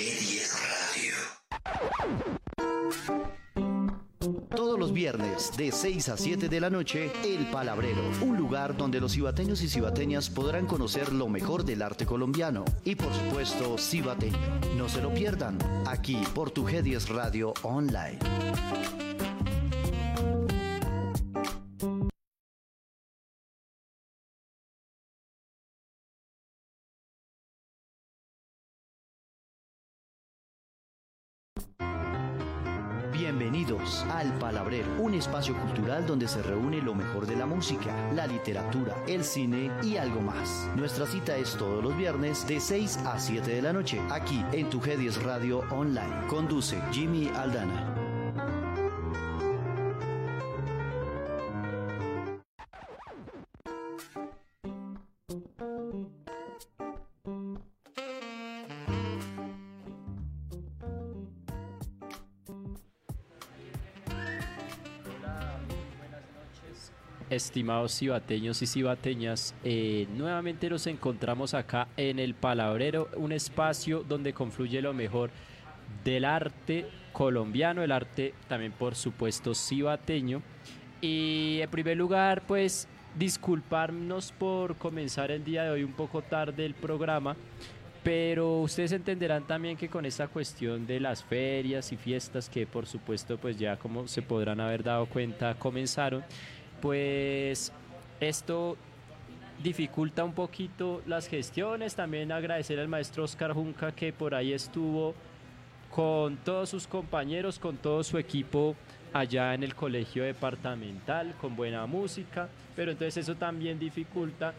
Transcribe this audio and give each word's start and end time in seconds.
G10 0.00 0.48
Radio. 0.72 1.14
Todos 4.56 4.78
los 4.78 4.94
viernes 4.94 5.52
de 5.58 5.70
6 5.70 6.08
a 6.08 6.16
7 6.16 6.48
de 6.48 6.58
la 6.58 6.70
noche, 6.70 7.12
El 7.22 7.50
Palabrero, 7.50 8.00
un 8.22 8.38
lugar 8.38 8.74
donde 8.78 8.98
los 8.98 9.12
cibateños 9.12 9.60
y 9.60 9.68
cibateñas 9.68 10.30
podrán 10.30 10.64
conocer 10.64 11.12
lo 11.12 11.28
mejor 11.28 11.66
del 11.66 11.82
arte 11.82 12.06
colombiano 12.06 12.64
y 12.82 12.94
por 12.94 13.12
supuesto 13.12 13.76
cibateño. 13.76 14.38
No 14.78 14.88
se 14.88 15.02
lo 15.02 15.12
pierdan, 15.12 15.58
aquí 15.86 16.22
por 16.34 16.50
tu 16.50 16.66
G10 16.66 17.08
Radio 17.08 17.52
Online. 17.62 18.18
Un 34.98 35.14
espacio 35.14 35.56
cultural 35.56 36.06
donde 36.06 36.28
se 36.28 36.42
reúne 36.42 36.80
lo 36.80 36.94
mejor 36.94 37.26
de 37.26 37.36
la 37.36 37.46
música, 37.46 37.94
la 38.14 38.26
literatura, 38.26 38.96
el 39.06 39.24
cine 39.24 39.70
y 39.82 39.96
algo 39.96 40.20
más. 40.20 40.68
Nuestra 40.76 41.06
cita 41.06 41.36
es 41.36 41.56
todos 41.56 41.82
los 41.82 41.96
viernes 41.96 42.46
de 42.46 42.60
6 42.60 42.98
a 43.04 43.18
7 43.18 43.50
de 43.50 43.62
la 43.62 43.72
noche, 43.72 44.00
aquí 44.10 44.44
en 44.52 44.70
tu 44.70 44.80
G10 44.80 45.22
Radio 45.22 45.64
Online. 45.70 46.26
Conduce 46.28 46.80
Jimmy 46.92 47.30
Aldana. 47.34 48.09
Estimados 67.44 67.98
cibateños 67.98 68.62
y 68.62 68.66
cibateñas, 68.66 69.54
eh, 69.64 70.06
nuevamente 70.16 70.68
nos 70.68 70.86
encontramos 70.86 71.54
acá 71.54 71.88
en 71.96 72.18
el 72.18 72.34
Palabrero, 72.34 73.08
un 73.16 73.32
espacio 73.32 74.04
donde 74.06 74.32
confluye 74.32 74.82
lo 74.82 74.92
mejor 74.92 75.30
del 76.04 76.24
arte 76.24 76.86
colombiano, 77.12 77.82
el 77.82 77.92
arte 77.92 78.34
también 78.48 78.72
por 78.72 78.94
supuesto 78.94 79.54
cibateño. 79.54 80.42
Y 81.00 81.58
en 81.62 81.70
primer 81.70 81.96
lugar, 81.96 82.42
pues 82.46 82.86
disculparnos 83.16 84.32
por 84.32 84.76
comenzar 84.76 85.30
el 85.30 85.44
día 85.44 85.64
de 85.64 85.70
hoy 85.70 85.84
un 85.84 85.92
poco 85.92 86.22
tarde 86.22 86.64
el 86.64 86.74
programa, 86.74 87.36
pero 88.02 88.60
ustedes 88.60 88.92
entenderán 88.92 89.46
también 89.46 89.76
que 89.76 89.88
con 89.88 90.06
esta 90.06 90.28
cuestión 90.28 90.86
de 90.86 91.00
las 91.00 91.22
ferias 91.22 91.92
y 91.92 91.96
fiestas 91.96 92.48
que 92.48 92.66
por 92.66 92.86
supuesto 92.86 93.36
pues 93.36 93.58
ya 93.58 93.76
como 93.76 94.08
se 94.08 94.22
podrán 94.22 94.60
haber 94.60 94.82
dado 94.82 95.06
cuenta 95.06 95.54
comenzaron, 95.54 96.24
pues 96.80 97.72
esto 98.20 98.76
dificulta 99.62 100.24
un 100.24 100.32
poquito 100.32 101.02
las 101.06 101.28
gestiones. 101.28 101.94
También 101.94 102.32
agradecer 102.32 102.78
al 102.78 102.88
maestro 102.88 103.24
Oscar 103.24 103.52
Junca 103.52 103.92
que 103.92 104.12
por 104.12 104.34
ahí 104.34 104.52
estuvo 104.52 105.14
con 105.90 106.36
todos 106.38 106.70
sus 106.70 106.86
compañeros, 106.86 107.58
con 107.58 107.76
todo 107.76 108.02
su 108.02 108.16
equipo 108.18 108.76
allá 109.12 109.54
en 109.54 109.64
el 109.64 109.74
colegio 109.74 110.22
departamental, 110.22 111.34
con 111.40 111.56
buena 111.56 111.84
música, 111.86 112.48
pero 112.76 112.92
entonces 112.92 113.16
eso 113.24 113.34
también 113.34 113.78
dificulta 113.78 114.54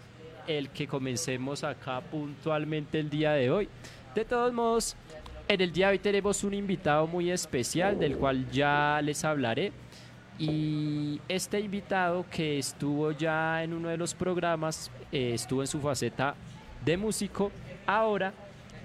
el 0.48 0.70
que 0.70 0.88
comencemos 0.88 1.64
acá 1.64 2.02
puntualmente 2.02 3.00
el 3.00 3.10
día 3.10 3.32
de 3.32 3.50
hoy. 3.50 3.70
De 4.14 4.26
todos 4.26 4.52
modos, 4.52 4.96
en 5.48 5.62
el 5.62 5.72
día 5.72 5.88
de 5.88 5.94
hoy 5.94 6.00
tenemos 6.00 6.44
un 6.44 6.54
invitado 6.54 7.08
muy 7.08 7.32
especial 7.32 7.98
del 7.98 8.18
cual 8.18 8.50
ya 8.52 9.00
les 9.02 9.24
hablaré. 9.24 9.72
Y 10.42 11.22
este 11.28 11.60
invitado 11.60 12.26
que 12.28 12.58
estuvo 12.58 13.12
ya 13.12 13.64
en 13.64 13.74
uno 13.74 13.90
de 13.90 13.98
los 13.98 14.16
programas, 14.16 14.90
eh, 15.12 15.34
estuvo 15.36 15.62
en 15.62 15.68
su 15.68 15.80
faceta 15.80 16.34
de 16.84 16.98
músico, 16.98 17.52
ahora 17.86 18.34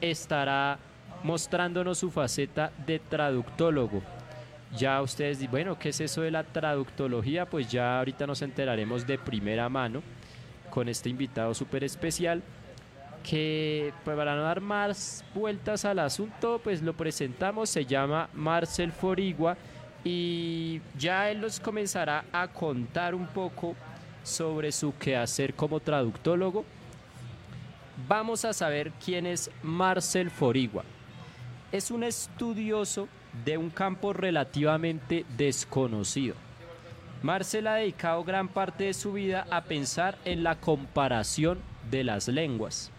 estará 0.03 0.79
mostrándonos 1.23 1.97
su 1.97 2.11
faceta 2.11 2.71
de 2.87 2.99
traductólogo. 2.99 4.03
Ya 4.77 5.01
ustedes 5.01 5.51
bueno, 5.51 5.79
¿qué 5.79 5.89
es 5.89 6.01
eso 6.03 6.21
de 6.21 6.31
la 6.31 6.45
traductología? 6.45 7.47
Pues 7.47 7.71
ya 7.71 8.01
ahorita 8.01 8.27
nos 8.27 8.43
enteraremos 8.43 9.07
de 9.07 9.17
primera 9.17 9.71
mano 9.71 10.03
con 10.69 10.91
este 10.91 11.09
invitado 11.09 11.55
súper 11.55 11.85
especial 11.85 12.43
que 13.23 13.95
pues 14.05 14.15
para 14.15 14.37
no 14.37 14.43
dar 14.43 14.61
más 14.61 15.25
vueltas 15.35 15.87
al 15.87 16.01
asunto, 16.01 16.61
pues 16.63 16.83
lo 16.83 16.93
presentamos, 16.93 17.71
se 17.71 17.87
llama 17.87 18.29
Marcel 18.35 18.93
Forigua 18.93 19.57
y 20.09 20.81
ya 20.97 21.33
él 21.33 21.41
nos 21.41 21.59
comenzará 21.59 22.25
a 22.31 22.47
contar 22.47 23.13
un 23.13 23.27
poco 23.27 23.75
sobre 24.23 24.71
su 24.71 24.97
quehacer 24.97 25.53
como 25.55 25.81
traductólogo. 25.81 26.65
Vamos 28.07 28.45
a 28.45 28.53
saber 28.53 28.93
quién 29.05 29.27
es 29.27 29.51
Marcel 29.65 30.31
Forigua. 30.31 30.85
Es 31.73 31.91
un 31.91 32.05
estudioso 32.05 33.09
de 33.45 33.59
un 33.59 33.69
campo 33.69 34.13
relativamente 34.13 35.27
desconocido. 35.37 36.37
Marcel 37.23 37.67
ha 37.67 37.75
dedicado 37.75 38.23
gran 38.23 38.47
parte 38.47 38.85
de 38.85 38.95
su 38.95 39.13
vida 39.13 39.45
a 39.51 39.65
pensar 39.65 40.19
en 40.25 40.45
la 40.45 40.55
comparación 40.55 41.59
de 41.91 42.05
las 42.05 42.29
lenguas. 42.29 42.93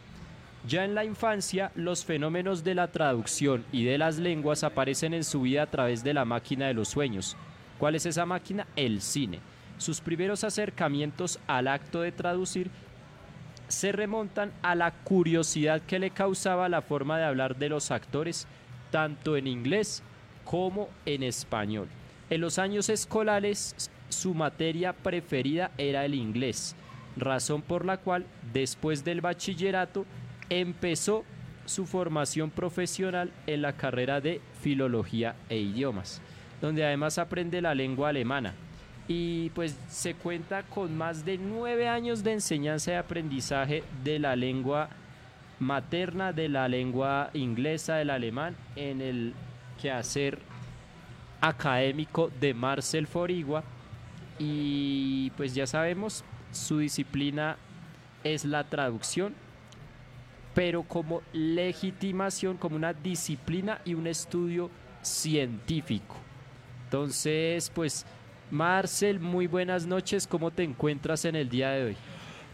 Ya 0.65 0.83
en 0.83 0.95
la 0.95 1.05
infancia, 1.05 1.71
los 1.75 2.03
fenómenos 2.03 2.63
de 2.63 2.75
la 2.75 2.87
traducción 2.87 3.63
y 3.71 3.85
de 3.85 3.97
las 3.97 4.17
lenguas 4.17 4.63
aparecen 4.63 5.13
en 5.13 5.23
su 5.23 5.41
vida 5.41 5.63
a 5.63 5.71
través 5.71 6.03
de 6.03 6.13
la 6.13 6.25
máquina 6.25 6.67
de 6.67 6.73
los 6.73 6.89
sueños. 6.89 7.37
¿Cuál 7.77 7.95
es 7.95 8.05
esa 8.05 8.25
máquina? 8.25 8.67
El 8.75 9.01
cine. 9.01 9.39
Sus 9.77 10.01
primeros 10.01 10.43
acercamientos 10.43 11.39
al 11.47 11.67
acto 11.67 12.01
de 12.01 12.11
traducir 12.11 12.71
se 13.67 13.91
remontan 13.91 14.51
a 14.61 14.75
la 14.75 14.91
curiosidad 14.91 15.81
que 15.81 15.99
le 15.99 16.09
causaba 16.09 16.69
la 16.69 16.81
forma 16.81 17.17
de 17.17 17.25
hablar 17.25 17.57
de 17.57 17.69
los 17.69 17.91
actores, 17.91 18.47
tanto 18.91 19.37
en 19.37 19.47
inglés 19.47 20.01
como 20.43 20.89
en 21.05 21.23
español. 21.23 21.87
En 22.29 22.41
los 22.41 22.59
años 22.59 22.89
escolares, 22.89 23.91
su 24.09 24.33
materia 24.33 24.93
preferida 24.93 25.71
era 25.77 26.05
el 26.05 26.15
inglés, 26.15 26.75
razón 27.15 27.61
por 27.61 27.85
la 27.85 27.97
cual, 27.97 28.25
después 28.53 29.03
del 29.03 29.21
bachillerato, 29.21 30.05
empezó 30.49 31.23
su 31.65 31.85
formación 31.85 32.49
profesional 32.49 33.31
en 33.45 33.61
la 33.61 33.73
carrera 33.73 34.21
de 34.21 34.41
Filología 34.61 35.35
e 35.49 35.57
Idiomas, 35.57 36.21
donde 36.61 36.85
además 36.85 37.17
aprende 37.17 37.61
la 37.61 37.75
lengua 37.75 38.09
alemana. 38.09 38.53
Y 39.09 39.51
pues 39.51 39.77
se 39.89 40.15
cuenta 40.15 40.63
con 40.63 40.97
más 40.97 41.23
de 41.23 41.37
nueve 41.37 41.87
años 41.87 42.23
de 42.23 42.33
enseñanza 42.33 42.91
y 42.91 42.95
aprendizaje 42.95 43.83
de 44.03 44.19
la 44.19 44.35
lengua 44.35 44.89
materna, 45.59 46.33
de 46.33 46.49
la 46.49 46.67
lengua 46.67 47.29
inglesa, 47.33 47.95
del 47.95 48.09
alemán, 48.09 48.55
en 48.75 49.01
el 49.01 49.33
quehacer 49.81 50.39
académico 51.39 52.31
de 52.39 52.53
Marcel 52.53 53.07
Forigua. 53.07 53.63
Y 54.39 55.31
pues 55.31 55.55
ya 55.55 55.67
sabemos, 55.67 56.23
su 56.51 56.79
disciplina 56.79 57.57
es 58.23 58.45
la 58.45 58.63
traducción 58.65 59.33
pero 60.57 60.81
como 60.81 61.21
legitimación, 61.33 62.57
como 62.57 62.77
una 62.77 62.91
disciplina 62.91 63.79
y 63.85 63.93
un 63.93 64.07
estudio 64.07 64.71
científico. 65.03 66.15
Entonces, 66.85 67.71
pues, 67.75 68.07
Marcel, 68.49 69.19
muy 69.19 69.45
buenas 69.45 69.85
noches, 69.85 70.25
¿cómo 70.25 70.49
te 70.49 70.63
encuentras 70.63 71.25
en 71.25 71.35
el 71.35 71.47
día 71.47 71.69
de 71.69 71.83
hoy? 71.83 71.97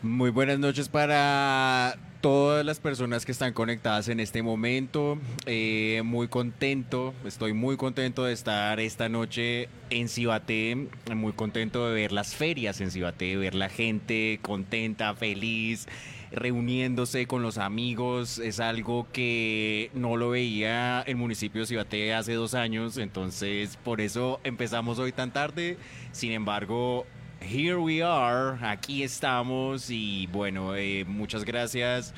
Muy 0.01 0.31
buenas 0.31 0.59
noches 0.59 0.89
para 0.89 1.97
todas 2.19 2.65
las 2.65 2.81
personas 2.81 3.25
que 3.25 3.31
están 3.31 3.53
conectadas 3.53 4.09
en 4.09 4.19
este 4.19 4.43
momento. 4.43 5.17
Eh, 5.45 6.01
muy 6.03 6.27
contento, 6.27 7.13
estoy 7.23 7.53
muy 7.53 7.77
contento 7.77 8.25
de 8.25 8.33
estar 8.33 8.81
esta 8.81 9.07
noche 9.07 9.69
en 9.89 10.09
Cibaté, 10.09 10.89
muy 11.15 11.31
contento 11.31 11.87
de 11.87 11.93
ver 11.93 12.11
las 12.11 12.35
ferias 12.35 12.81
en 12.81 12.91
Cibaté, 12.91 13.27
de 13.27 13.37
ver 13.37 13.55
la 13.55 13.69
gente 13.69 14.39
contenta, 14.41 15.15
feliz 15.15 15.87
reuniéndose 16.33 17.27
con 17.27 17.43
los 17.43 17.57
amigos, 17.57 18.39
es 18.39 18.59
algo 18.59 19.07
que 19.13 19.91
no 19.93 20.17
lo 20.17 20.31
veía 20.31 21.01
el 21.01 21.15
municipio 21.15 21.61
de 21.61 21.67
Cibaté 21.67 22.13
hace 22.13 22.33
dos 22.33 22.55
años, 22.55 22.97
entonces 22.97 23.77
por 23.77 24.01
eso 24.01 24.39
empezamos 24.43 24.99
hoy 24.99 25.11
tan 25.11 25.31
tarde, 25.31 25.77
sin 26.11 26.31
embargo, 26.31 27.05
here 27.39 27.75
we 27.75 28.01
are, 28.01 28.57
aquí 28.65 29.03
estamos 29.03 29.89
y 29.89 30.27
bueno, 30.27 30.75
eh, 30.75 31.05
muchas 31.07 31.45
gracias 31.45 32.13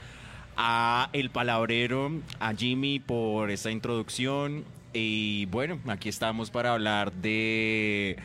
a 0.56 1.10
El 1.12 1.30
Palabrero, 1.30 2.12
a 2.40 2.54
Jimmy 2.54 3.00
por 3.00 3.52
esta 3.52 3.70
introducción 3.70 4.64
y 4.94 5.46
bueno, 5.48 5.80
aquí 5.88 6.08
estamos 6.08 6.52
para 6.52 6.72
hablar 6.72 7.12
de 7.12 8.16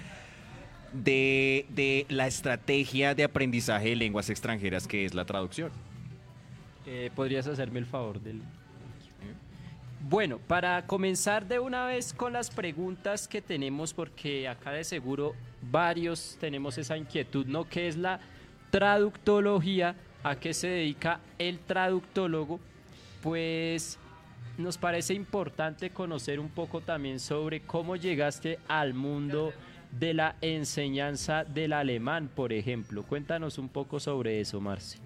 de, 0.92 2.06
la 2.08 2.26
estrategia 2.26 3.14
de 3.14 3.24
aprendizaje 3.24 3.90
de 3.90 3.96
lenguas 3.96 4.30
extranjeras 4.30 4.86
que 4.86 5.04
es 5.04 5.14
la 5.14 5.24
traducción. 5.24 5.70
Eh, 6.86 7.10
¿Podrías 7.14 7.46
hacerme 7.46 7.78
el 7.78 7.86
favor 7.86 8.20
del... 8.20 8.40
Bueno, 10.02 10.38
para 10.38 10.86
comenzar 10.86 11.46
de 11.46 11.58
una 11.58 11.84
vez 11.84 12.14
con 12.14 12.32
las 12.32 12.50
preguntas 12.50 13.28
que 13.28 13.42
tenemos, 13.42 13.92
porque 13.92 14.48
acá 14.48 14.72
de 14.72 14.82
seguro 14.82 15.34
varios 15.70 16.38
tenemos 16.40 16.78
esa 16.78 16.96
inquietud, 16.96 17.46
¿no? 17.46 17.68
¿Qué 17.68 17.86
es 17.86 17.96
la 17.96 18.18
traductología? 18.70 19.94
¿A 20.22 20.36
qué 20.36 20.54
se 20.54 20.68
dedica 20.68 21.20
el 21.38 21.58
traductólogo? 21.58 22.60
Pues 23.22 23.98
nos 24.56 24.78
parece 24.78 25.12
importante 25.12 25.90
conocer 25.90 26.40
un 26.40 26.48
poco 26.48 26.80
también 26.80 27.20
sobre 27.20 27.60
cómo 27.60 27.94
llegaste 27.94 28.58
al 28.68 28.94
mundo 28.94 29.52
de 29.92 30.14
la 30.14 30.36
enseñanza 30.40 31.44
del 31.44 31.72
alemán, 31.72 32.30
por 32.34 32.52
ejemplo. 32.52 33.02
Cuéntanos 33.02 33.58
un 33.58 33.68
poco 33.68 34.00
sobre 34.00 34.40
eso, 34.40 34.60
Marce. 34.60 34.98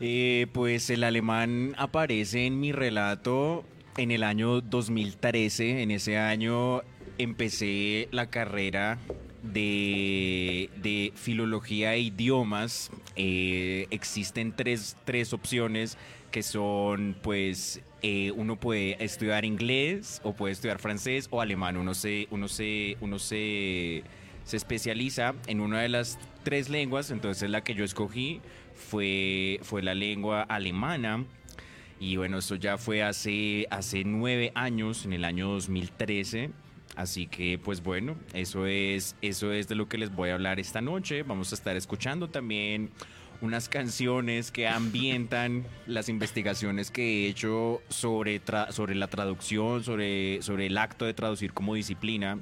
Eh, 0.00 0.46
pues 0.52 0.90
el 0.90 1.04
alemán 1.04 1.74
aparece 1.78 2.46
en 2.46 2.58
mi 2.60 2.72
relato 2.72 3.64
en 3.96 4.10
el 4.10 4.22
año 4.22 4.60
2013. 4.60 5.82
En 5.82 5.90
ese 5.90 6.18
año 6.18 6.82
empecé 7.18 8.08
la 8.10 8.26
carrera 8.26 8.98
de, 9.42 11.12
filología 11.14 11.94
e 11.94 12.00
idiomas. 12.00 12.90
Eh, 13.16 13.86
existen 13.90 14.52
tres, 14.52 14.96
tres 15.04 15.32
opciones 15.32 15.96
que 16.30 16.42
son 16.42 17.16
pues 17.22 17.80
eh, 18.06 18.32
uno 18.32 18.56
puede 18.56 19.02
estudiar 19.02 19.46
inglés 19.46 20.20
o 20.24 20.34
puede 20.34 20.52
estudiar 20.52 20.78
francés 20.78 21.26
o 21.30 21.40
alemán. 21.40 21.78
Uno 21.78 21.94
se, 21.94 22.28
uno 22.30 22.48
se, 22.48 22.98
uno 23.00 23.18
se, 23.18 24.04
se 24.44 24.58
especializa 24.58 25.34
en 25.46 25.62
una 25.62 25.80
de 25.80 25.88
las 25.88 26.18
tres 26.42 26.68
lenguas, 26.68 27.10
entonces 27.10 27.48
la 27.48 27.64
que 27.64 27.72
yo 27.74 27.82
escogí 27.82 28.42
fue, 28.74 29.58
fue 29.62 29.82
la 29.82 29.94
lengua 29.94 30.42
alemana. 30.42 31.24
Y 31.98 32.16
bueno, 32.16 32.36
esto 32.36 32.56
ya 32.56 32.76
fue 32.76 33.02
hace, 33.02 33.66
hace 33.70 34.04
nueve 34.04 34.52
años, 34.54 35.06
en 35.06 35.14
el 35.14 35.24
año 35.24 35.48
2013. 35.48 36.50
Así 36.96 37.26
que, 37.26 37.58
pues 37.58 37.82
bueno, 37.82 38.16
eso 38.34 38.66
es, 38.66 39.16
eso 39.22 39.50
es 39.50 39.66
de 39.66 39.76
lo 39.76 39.88
que 39.88 39.96
les 39.96 40.14
voy 40.14 40.28
a 40.28 40.34
hablar 40.34 40.60
esta 40.60 40.82
noche. 40.82 41.22
Vamos 41.22 41.52
a 41.52 41.54
estar 41.54 41.74
escuchando 41.74 42.28
también 42.28 42.90
unas 43.44 43.68
canciones 43.68 44.50
que 44.50 44.66
ambientan 44.66 45.66
las 45.86 46.08
investigaciones 46.08 46.90
que 46.90 47.02
he 47.02 47.28
hecho 47.28 47.82
sobre, 47.90 48.40
sobre 48.70 48.94
la 48.94 49.06
traducción, 49.08 49.84
sobre, 49.84 50.40
sobre 50.40 50.66
el 50.66 50.78
acto 50.78 51.04
de 51.04 51.12
traducir 51.12 51.52
como 51.52 51.74
disciplina. 51.74 52.38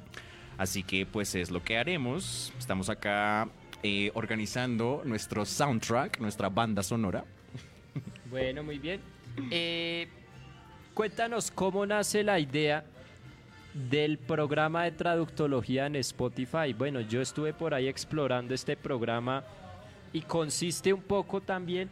Así 0.57 0.81
que 0.81 1.05
pues 1.05 1.35
es 1.35 1.51
lo 1.51 1.61
que 1.61 1.77
haremos. 1.77 2.53
Estamos 2.57 2.89
acá 2.89 3.49
eh, 3.83 4.11
organizando 4.13 5.01
nuestro 5.03 5.45
soundtrack, 5.45 6.21
nuestra 6.21 6.47
banda 6.47 6.81
sonora. 6.81 7.25
Bueno, 8.29 8.63
muy 8.63 8.79
bien. 8.79 9.01
Eh, 9.51 10.07
cuéntanos 10.93 11.51
cómo 11.51 11.85
nace 11.85 12.23
la 12.23 12.39
idea 12.39 12.85
del 13.73 14.19
programa 14.19 14.85
de 14.85 14.91
traductología 14.91 15.85
en 15.85 15.97
Spotify. 15.97 16.71
Bueno, 16.75 17.01
yo 17.01 17.21
estuve 17.21 17.53
por 17.53 17.73
ahí 17.73 17.87
explorando 17.87 18.53
este 18.53 18.77
programa 18.77 19.43
y 20.13 20.21
consiste 20.21 20.93
un 20.93 21.01
poco 21.01 21.41
también 21.41 21.89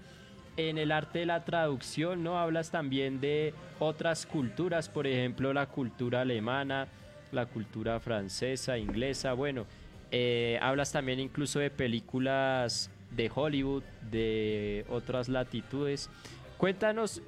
en 0.58 0.78
el 0.78 0.92
arte 0.92 1.20
de 1.20 1.26
la 1.26 1.44
traducción, 1.44 2.24
¿no? 2.24 2.38
Hablas 2.38 2.72
también 2.72 3.20
de 3.20 3.54
otras 3.80 4.26
culturas, 4.26 4.90
por 4.90 5.08
ejemplo, 5.08 5.54
la 5.54 5.66
cultura 5.66 6.22
alemana, 6.22 6.88
la 7.32 7.46
cultura 7.46 8.00
francesa, 8.00 8.78
inglesa, 8.78 9.34
bueno, 9.34 9.66
eh, 10.12 10.60
hablas 10.62 10.92
también 10.92 11.20
incluso 11.20 11.60
de 11.60 11.70
películas 11.70 12.92
de 13.12 13.32
Hollywood, 13.34 13.84
de 14.10 14.86
otras 14.90 15.30
latitudes. 15.30 16.10
Cuéntanos 16.58 17.22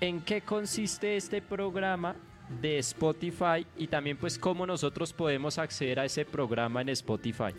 en 0.00 0.20
qué 0.20 0.40
consiste 0.40 1.16
este 1.16 1.40
programa 1.40 2.16
de 2.60 2.78
Spotify 2.78 3.66
y 3.76 3.86
también 3.86 4.16
pues 4.16 4.38
cómo 4.38 4.66
nosotros 4.66 5.12
podemos 5.12 5.58
acceder 5.58 6.00
a 6.00 6.04
ese 6.04 6.24
programa 6.24 6.82
en 6.82 6.90
Spotify. 6.90 7.54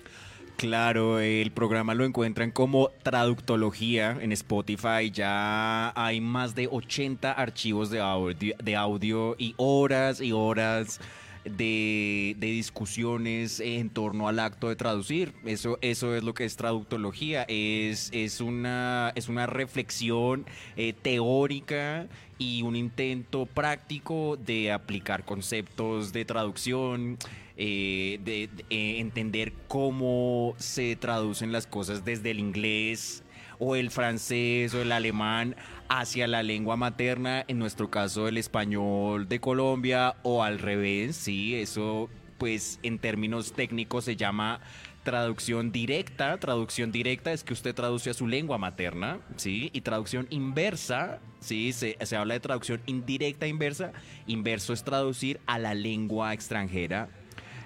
Claro, 0.57 1.19
el 1.19 1.51
programa 1.51 1.93
lo 1.93 2.05
encuentran 2.05 2.49
como 2.49 2.89
traductología 3.03 4.17
en 4.21 4.31
Spotify. 4.31 5.11
Ya 5.11 5.91
hay 6.01 6.21
más 6.21 6.55
de 6.55 6.67
80 6.71 7.33
archivos 7.33 7.89
de 7.89 7.99
audio, 7.99 8.55
de 8.63 8.75
audio 8.77 9.35
y 9.37 9.53
horas 9.57 10.21
y 10.21 10.31
horas 10.31 11.01
de, 11.45 12.35
discusiones 12.39 13.59
en 13.59 13.89
torno 13.89 14.27
al 14.27 14.39
acto 14.39 14.69
de 14.69 14.75
traducir. 14.75 15.33
Eso, 15.45 15.77
eso 15.81 16.15
es 16.15 16.23
lo 16.23 16.33
que 16.33 16.45
es 16.45 16.55
traductología. 16.55 17.45
Es, 17.47 18.09
es, 18.13 18.41
una, 18.41 19.11
es 19.15 19.29
una 19.29 19.45
reflexión 19.45 20.45
eh, 20.75 20.93
teórica 20.93 22.07
y 22.37 22.63
un 22.63 22.75
intento 22.75 23.45
práctico 23.45 24.37
de 24.37 24.71
aplicar 24.71 25.23
conceptos 25.23 26.11
de 26.11 26.25
traducción 26.25 27.17
eh, 27.57 28.19
de, 28.25 28.49
eh, 28.69 28.99
entender 28.99 29.53
cómo 29.69 30.55
se 30.57 30.97
traducen 30.97 31.53
las 31.53 31.67
cosas 31.67 32.03
desde 32.03 32.31
el 32.31 32.39
inglés 32.39 33.23
o 33.59 33.75
el 33.75 33.91
francés 33.91 34.73
o 34.73 34.81
el 34.81 34.91
alemán 34.91 35.55
hacia 35.89 36.27
la 36.27 36.43
lengua 36.43 36.75
materna, 36.75 37.45
en 37.47 37.59
nuestro 37.59 37.89
caso 37.89 38.27
el 38.27 38.37
español 38.37 39.27
de 39.27 39.39
Colombia 39.39 40.15
o 40.23 40.43
al 40.43 40.59
revés, 40.59 41.15
sí, 41.15 41.55
eso 41.55 42.09
pues 42.37 42.79
en 42.83 42.99
términos 42.99 43.53
técnicos 43.53 44.05
se 44.05 44.15
llama 44.15 44.59
traducción 45.03 45.71
directa. 45.71 46.37
Traducción 46.37 46.91
directa 46.91 47.31
es 47.31 47.43
que 47.43 47.53
usted 47.53 47.73
traduce 47.73 48.09
a 48.09 48.13
su 48.13 48.27
lengua 48.27 48.57
materna, 48.57 49.19
¿sí? 49.37 49.69
Y 49.71 49.81
traducción 49.81 50.27
inversa, 50.29 51.19
¿sí? 51.39 51.71
Se, 51.71 51.97
se 52.01 52.15
habla 52.17 52.33
de 52.33 52.41
traducción 52.41 52.81
indirecta 52.87 53.47
inversa. 53.47 53.93
Inverso 54.27 54.73
es 54.73 54.83
traducir 54.83 55.39
a 55.45 55.59
la 55.59 55.73
lengua 55.73 56.33
extranjera 56.33 57.07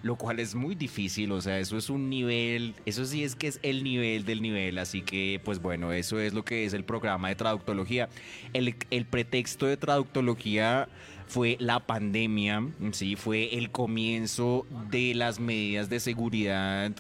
lo 0.02 0.16
cual 0.16 0.40
es 0.40 0.56
muy 0.56 0.76
difícil, 0.76 1.32
o 1.32 1.42
sea, 1.42 1.60
eso 1.60 1.78
es 1.78 1.90
un 1.90 2.10
nivel, 2.10 2.76
eso 2.86 3.06
sí 3.06 3.24
es 3.24 3.36
que 3.36 3.48
es 3.48 3.60
el 3.64 3.84
nivel 3.84 4.26
del 4.26 4.42
nivel, 4.42 4.78
así 4.78 5.02
que 5.02 5.42
pues 5.44 5.62
bueno, 5.62 5.92
eso 5.92 6.20
es 6.20 6.34
lo 6.34 6.44
que 6.44 6.66
es 6.66 6.74
el 6.74 6.84
programa 6.84 7.30
de 7.30 7.36
traductología. 7.36 8.10
El, 8.54 8.76
el 8.92 9.06
pretexto 9.06 9.66
de 9.66 9.78
traductología 9.78 10.88
fue 11.28 11.58
la 11.60 11.80
pandemia, 11.80 12.68
sí, 12.92 13.16
fue 13.16 13.56
el 13.58 13.70
comienzo 13.70 14.66
de 14.90 15.14
las 15.14 15.40
medidas 15.40 15.90
de 15.90 16.00
seguridad 16.00 16.92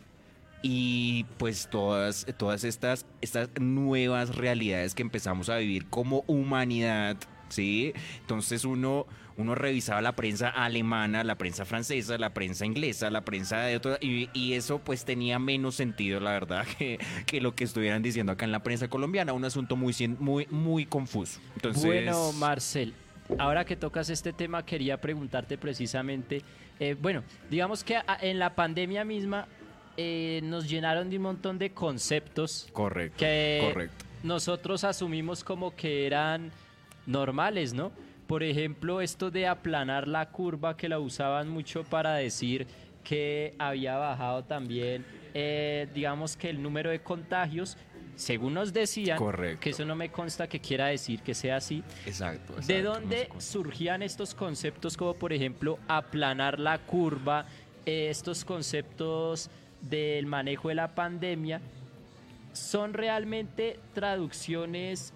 y 0.62 1.25
pues 1.38 1.69
todas, 1.69 2.25
todas 2.38 2.63
estas, 2.63 3.06
estas 3.22 3.50
nuevas 3.60 4.36
realidades 4.36 4.94
que 4.94 5.01
empezamos 5.01 5.50
a 5.50 5.57
vivir 5.57 5.88
como 5.88 6.24
humanidad, 6.28 7.18
¿sí? 7.50 7.94
Entonces 8.22 8.66
uno, 8.66 9.07
uno 9.39 9.56
revisaba 9.56 10.01
la 10.01 10.12
prensa 10.12 10.50
alemana, 10.50 11.24
la 11.24 11.36
prensa 11.36 11.63
francesa, 11.63 12.17
la 12.17 12.34
prensa 12.34 12.65
inglesa, 12.65 13.10
la 13.10 13.22
prensa 13.22 13.62
de 13.62 13.77
otra, 13.77 13.98
y, 14.01 14.53
eso 14.53 14.79
pues 14.79 15.05
tenía 15.05 15.39
menos 15.39 15.75
sentido, 15.75 16.19
la 16.19 16.31
verdad, 16.31 16.65
que, 16.77 17.00
que, 17.25 17.39
lo 17.39 17.55
que 17.55 17.63
estuvieran 17.63 18.01
diciendo 18.01 18.34
acá 18.34 18.43
en 18.43 18.51
la 18.51 18.62
prensa 18.63 18.89
colombiana, 18.89 19.31
un 19.31 19.46
asunto 19.46 19.77
muy, 19.77 19.96
muy, 20.19 20.46
muy 20.50 20.86
confuso. 20.86 21.39
Entonces... 21.55 21.86
Bueno, 21.86 22.34
Marcel, 22.34 22.93
ahora 23.38 23.63
que 23.63 23.77
tocas 23.77 24.10
este 24.10 24.34
tema, 24.34 24.65
quería 24.65 25.00
preguntarte 25.00 25.58
precisamente, 25.58 26.41
eh, 26.77 26.98
bueno, 27.00 27.24
digamos 27.50 27.86
que 27.86 27.98
en 28.22 28.39
la 28.39 28.55
pandemia 28.55 29.05
misma 29.05 29.48
eh, 29.96 30.41
nos 30.43 30.69
llenaron 30.69 31.10
de 31.10 31.15
un 31.15 31.24
montón 31.24 31.58
de 31.58 31.72
conceptos. 31.72 32.67
Correcto. 32.74 33.19
Que 33.19 33.69
correcto. 33.72 34.05
nosotros 34.22 34.84
asumimos 34.84 35.46
como 35.46 35.74
que 35.74 36.05
eran 36.05 36.51
normales, 37.05 37.74
¿no? 37.74 37.93
Por 38.29 38.43
ejemplo, 38.43 39.01
esto 39.01 39.31
de 39.31 39.48
aplanar 39.48 40.07
la 40.07 40.29
curva 40.29 40.77
que 40.77 40.88
la 40.88 41.00
usaban 41.00 41.50
mucho 41.50 41.83
para 41.83 42.13
decir 42.13 42.67
que 43.03 43.55
había 43.57 43.98
bajado 43.98 44.43
también, 44.43 45.03
eh, 45.33 45.88
digamos 45.95 46.38
que 46.38 46.51
el 46.51 46.62
número 46.62 46.91
de 46.91 47.00
contagios, 47.00 47.75
según 48.15 48.53
nos 48.53 48.71
decían, 48.71 49.17
que 49.59 49.71
eso 49.71 49.83
no 49.83 49.95
me 49.95 50.12
consta 50.12 50.48
que 50.48 50.59
quiera 50.59 50.86
decir 50.86 51.24
que 51.24 51.33
sea 51.33 51.55
así. 51.55 51.81
Exacto. 52.05 52.53
¿De 52.67 52.83
dónde 52.83 53.29
surgían 53.39 54.03
estos 54.03 54.36
conceptos 54.36 54.95
como, 54.95 55.15
por 55.15 55.33
ejemplo, 55.33 55.79
aplanar 55.88 56.59
la 56.59 56.77
curva, 56.77 57.48
eh, 57.88 58.09
estos 58.12 58.45
conceptos 58.45 59.50
del 59.81 60.27
manejo 60.27 60.69
de 60.69 60.75
la 60.75 60.93
pandemia? 60.93 61.62
¿Son 62.53 62.93
realmente 62.93 63.79
traducciones 63.95 65.13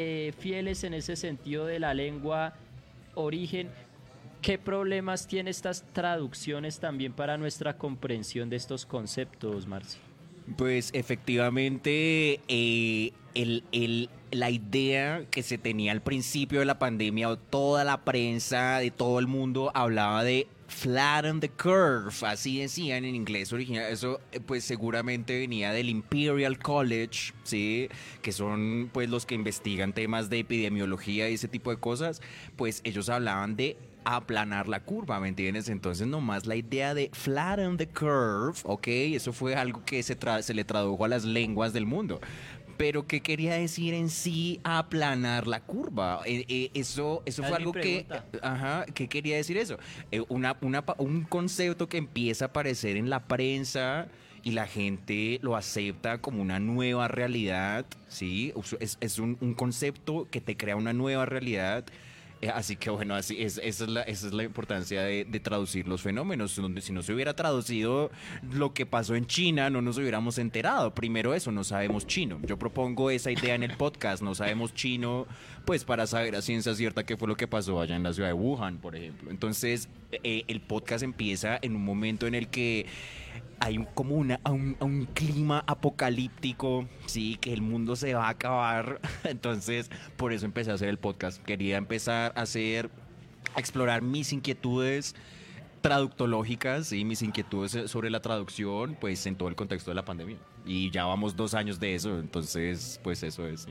eh, 0.00 0.32
fieles 0.38 0.84
en 0.84 0.94
ese 0.94 1.16
sentido 1.16 1.66
de 1.66 1.80
la 1.80 1.92
lengua 1.92 2.54
origen. 3.16 3.68
¿Qué 4.40 4.56
problemas 4.56 5.26
tiene 5.26 5.50
estas 5.50 5.84
traducciones 5.92 6.78
también 6.78 7.12
para 7.12 7.36
nuestra 7.36 7.76
comprensión 7.76 8.48
de 8.48 8.54
estos 8.54 8.86
conceptos, 8.86 9.66
Marcio? 9.66 10.00
Pues 10.56 10.90
efectivamente, 10.94 12.38
eh, 12.46 13.12
la 14.30 14.50
idea 14.50 15.24
que 15.32 15.42
se 15.42 15.58
tenía 15.58 15.90
al 15.90 16.00
principio 16.00 16.60
de 16.60 16.66
la 16.66 16.78
pandemia, 16.78 17.34
toda 17.50 17.82
la 17.82 18.04
prensa 18.04 18.78
de 18.78 18.92
todo 18.92 19.18
el 19.18 19.26
mundo 19.26 19.72
hablaba 19.74 20.22
de 20.22 20.46
flatten 20.68 21.40
the 21.40 21.48
curve, 21.48 22.12
así 22.22 22.60
decían 22.60 23.04
en 23.04 23.14
inglés 23.14 23.52
original. 23.52 23.90
Eso 23.90 24.20
eh, 24.32 24.40
pues 24.40 24.64
seguramente 24.64 25.38
venía 25.38 25.72
del 25.72 25.88
Imperial 25.88 26.58
College, 26.58 27.32
¿sí? 27.42 27.88
Que 28.22 28.32
son 28.32 28.90
pues 28.92 29.08
los 29.08 29.26
que 29.26 29.34
investigan 29.34 29.92
temas 29.92 30.30
de 30.30 30.40
epidemiología 30.40 31.28
y 31.28 31.34
ese 31.34 31.48
tipo 31.48 31.70
de 31.70 31.78
cosas. 31.78 32.20
Pues 32.56 32.82
ellos 32.84 33.08
hablaban 33.08 33.56
de 33.56 33.76
aplanar 34.04 34.68
la 34.68 34.80
curva, 34.80 35.20
¿me 35.20 35.28
entiendes? 35.28 35.68
Entonces 35.68 36.06
nomás 36.06 36.46
la 36.46 36.56
idea 36.56 36.94
de 36.94 37.10
flatten 37.12 37.76
the 37.76 37.88
curve, 37.88 38.58
¿ok? 38.64 38.86
Eso 38.88 39.32
fue 39.32 39.54
algo 39.54 39.84
que 39.84 40.02
se, 40.02 40.16
se 40.42 40.54
le 40.54 40.64
tradujo 40.64 41.04
a 41.04 41.08
las 41.08 41.24
lenguas 41.24 41.72
del 41.72 41.86
mundo 41.86 42.20
pero 42.78 43.06
¿qué 43.06 43.20
quería 43.20 43.54
decir 43.54 43.92
en 43.92 44.08
sí 44.08 44.60
aplanar 44.62 45.46
la 45.46 45.60
curva? 45.60 46.22
Eh, 46.24 46.46
eh, 46.48 46.70
eso 46.72 47.22
eso 47.26 47.42
fue 47.42 47.56
algo 47.56 47.72
que... 47.72 48.06
Ajá, 48.40 48.86
¿qué 48.94 49.08
quería 49.08 49.36
decir 49.36 49.58
eso? 49.58 49.78
Eh, 50.12 50.24
una, 50.28 50.56
un 50.98 51.24
concepto 51.24 51.88
que 51.88 51.98
empieza 51.98 52.46
a 52.46 52.48
aparecer 52.48 52.96
en 52.96 53.10
la 53.10 53.24
prensa 53.26 54.06
y 54.44 54.52
la 54.52 54.66
gente 54.66 55.40
lo 55.42 55.56
acepta 55.56 56.18
como 56.18 56.40
una 56.40 56.60
nueva 56.60 57.08
realidad, 57.08 57.84
¿sí? 58.06 58.54
Es, 58.78 59.18
un, 59.18 59.36
un 59.40 59.54
concepto 59.54 60.28
que 60.30 60.40
te 60.40 60.56
crea 60.56 60.76
una 60.76 60.92
nueva 60.92 61.26
realidad 61.26 61.84
así 62.54 62.76
que 62.76 62.90
bueno, 62.90 63.16
esa, 63.16 63.34
es 63.34 63.80
la, 64.32 64.42
importancia 64.42 65.02
de, 65.02 65.24
traducir 65.42 65.88
los 65.88 66.02
fenómenos. 66.02 66.60
Si 66.80 66.92
no 66.92 67.02
se 67.02 67.12
hubiera 67.12 67.34
traducido 67.34 68.10
lo 68.52 68.72
que 68.74 68.86
pasó 68.86 69.14
en 69.14 69.26
China, 69.26 69.70
no 69.70 69.82
nos 69.82 69.98
hubiéramos 69.98 70.38
enterado. 70.38 70.94
Primero 70.94 71.34
eso, 71.34 71.50
no 71.50 71.64
sabemos 71.64 72.06
chino. 72.06 72.38
Yo 72.44 72.58
propongo 72.58 73.10
esa 73.10 73.30
idea 73.30 73.54
en 73.54 73.62
el 73.62 73.76
podcast, 73.76 74.22
no 74.22 74.34
sabemos 74.34 74.74
chino, 74.74 75.26
pues 75.64 75.84
para 75.84 76.06
saber 76.06 76.36
a 76.36 76.42
ciencia 76.42 76.74
cierta 76.74 77.04
qué 77.04 77.16
fue 77.16 77.28
lo 77.28 77.36
que 77.36 77.48
pasó 77.48 77.80
allá 77.80 77.96
en 77.96 78.02
la 78.02 78.12
ciudad 78.12 78.28
de 78.28 78.34
Wuhan, 78.34 78.78
por 78.78 78.94
ejemplo. 78.94 79.30
Entonces, 79.30 79.88
eh, 80.12 80.44
el 80.48 80.60
podcast 80.60 81.02
empieza 81.02 81.58
en 81.60 81.76
un 81.76 81.84
momento 81.84 82.26
en 82.26 82.34
el 82.34 82.48
que 82.48 82.86
hay 83.60 83.86
como 83.94 84.16
una, 84.16 84.40
un, 84.44 85.08
clima 85.14 85.64
apocalíptico, 85.66 86.88
sí, 87.06 87.36
que 87.40 87.52
el 87.52 87.62
mundo 87.62 87.96
se 87.96 88.14
va 88.14 88.26
a 88.26 88.30
acabar. 88.30 89.00
Entonces, 89.24 89.90
por 90.16 90.32
eso 90.32 90.46
empecé 90.46 90.70
a 90.70 90.74
hacer 90.74 90.88
el 90.88 90.98
podcast. 90.98 91.42
Quería 91.42 91.76
empezar 91.76 92.32
a 92.36 92.42
hacer, 92.42 92.90
a 93.54 93.60
explorar 93.60 94.02
mis 94.02 94.32
inquietudes 94.32 95.14
traductológicas 95.80 96.92
y 96.92 97.04
mis 97.04 97.22
inquietudes 97.22 97.90
sobre 97.90 98.10
la 98.10 98.20
traducción, 98.20 98.96
pues 99.00 99.24
en 99.26 99.36
todo 99.36 99.48
el 99.48 99.56
contexto 99.56 99.90
de 99.90 99.94
la 99.94 100.04
pandemia. 100.04 100.36
Y 100.66 100.90
ya 100.90 101.04
vamos 101.04 101.36
dos 101.36 101.54
años 101.54 101.78
de 101.80 101.94
eso, 101.94 102.18
entonces, 102.18 103.00
pues 103.02 103.22
eso 103.22 103.46
es. 103.46 103.66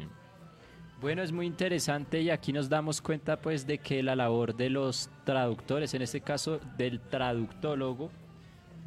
Bueno, 1.00 1.22
es 1.22 1.32
muy 1.32 1.46
interesante 1.46 2.22
y 2.22 2.32
aquí 2.32 2.52
nos 2.52 2.70
damos 2.70 3.02
cuenta 3.02 3.40
pues 3.40 3.68
de 3.68 3.78
que 3.78 4.02
la 4.02 4.16
labor 4.16 4.56
de 4.56 4.72
los 4.72 5.12
traductores, 5.26 5.94
en 5.94 6.02
este 6.02 6.22
caso 6.22 6.60
del 6.76 7.00
traductólogo, 7.00 8.10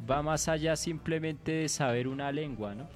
va 0.09 0.21
más 0.21 0.47
allá 0.47 0.75
simplemente 0.75 1.51
de 1.51 1.69
saber 1.69 2.07
una 2.07 2.31
lengua, 2.31 2.75
¿no? 2.75 2.87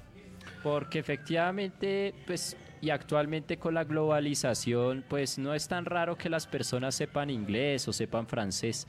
Porque 0.62 0.98
efectivamente, 0.98 2.14
pues, 2.26 2.56
y 2.80 2.90
actualmente 2.90 3.56
con 3.56 3.74
la 3.74 3.84
globalización, 3.84 5.04
pues 5.08 5.38
no 5.38 5.54
es 5.54 5.68
tan 5.68 5.84
raro 5.84 6.16
que 6.16 6.28
las 6.28 6.46
personas 6.46 6.94
sepan 6.94 7.30
inglés 7.30 7.86
o 7.88 7.92
sepan 7.92 8.26
francés, 8.26 8.86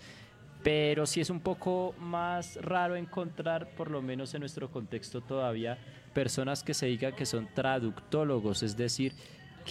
pero 0.63 1.05
sí 1.05 1.21
es 1.21 1.29
un 1.29 1.39
poco 1.39 1.93
más 1.99 2.57
raro 2.61 2.95
encontrar, 2.95 3.69
por 3.75 3.91
lo 3.91 4.01
menos 4.01 4.33
en 4.33 4.41
nuestro 4.41 4.69
contexto 4.69 5.21
todavía, 5.21 5.77
personas 6.13 6.63
que 6.63 6.73
se 6.73 6.87
digan 6.87 7.15
que 7.15 7.25
son 7.25 7.47
traductólogos, 7.53 8.63
es 8.63 8.75
decir, 8.75 9.13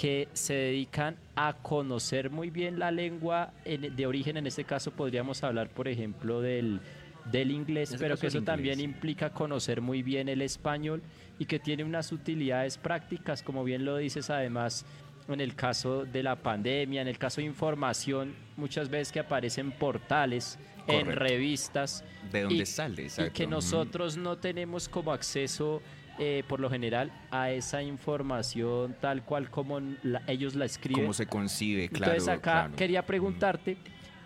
que 0.01 0.29
se 0.33 0.55
dedican 0.55 1.17
a 1.35 1.55
conocer 1.55 2.31
muy 2.31 2.51
bien 2.51 2.79
la 2.79 2.91
lengua 2.91 3.53
de 3.65 4.07
origen, 4.07 4.37
en 4.37 4.47
este 4.47 4.65
caso 4.65 4.91
podríamos 4.91 5.43
hablar, 5.43 5.71
por 5.71 5.89
ejemplo, 5.89 6.41
del 6.41 6.81
del 7.31 7.51
inglés, 7.51 7.97
pero 7.99 8.17
que 8.17 8.29
eso 8.29 8.43
también 8.43 8.81
implica 8.81 9.31
conocer 9.31 9.81
muy 9.81 10.03
bien 10.03 10.29
el 10.29 10.43
español 10.43 11.03
y 11.39 11.47
que 11.47 11.59
tiene 11.59 11.85
unas 11.85 12.13
utilidades 12.13 12.79
prácticas, 12.79 13.43
como 13.43 13.65
bien 13.65 13.85
lo 13.85 13.97
dices 13.97 14.31
además 14.31 14.87
en 15.29 15.41
el 15.41 15.55
caso 15.55 16.05
de 16.05 16.23
la 16.23 16.37
pandemia, 16.37 17.03
en 17.03 17.09
el 17.09 17.19
caso 17.19 17.41
de 17.41 17.47
información, 17.47 18.35
muchas 18.57 18.89
veces 18.89 19.13
que 19.13 19.21
aparecen 19.21 19.73
portales, 19.73 20.59
en 20.87 21.07
revistas. 21.13 22.05
¿De 22.31 22.43
dónde 22.43 22.67
sale? 22.67 23.09
Y 23.19 23.31
que 23.31 23.47
nosotros 23.47 24.17
no 24.17 24.39
tenemos 24.39 24.89
como 24.89 25.13
acceso, 25.13 25.83
eh, 26.19 26.45
por 26.49 26.61
lo 26.61 26.71
general, 26.71 27.11
a 27.31 27.51
esa 27.51 27.83
información 27.83 28.97
tal 29.01 29.25
cual 29.25 29.51
como 29.51 29.81
ellos 30.27 30.55
la 30.55 30.65
escriben. 30.65 31.03
Cómo 31.03 31.13
se 31.13 31.27
concibe, 31.27 31.89
claro. 31.89 32.13
Entonces 32.13 32.33
acá 32.33 32.71
quería 32.77 33.05
preguntarte, 33.05 33.77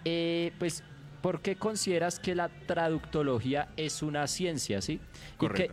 eh, 0.04 0.52
pues 0.58 0.84
¿por 1.22 1.40
qué 1.40 1.56
consideras 1.56 2.18
que 2.18 2.34
la 2.34 2.48
traductología 2.48 3.68
es 3.76 4.02
una 4.02 4.26
ciencia, 4.26 4.80
sí? 4.80 5.00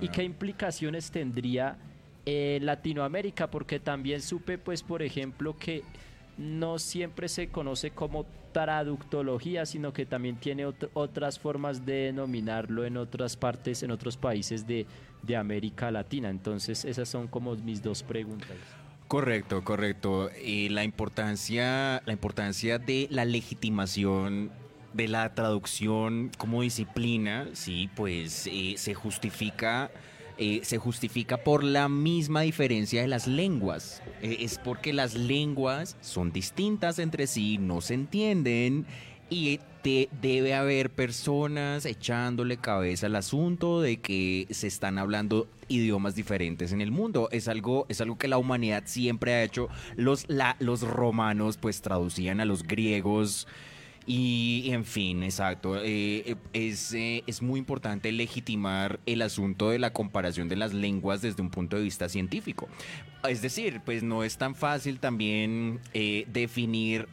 ¿Y, 0.01 0.09
qué, 0.09 0.23
implicaciones 0.23 1.11
tendría 1.11 1.77
en 2.25 2.65
Latinoamérica? 2.65 3.49
Porque 3.49 3.79
también 3.79 4.21
supe, 4.21 4.57
pues, 4.57 4.83
por 4.83 5.01
ejemplo, 5.01 5.57
que 5.57 5.83
no 6.37 6.79
siempre 6.79 7.29
se 7.29 7.49
conoce 7.49 7.91
como 7.91 8.25
traductología, 8.51 9.65
sino 9.65 9.93
que 9.93 10.05
también 10.05 10.37
tiene 10.37 10.65
otras 10.93 11.39
formas 11.39 11.85
de 11.85 12.05
denominarlo 12.05 12.85
en 12.85 12.97
otras 12.97 13.37
partes, 13.37 13.83
en 13.83 13.91
otros 13.91 14.17
países 14.17 14.65
de, 14.67 14.85
de 15.23 15.35
América 15.35 15.91
Latina. 15.91 16.29
Entonces, 16.29 16.85
esas 16.85 17.07
son 17.07 17.27
como 17.27 17.55
mis 17.55 17.81
dos 17.81 18.03
preguntas. 18.03 18.57
Correcto, 19.07 19.63
correcto. 19.63 20.29
Y 20.43 20.69
la 20.69 20.83
importancia, 20.83 22.01
la 22.05 22.11
importancia 22.11 22.77
de 22.77 23.07
la 23.09 23.23
legitimación 23.23 24.51
de 24.97 25.07
la 25.07 25.33
traducción 25.33 26.31
como 26.37 26.63
disciplina, 26.63 27.47
sí, 27.53 27.89
pues 27.95 28.47
eh, 28.51 28.73
se 28.77 28.93
justifica. 28.93 29.91
Eh, 30.39 30.59
se 30.61 30.77
justifica 30.77 31.37
por 31.37 31.63
la 31.63 31.89
misma 31.89 32.41
diferencia 32.41 33.01
de 33.01 33.07
las 33.07 33.25
lenguas. 33.25 34.03
Eh, 34.21 34.37
es 34.41 34.59
porque 34.59 34.93
las 34.93 35.15
lenguas 35.15 35.97
son 35.99 36.31
distintas 36.31 36.99
entre 36.99 37.25
sí, 37.25 37.57
no 37.57 37.81
se 37.81 37.95
entienden 37.95 38.85
y 39.31 39.59
debe 40.21 40.53
haber 40.53 40.89
personas 40.89 41.85
echándole 41.85 42.57
cabeza 42.57 43.05
al 43.05 43.15
asunto 43.15 43.81
de 43.81 43.97
que 43.97 44.47
se 44.49 44.67
están 44.67 44.97
hablando 44.97 45.47
idiomas 45.67 46.15
diferentes 46.15 46.71
en 46.71 46.81
el 46.81 46.91
mundo. 46.91 47.29
Es 47.31 47.47
algo, 47.47 47.85
es 47.89 48.01
algo 48.01 48.17
que 48.17 48.27
la 48.27 48.37
humanidad 48.37 48.83
siempre 48.85 49.33
ha 49.33 49.43
hecho. 49.43 49.69
Los, 49.95 50.25
los 50.59 50.81
romanos 50.81 51.57
pues 51.57 51.81
traducían 51.81 52.41
a 52.41 52.45
los 52.45 52.63
griegos 52.63 53.47
y 54.09 54.69
en 54.71 54.85
fin, 54.85 55.21
exacto. 55.21 55.75
Eh, 55.75 56.23
eh, 56.25 56.35
es, 56.53 56.93
eh, 56.93 57.25
es 57.27 57.41
muy 57.41 57.59
importante 57.59 58.09
legitimar 58.13 59.01
el 59.05 59.21
asunto 59.21 59.69
de 59.69 59.79
la 59.79 59.91
comparación 59.91 60.47
de 60.47 60.55
las 60.55 60.73
lenguas 60.73 61.21
desde 61.21 61.41
un 61.41 61.49
punto 61.49 61.75
de 61.75 61.83
vista 61.83 62.07
científico. 62.07 62.69
Es 63.27 63.41
decir, 63.41 63.81
pues 63.83 64.03
no 64.03 64.23
es 64.23 64.37
tan 64.37 64.55
fácil 64.55 65.01
también 65.01 65.81
definir 66.27 67.09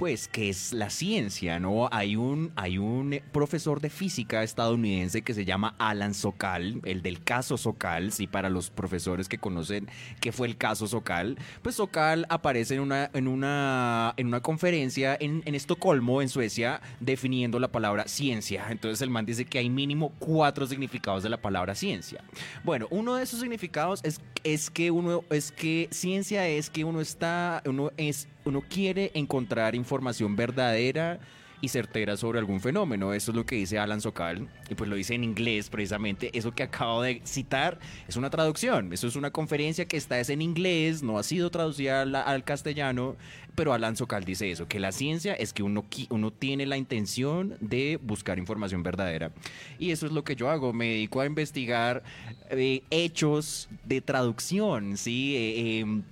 pues, 0.00 0.28
que 0.28 0.48
es 0.48 0.72
la 0.72 0.88
ciencia, 0.88 1.60
¿no? 1.60 1.86
Hay 1.92 2.16
un, 2.16 2.52
hay 2.56 2.78
un 2.78 3.20
profesor 3.32 3.82
de 3.82 3.90
física 3.90 4.42
estadounidense 4.42 5.20
que 5.20 5.34
se 5.34 5.44
llama 5.44 5.74
Alan 5.76 6.14
Sokal, 6.14 6.80
el 6.84 7.02
del 7.02 7.22
caso 7.22 7.58
Sokal, 7.58 8.10
sí, 8.10 8.26
para 8.26 8.48
los 8.48 8.70
profesores 8.70 9.28
que 9.28 9.36
conocen 9.36 9.90
qué 10.22 10.32
fue 10.32 10.46
el 10.46 10.56
caso 10.56 10.86
Sokal, 10.86 11.36
pues 11.60 11.74
Sokal 11.74 12.24
aparece 12.30 12.76
en 12.76 12.80
una, 12.80 13.10
en 13.12 13.28
una, 13.28 14.14
en 14.16 14.28
una 14.28 14.40
conferencia 14.40 15.18
en, 15.20 15.42
en 15.44 15.54
Estocolmo, 15.54 16.22
en 16.22 16.30
Suecia, 16.30 16.80
definiendo 17.00 17.58
la 17.58 17.68
palabra 17.68 18.08
ciencia. 18.08 18.68
Entonces 18.70 19.02
el 19.02 19.10
man 19.10 19.26
dice 19.26 19.44
que 19.44 19.58
hay 19.58 19.68
mínimo 19.68 20.14
cuatro 20.18 20.66
significados 20.66 21.22
de 21.22 21.28
la 21.28 21.42
palabra 21.42 21.74
ciencia. 21.74 22.24
Bueno, 22.64 22.86
uno 22.88 23.16
de 23.16 23.24
esos 23.24 23.40
significados 23.40 24.00
es, 24.02 24.22
es 24.44 24.70
que 24.70 24.90
uno, 24.90 25.24
es 25.30 25.52
que 25.52 25.88
ciencia 25.90 26.46
es 26.48 26.70
que 26.70 26.84
uno 26.84 27.00
está, 27.00 27.62
uno 27.66 27.90
es 27.96 28.28
uno 28.44 28.62
quiere 28.68 29.10
encontrar 29.14 29.74
información 29.74 30.36
verdadera 30.36 31.18
y 31.60 31.68
certera 31.68 32.16
sobre 32.16 32.38
algún 32.38 32.60
fenómeno. 32.60 33.12
Eso 33.14 33.32
es 33.32 33.36
lo 33.36 33.46
que 33.46 33.56
dice 33.56 33.78
Alan 33.78 34.00
Sokal, 34.00 34.48
y 34.68 34.74
pues 34.74 34.88
lo 34.88 34.96
dice 34.96 35.14
en 35.14 35.24
inglés 35.24 35.68
precisamente. 35.70 36.30
Eso 36.36 36.52
que 36.52 36.62
acabo 36.62 37.02
de 37.02 37.20
citar 37.24 37.78
es 38.08 38.16
una 38.16 38.30
traducción. 38.30 38.92
Eso 38.92 39.06
es 39.06 39.16
una 39.16 39.30
conferencia 39.30 39.86
que 39.86 39.96
está 39.96 40.18
es 40.20 40.30
en 40.30 40.42
inglés, 40.42 41.02
no 41.02 41.18
ha 41.18 41.22
sido 41.22 41.50
traducida 41.50 42.02
al, 42.02 42.44
castellano, 42.44 43.16
pero 43.54 43.72
Alan 43.72 43.96
Sokal 43.96 44.24
dice 44.24 44.50
eso, 44.50 44.66
que 44.66 44.80
la 44.80 44.92
ciencia 44.92 45.34
es 45.34 45.52
que 45.52 45.62
uno, 45.62 45.84
uno 46.08 46.32
tiene 46.32 46.66
la 46.66 46.76
intención 46.76 47.56
de 47.60 47.98
buscar 48.02 48.38
información 48.38 48.82
verdadera. 48.82 49.32
Y 49.78 49.90
eso 49.90 50.06
es 50.06 50.12
lo 50.12 50.24
que 50.24 50.36
yo 50.36 50.50
hago, 50.50 50.72
me 50.72 50.86
dedico 50.86 51.20
a 51.20 51.26
investigar 51.26 52.02
eh, 52.50 52.82
hechos 52.90 53.68
de 53.84 54.00
traducción, 54.00 54.96
¿sí? 54.96 55.36
Eh, 55.36 55.78
em, 55.80 56.02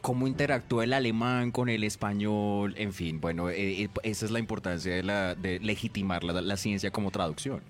cómo 0.00 0.26
interactúa 0.26 0.84
el 0.84 0.92
alemán 0.92 1.50
con 1.50 1.68
el 1.68 1.84
español, 1.84 2.74
en 2.76 2.92
fin, 2.92 3.20
bueno, 3.20 3.50
eh, 3.50 3.82
eh, 3.82 3.88
esa 4.02 4.26
es 4.26 4.30
la 4.30 4.38
importancia 4.38 4.94
de, 4.94 5.02
la, 5.02 5.34
de 5.34 5.60
legitimar 5.60 6.24
la, 6.24 6.56
ciencia 6.56 6.90
como 6.90 7.10
traducción. 7.10 7.60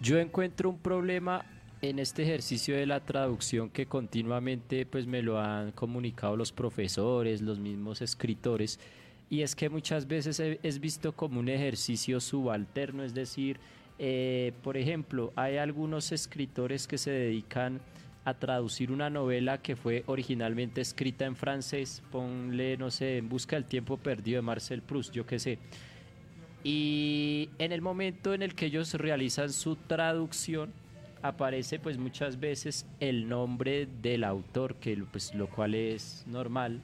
Yo 0.00 0.18
encuentro 0.18 0.70
un 0.70 0.78
problema 0.78 1.44
en 1.80 1.98
este 1.98 2.22
ejercicio 2.22 2.76
de 2.76 2.86
la 2.86 3.00
traducción 3.00 3.70
que 3.70 3.86
continuamente 3.86 4.86
pues 4.86 5.06
me 5.06 5.22
lo 5.22 5.40
han 5.40 5.72
comunicado 5.72 6.36
los 6.36 6.52
profesores, 6.52 7.40
los 7.40 7.58
mismos 7.58 8.02
escritores, 8.02 8.78
y 9.30 9.42
es 9.42 9.54
que 9.54 9.68
muchas 9.68 10.06
veces 10.06 10.40
es 10.40 10.80
visto 10.80 11.12
como 11.12 11.40
un 11.40 11.48
ejercicio 11.48 12.20
subalterno, 12.20 13.02
es 13.02 13.14
decir, 13.14 13.58
eh, 13.98 14.52
por 14.62 14.76
ejemplo, 14.76 15.32
hay 15.36 15.56
algunos 15.56 16.12
escritores 16.12 16.86
que 16.86 16.98
se 16.98 17.10
dedican 17.10 17.80
a 18.24 18.34
traducir 18.34 18.92
una 18.92 19.10
novela 19.10 19.58
que 19.58 19.74
fue 19.74 20.04
originalmente 20.06 20.80
escrita 20.80 21.24
en 21.24 21.34
francés, 21.34 22.02
ponle, 22.10 22.76
no 22.76 22.90
sé, 22.90 23.18
En 23.18 23.28
busca 23.28 23.56
del 23.56 23.64
tiempo 23.64 23.96
perdido 23.96 24.36
de 24.36 24.42
Marcel 24.42 24.82
Proust, 24.82 25.12
yo 25.12 25.26
qué 25.26 25.38
sé. 25.38 25.58
Y 26.62 27.50
en 27.58 27.72
el 27.72 27.82
momento 27.82 28.34
en 28.34 28.42
el 28.42 28.54
que 28.54 28.66
ellos 28.66 28.94
realizan 28.94 29.52
su 29.52 29.74
traducción, 29.74 30.72
aparece 31.22 31.78
pues 31.80 31.98
muchas 31.98 32.38
veces 32.38 32.86
el 33.00 33.28
nombre 33.28 33.88
del 34.00 34.22
autor, 34.22 34.76
que 34.76 34.96
pues 35.10 35.34
lo 35.34 35.48
cual 35.48 35.74
es 35.74 36.24
normal, 36.26 36.80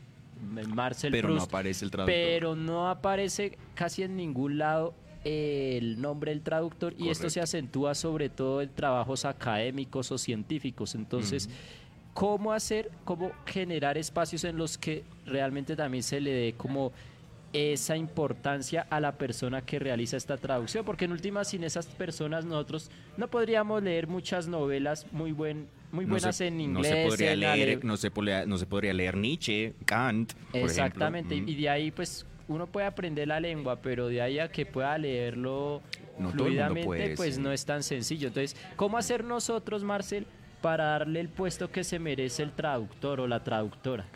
Marcel 0.68 1.12
pero 1.12 1.28
Proust, 1.28 1.40
no 1.40 1.44
aparece 1.44 1.84
el 1.84 1.90
traductor. 1.90 2.14
Pero 2.14 2.56
no 2.56 2.88
aparece 2.88 3.58
casi 3.74 4.02
en 4.02 4.16
ningún 4.16 4.58
lado 4.58 4.94
el 5.24 6.00
nombre 6.00 6.30
del 6.32 6.42
traductor 6.42 6.94
y 6.96 7.08
esto 7.08 7.28
se 7.30 7.40
acentúa 7.40 7.94
sobre 7.94 8.28
todo 8.28 8.62
en 8.62 8.70
trabajos 8.70 9.24
académicos 9.24 10.12
o 10.12 10.18
científicos. 10.18 10.94
Entonces, 10.94 11.48
¿cómo 12.14 12.52
hacer, 12.52 12.90
cómo 13.04 13.32
generar 13.46 13.98
espacios 13.98 14.44
en 14.44 14.56
los 14.56 14.78
que 14.78 15.04
realmente 15.26 15.76
también 15.76 16.02
se 16.02 16.20
le 16.20 16.32
dé 16.32 16.52
como 16.54 16.92
esa 17.52 17.96
importancia 17.96 18.86
a 18.90 19.00
la 19.00 19.12
persona 19.12 19.62
que 19.62 19.78
realiza 19.78 20.16
esta 20.16 20.36
traducción? 20.36 20.84
Porque 20.84 21.06
en 21.06 21.12
última, 21.12 21.44
sin 21.44 21.64
esas 21.64 21.86
personas 21.86 22.44
nosotros 22.44 22.90
no 23.16 23.28
podríamos 23.28 23.82
leer 23.82 24.06
muchas 24.06 24.48
novelas 24.48 25.06
muy 25.12 25.32
buen 25.32 25.66
muy 25.90 26.04
buenas 26.04 26.40
en 26.42 26.60
inglés. 26.60 26.90
No 26.90 26.96
se 26.96 27.06
podría 27.06 27.36
leer, 27.36 27.84
no 27.84 27.96
se, 27.96 28.10
no 28.46 28.58
se 28.58 28.66
podría 28.66 28.92
leer 28.92 29.16
Nietzsche, 29.16 29.74
Kant. 29.86 30.34
Exactamente, 30.52 31.34
y 31.34 31.54
de 31.54 31.68
ahí 31.68 31.90
pues 31.90 32.26
uno 32.48 32.66
puede 32.66 32.86
aprender 32.86 33.28
la 33.28 33.40
lengua, 33.40 33.80
pero 33.80 34.08
de 34.08 34.20
ahí 34.20 34.38
a 34.38 34.48
que 34.48 34.66
pueda 34.66 34.96
leerlo 34.98 35.82
fluidamente, 36.32 37.14
pues 37.16 37.38
no 37.38 37.52
es 37.52 37.64
tan 37.64 37.82
sencillo. 37.82 38.28
Entonces, 38.28 38.56
¿cómo 38.76 38.98
hacer 38.98 39.22
nosotros, 39.22 39.84
Marcel, 39.84 40.26
para 40.60 40.84
darle 40.84 41.20
el 41.20 41.28
puesto 41.28 41.70
que 41.70 41.84
se 41.84 41.98
merece 41.98 42.42
el 42.42 42.52
traductor 42.52 43.20
o 43.20 43.28
la 43.28 43.44
traductora? 43.44 44.06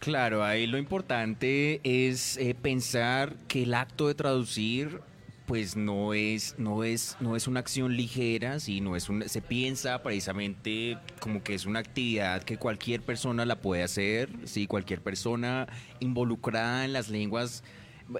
Claro, 0.00 0.44
ahí 0.44 0.66
lo 0.66 0.78
importante 0.78 1.80
es 1.82 2.36
eh, 2.36 2.54
pensar 2.54 3.34
que 3.48 3.64
el 3.64 3.74
acto 3.74 4.06
de 4.06 4.14
traducir 4.14 5.00
pues 5.48 5.74
no 5.76 6.12
es 6.12 6.54
no 6.58 6.84
es 6.84 7.16
no 7.20 7.34
es 7.34 7.48
una 7.48 7.60
acción 7.60 7.96
ligera, 7.96 8.58
no 8.82 8.96
es 8.96 9.08
un, 9.08 9.26
se 9.26 9.40
piensa 9.40 10.02
precisamente 10.02 10.98
como 11.20 11.42
que 11.42 11.54
es 11.54 11.64
una 11.64 11.78
actividad 11.78 12.42
que 12.42 12.58
cualquier 12.58 13.00
persona 13.00 13.46
la 13.46 13.56
puede 13.56 13.82
hacer, 13.82 14.28
sí, 14.44 14.66
cualquier 14.66 15.00
persona 15.00 15.66
involucrada 16.00 16.84
en 16.84 16.92
las 16.92 17.08
lenguas 17.08 17.64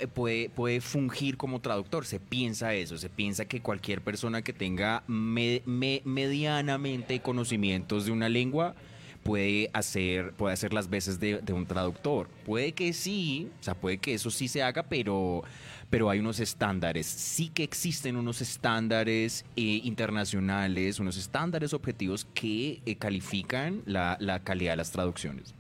eh, 0.00 0.06
puede, 0.06 0.48
puede 0.48 0.80
fungir 0.80 1.36
como 1.36 1.60
traductor. 1.60 2.06
Se 2.06 2.18
piensa 2.18 2.72
eso, 2.72 2.96
se 2.96 3.10
piensa 3.10 3.44
que 3.44 3.60
cualquier 3.60 4.00
persona 4.00 4.40
que 4.40 4.54
tenga 4.54 5.04
medianamente 5.06 7.20
conocimientos 7.20 8.06
de 8.06 8.12
una 8.12 8.30
lengua 8.30 8.74
puede 9.22 9.70
hacer, 9.72 10.32
puede 10.32 10.54
hacer 10.54 10.72
las 10.72 10.88
veces 10.88 11.20
de, 11.20 11.40
un 11.52 11.66
traductor. 11.66 12.28
Puede 12.44 12.72
que 12.72 12.92
sí, 12.92 13.50
o 13.60 13.62
sea, 13.62 13.74
puede 13.74 13.98
que 13.98 14.14
eso 14.14 14.30
sí 14.30 14.48
se 14.48 14.62
haga, 14.62 14.82
pero 14.82 15.42
pero 15.90 16.10
hay 16.10 16.18
unos 16.18 16.38
estándares. 16.38 17.06
Sí 17.06 17.48
que 17.48 17.62
existen 17.62 18.16
unos 18.16 18.42
estándares 18.42 19.46
eh, 19.56 19.80
internacionales, 19.84 21.00
unos 21.00 21.16
estándares 21.16 21.72
objetivos 21.72 22.26
que 22.34 22.82
eh, 22.84 22.96
califican 22.96 23.82
la, 23.86 24.18
la 24.20 24.40
calidad 24.40 24.72
de 24.72 24.76
las 24.76 24.90
traducciones. 24.90 25.54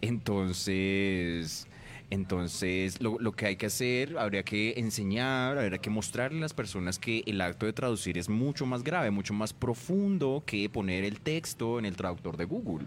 Entonces, 0.00 1.68
entonces, 2.10 3.02
lo, 3.02 3.18
que 3.32 3.46
hay 3.46 3.56
que 3.56 3.66
hacer, 3.66 4.18
habría 4.18 4.42
que 4.42 4.74
enseñar, 4.78 5.58
habría 5.58 5.78
que 5.78 5.90
mostrarle 5.90 6.38
a 6.38 6.40
las 6.40 6.54
personas 6.54 6.98
que 6.98 7.22
el 7.26 7.38
acto 7.42 7.66
de 7.66 7.74
traducir 7.74 8.16
es 8.16 8.30
mucho 8.30 8.64
más 8.64 8.82
grave, 8.82 9.10
mucho 9.10 9.34
más 9.34 9.52
profundo 9.52 10.42
que 10.46 10.70
poner 10.70 11.04
el 11.04 11.20
texto 11.20 11.78
en 11.78 11.84
el 11.84 11.96
traductor 11.96 12.38
de 12.38 12.46
Google. 12.46 12.86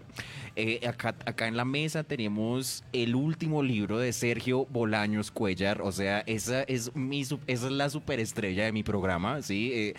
Eh, 0.56 0.80
acá, 0.88 1.46
en 1.46 1.56
la 1.56 1.64
mesa 1.64 2.02
tenemos 2.02 2.82
el 2.92 3.14
último 3.14 3.62
libro 3.62 3.98
de 3.98 4.12
Sergio 4.12 4.66
Bolaños 4.66 5.30
Cuellar, 5.30 5.82
o 5.82 5.92
sea, 5.92 6.20
esa 6.26 6.62
es, 6.64 6.94
mi, 6.96 7.20
esa 7.20 7.38
es 7.46 7.62
la 7.62 7.90
superestrella 7.90 8.64
de 8.64 8.72
mi 8.72 8.82
programa, 8.82 9.40
¿sí? 9.42 9.70
Eh, 9.72 9.94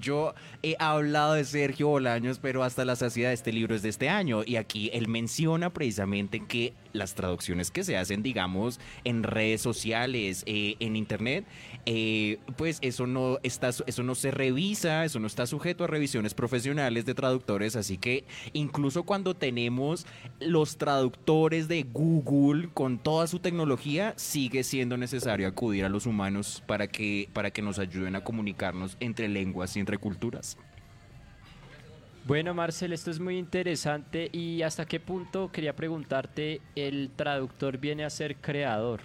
yo 0.00 0.34
he 0.62 0.76
hablado 0.78 1.32
de 1.32 1.44
Sergio 1.44 1.88
Bolaños, 1.88 2.38
pero 2.38 2.62
hasta 2.62 2.84
la 2.84 2.94
saciedad 2.94 3.30
de 3.30 3.34
este 3.34 3.52
libro 3.52 3.74
es 3.74 3.80
de 3.80 3.88
este 3.88 4.10
año, 4.10 4.42
y 4.44 4.56
aquí 4.56 4.90
él 4.92 5.08
menciona 5.08 5.72
precisamente 5.72 6.40
que 6.46 6.74
las 6.96 7.14
traducciones 7.14 7.70
que 7.70 7.84
se 7.84 7.96
hacen, 7.96 8.22
digamos, 8.22 8.80
en 9.04 9.22
redes 9.22 9.60
sociales, 9.60 10.42
eh, 10.46 10.76
en 10.80 10.96
internet, 10.96 11.44
eh, 11.86 12.38
pues 12.56 12.78
eso 12.82 13.06
no 13.06 13.38
está, 13.42 13.68
eso 13.68 14.02
no 14.02 14.14
se 14.14 14.30
revisa, 14.30 15.04
eso 15.04 15.20
no 15.20 15.26
está 15.26 15.46
sujeto 15.46 15.84
a 15.84 15.86
revisiones 15.86 16.34
profesionales 16.34 17.06
de 17.06 17.14
traductores, 17.14 17.76
así 17.76 17.98
que 17.98 18.24
incluso 18.52 19.04
cuando 19.04 19.34
tenemos 19.34 20.06
los 20.40 20.76
traductores 20.76 21.68
de 21.68 21.84
Google 21.84 22.68
con 22.72 22.98
toda 22.98 23.26
su 23.26 23.38
tecnología, 23.38 24.14
sigue 24.16 24.64
siendo 24.64 24.96
necesario 24.96 25.48
acudir 25.48 25.84
a 25.84 25.88
los 25.88 26.06
humanos 26.06 26.62
para 26.66 26.88
que, 26.88 27.28
para 27.32 27.50
que 27.50 27.62
nos 27.62 27.78
ayuden 27.78 28.16
a 28.16 28.24
comunicarnos 28.24 28.96
entre 29.00 29.28
lenguas 29.28 29.76
y 29.76 29.80
entre 29.80 29.98
culturas. 29.98 30.58
Bueno, 32.26 32.54
Marcel, 32.54 32.92
esto 32.92 33.12
es 33.12 33.20
muy 33.20 33.38
interesante. 33.38 34.28
¿Y 34.32 34.62
hasta 34.62 34.84
qué 34.84 34.98
punto, 34.98 35.52
quería 35.52 35.76
preguntarte, 35.76 36.60
el 36.74 37.10
traductor 37.14 37.78
viene 37.78 38.04
a 38.04 38.10
ser 38.10 38.34
creador? 38.38 39.00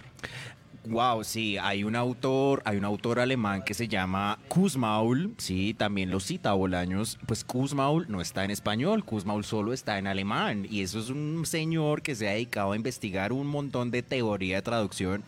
Wow, 0.86 1.22
sí, 1.22 1.56
hay 1.56 1.84
un 1.84 1.94
autor, 1.94 2.62
hay 2.64 2.78
un 2.78 2.84
autor 2.84 3.20
alemán 3.20 3.62
que 3.62 3.74
se 3.74 3.86
llama 3.86 4.40
Kuzmaul, 4.48 5.34
sí, 5.38 5.72
también 5.72 6.10
lo 6.10 6.18
cita 6.18 6.52
Bolaños, 6.54 7.20
pues 7.28 7.44
Kuzmaul 7.44 8.06
no 8.08 8.20
está 8.20 8.44
en 8.44 8.50
español, 8.50 9.04
Kuzmaul 9.04 9.44
solo 9.44 9.72
está 9.72 9.98
en 9.98 10.08
alemán 10.08 10.66
y 10.68 10.82
eso 10.82 10.98
es 10.98 11.08
un 11.08 11.46
señor 11.46 12.02
que 12.02 12.16
se 12.16 12.28
ha 12.28 12.32
dedicado 12.32 12.72
a 12.72 12.76
investigar 12.76 13.32
un 13.32 13.46
montón 13.46 13.92
de 13.92 14.02
teoría 14.02 14.56
de 14.56 14.62
traducción 14.62 15.22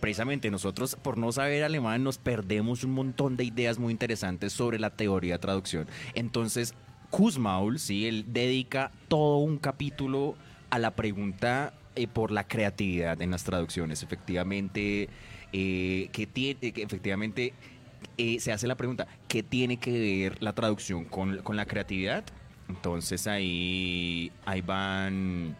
precisamente 0.00 0.50
nosotros 0.50 0.96
por 0.96 1.18
no 1.18 1.32
saber 1.32 1.64
alemán 1.64 2.04
nos 2.04 2.18
perdemos 2.18 2.84
un 2.84 2.92
montón 2.92 3.36
de 3.36 3.44
ideas 3.44 3.78
muy 3.78 3.92
interesantes 3.92 4.52
sobre 4.52 4.78
la 4.78 4.90
teoría 4.90 5.34
de 5.34 5.38
traducción. 5.38 5.86
Entonces, 6.14 6.74
Kuzmaul, 7.16 7.78
sí, 7.78 8.06
él 8.06 8.26
dedica 8.28 8.92
todo 9.08 9.38
un 9.38 9.56
capítulo 9.56 10.36
a 10.68 10.78
la 10.78 10.90
pregunta 10.90 11.72
eh, 11.94 12.08
por 12.08 12.30
la 12.30 12.46
creatividad 12.46 13.22
en 13.22 13.30
las 13.30 13.42
traducciones. 13.42 14.02
Efectivamente, 14.02 15.08
eh, 15.50 16.10
que 16.12 16.26
tiene, 16.26 16.58
efectivamente 16.60 17.54
eh, 18.18 18.38
se 18.38 18.52
hace 18.52 18.66
la 18.66 18.74
pregunta, 18.74 19.06
¿qué 19.28 19.42
tiene 19.42 19.78
que 19.78 19.92
ver 19.92 20.42
la 20.42 20.52
traducción 20.52 21.06
con, 21.06 21.38
con 21.38 21.56
la 21.56 21.64
creatividad? 21.64 22.22
Entonces 22.68 23.26
ahí, 23.26 24.30
ahí 24.44 24.60
van... 24.60 25.56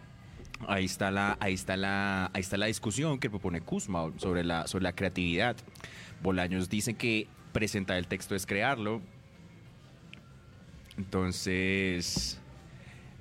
Ahí 0.67 0.85
está 0.85 1.09
la, 1.09 1.37
ahí 1.39 1.55
está 1.55 1.75
la, 1.75 2.29
ahí 2.33 2.41
está 2.41 2.57
la 2.57 2.67
discusión 2.67 3.17
que 3.17 3.31
propone 3.31 3.61
Kuzmaul 3.61 4.19
sobre 4.19 4.43
la, 4.43 4.67
sobre 4.67 4.83
la 4.83 4.93
creatividad. 4.93 5.55
Bolaños 6.21 6.69
dice 6.69 6.93
que 6.93 7.27
presentar 7.51 7.97
el 7.97 8.05
texto 8.05 8.35
es 8.35 8.45
crearlo, 8.45 9.01
entonces, 10.97 12.39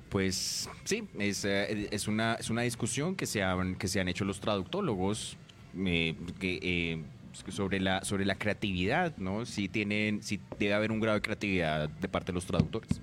pues 0.08 0.68
sí, 0.84 1.04
es, 1.18 1.44
eh, 1.44 1.88
es, 1.90 2.08
una, 2.08 2.34
es 2.34 2.48
una 2.50 2.62
discusión 2.62 3.14
que 3.14 3.26
se 3.26 3.42
han, 3.42 3.76
que 3.76 3.86
se 3.86 4.00
han 4.00 4.08
hecho 4.08 4.24
los 4.24 4.40
traductólogos 4.40 5.36
eh, 5.76 6.14
eh, 6.40 7.02
sobre, 7.48 7.80
la, 7.80 8.02
sobre 8.02 8.24
la 8.24 8.36
creatividad, 8.36 9.16
¿no? 9.18 9.44
Si, 9.44 9.68
tienen, 9.68 10.22
si 10.22 10.40
debe 10.58 10.74
haber 10.74 10.90
un 10.90 11.00
grado 11.00 11.16
de 11.16 11.22
creatividad 11.22 11.88
de 11.88 12.08
parte 12.08 12.32
de 12.32 12.34
los 12.34 12.46
traductores. 12.46 13.00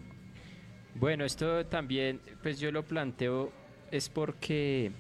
Bueno, 0.96 1.24
esto 1.24 1.66
también, 1.66 2.20
pues 2.42 2.60
yo 2.60 2.72
lo 2.72 2.84
planteo, 2.84 3.52
es 3.92 4.10
porque 4.10 4.92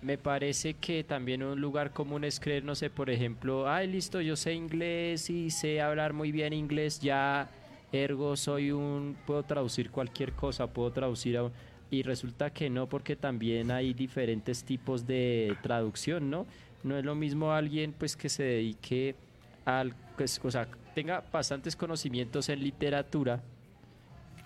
me 0.00 0.16
parece 0.16 0.74
que 0.74 1.04
también 1.04 1.42
un 1.42 1.60
lugar 1.60 1.92
común 1.92 2.24
es 2.24 2.40
creer, 2.40 2.64
no 2.64 2.74
sé, 2.74 2.88
por 2.88 3.10
ejemplo, 3.10 3.68
ay, 3.68 3.86
listo, 3.88 4.20
yo 4.20 4.36
sé 4.36 4.54
inglés 4.54 5.28
y 5.28 5.50
sé 5.50 5.80
hablar 5.80 6.12
muy 6.12 6.30
bien 6.32 6.52
inglés, 6.52 7.00
ya 7.00 7.50
ergo 7.92 8.36
soy 8.36 8.70
un, 8.70 9.16
puedo 9.26 9.42
traducir 9.42 9.90
cualquier 9.90 10.32
cosa, 10.32 10.66
puedo 10.66 10.90
traducir 10.92 11.38
a 11.38 11.50
y 11.90 12.02
resulta 12.02 12.50
que 12.50 12.68
no, 12.68 12.88
porque 12.88 13.16
también 13.16 13.70
hay 13.70 13.94
diferentes 13.94 14.62
tipos 14.64 15.06
de 15.06 15.56
traducción, 15.62 16.30
¿no? 16.30 16.46
No 16.82 16.98
es 16.98 17.04
lo 17.04 17.14
mismo 17.14 17.52
alguien 17.52 17.94
pues 17.96 18.16
que 18.16 18.28
se 18.28 18.42
dedique 18.42 19.16
al, 19.64 19.94
pues, 20.16 20.40
o 20.44 20.50
sea, 20.50 20.68
tenga 20.94 21.24
bastantes 21.32 21.76
conocimientos 21.76 22.48
en 22.50 22.62
literatura 22.62 23.42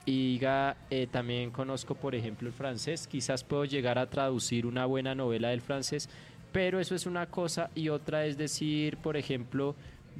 y 0.04 0.32
diga, 0.32 0.76
eh, 0.90 1.06
también 1.10 1.50
conozco 1.50 1.94
por 1.94 2.14
ejemplo 2.14 2.48
el 2.48 2.54
francés, 2.54 3.06
quizás 3.06 3.44
puedo 3.44 3.64
llegar 3.64 3.98
a 3.98 4.08
traducir 4.08 4.66
una 4.66 4.86
buena 4.86 5.14
novela 5.14 5.48
del 5.48 5.60
francés, 5.60 6.08
pero 6.52 6.80
eso 6.80 6.94
es 6.94 7.06
una 7.06 7.26
cosa 7.26 7.70
y 7.74 7.88
otra 7.88 8.26
es 8.26 8.36
decir, 8.36 8.96
por 8.98 9.16
ejemplo, 9.16 9.74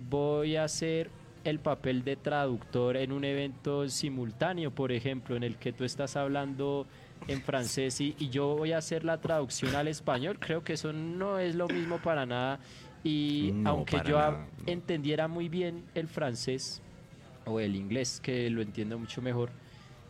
voy 0.09 0.57
a 0.57 0.65
hacer 0.65 1.11
el 1.45 1.59
papel 1.59 2.05
de 2.05 2.17
traductor 2.17 2.97
en 2.97 3.13
un 3.13 3.25
evento 3.25 3.89
simultáneo, 3.89 4.71
por 4.71 4.93
ejemplo, 4.93 5.37
en 5.37 5.43
el 5.43 5.57
que 5.57 5.73
tú 5.73 5.85
estás 5.85 6.17
hablando 6.17 6.87
en 7.29 7.41
francés 7.41 8.01
y, 8.01 8.15
y 8.19 8.31
yo 8.31 8.57
voy 8.57 8.73
a 8.73 8.79
hacer 8.79 9.05
la 9.05 9.21
traducción 9.21 9.75
al 9.75 9.89
español? 9.89 10.39
Creo 10.41 10.63
que 10.65 10.73
eso 10.75 10.93
no 10.93 11.39
es 11.39 11.55
lo 11.55 11.69
mismo 11.69 11.99
para 11.99 12.27
nada. 12.27 12.59
Y 13.05 13.51
No, 13.55 13.71
aunque 13.71 14.01
yo 14.07 14.19
a- 14.19 14.31
nada, 14.31 14.47
no. 14.67 14.73
entendiera 14.73 15.27
muy 15.29 15.49
bien 15.49 15.85
el 15.95 16.09
francés 16.09 16.81
o 17.45 17.59
el 17.61 17.75
inglés, 17.77 18.21
que 18.21 18.49
lo 18.51 18.63
entiendo 18.63 18.99
mucho 18.99 19.21
mejor, 19.23 19.51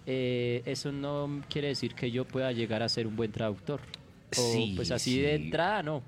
eh, 0.06 0.62
eso 0.66 0.92
no 0.92 1.40
quiere 1.48 1.68
decir 1.68 1.94
que 1.94 2.10
yo 2.10 2.24
pueda 2.26 2.52
llegar 2.52 2.82
a 2.82 2.88
ser 2.88 3.06
un 3.06 3.16
buen 3.16 3.32
traductor. 3.32 3.80
O 3.80 4.34
Sí, 4.34 4.72
pues 4.76 4.90
así 4.90 5.18
de 5.20 5.34
entrada, 5.34 5.82
no. 5.82 6.02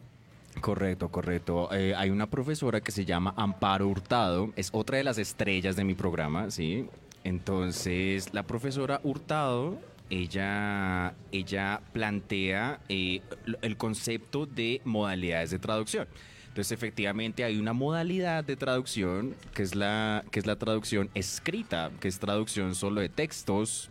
Correcto, 0.60 1.08
correcto. 1.08 1.68
Eh, 1.72 1.94
hay 1.96 2.10
una 2.10 2.30
profesora 2.30 2.80
que 2.80 2.92
se 2.92 3.04
llama 3.04 3.34
Amparo 3.36 3.88
Hurtado, 3.88 4.52
es 4.56 4.70
otra 4.72 4.98
de 4.98 5.04
las 5.04 5.18
estrellas 5.18 5.76
de 5.76 5.84
mi 5.84 5.94
programa, 5.94 6.50
¿sí? 6.50 6.86
Entonces, 7.24 8.32
la 8.32 8.44
profesora 8.44 9.00
Hurtado, 9.02 9.78
ella, 10.10 11.14
ella 11.32 11.80
plantea 11.92 12.80
eh, 12.88 13.20
el 13.62 13.76
concepto 13.76 14.46
de 14.46 14.80
modalidades 14.84 15.50
de 15.50 15.58
traducción. 15.58 16.06
Entonces, 16.48 16.70
efectivamente, 16.70 17.42
hay 17.42 17.58
una 17.58 17.72
modalidad 17.72 18.44
de 18.44 18.54
traducción 18.54 19.34
que 19.54 19.64
es 19.64 19.74
la, 19.74 20.24
que 20.30 20.38
es 20.38 20.46
la 20.46 20.56
traducción 20.56 21.10
escrita, 21.14 21.90
que 21.98 22.06
es 22.06 22.20
traducción 22.20 22.76
solo 22.76 23.00
de 23.00 23.08
textos. 23.08 23.90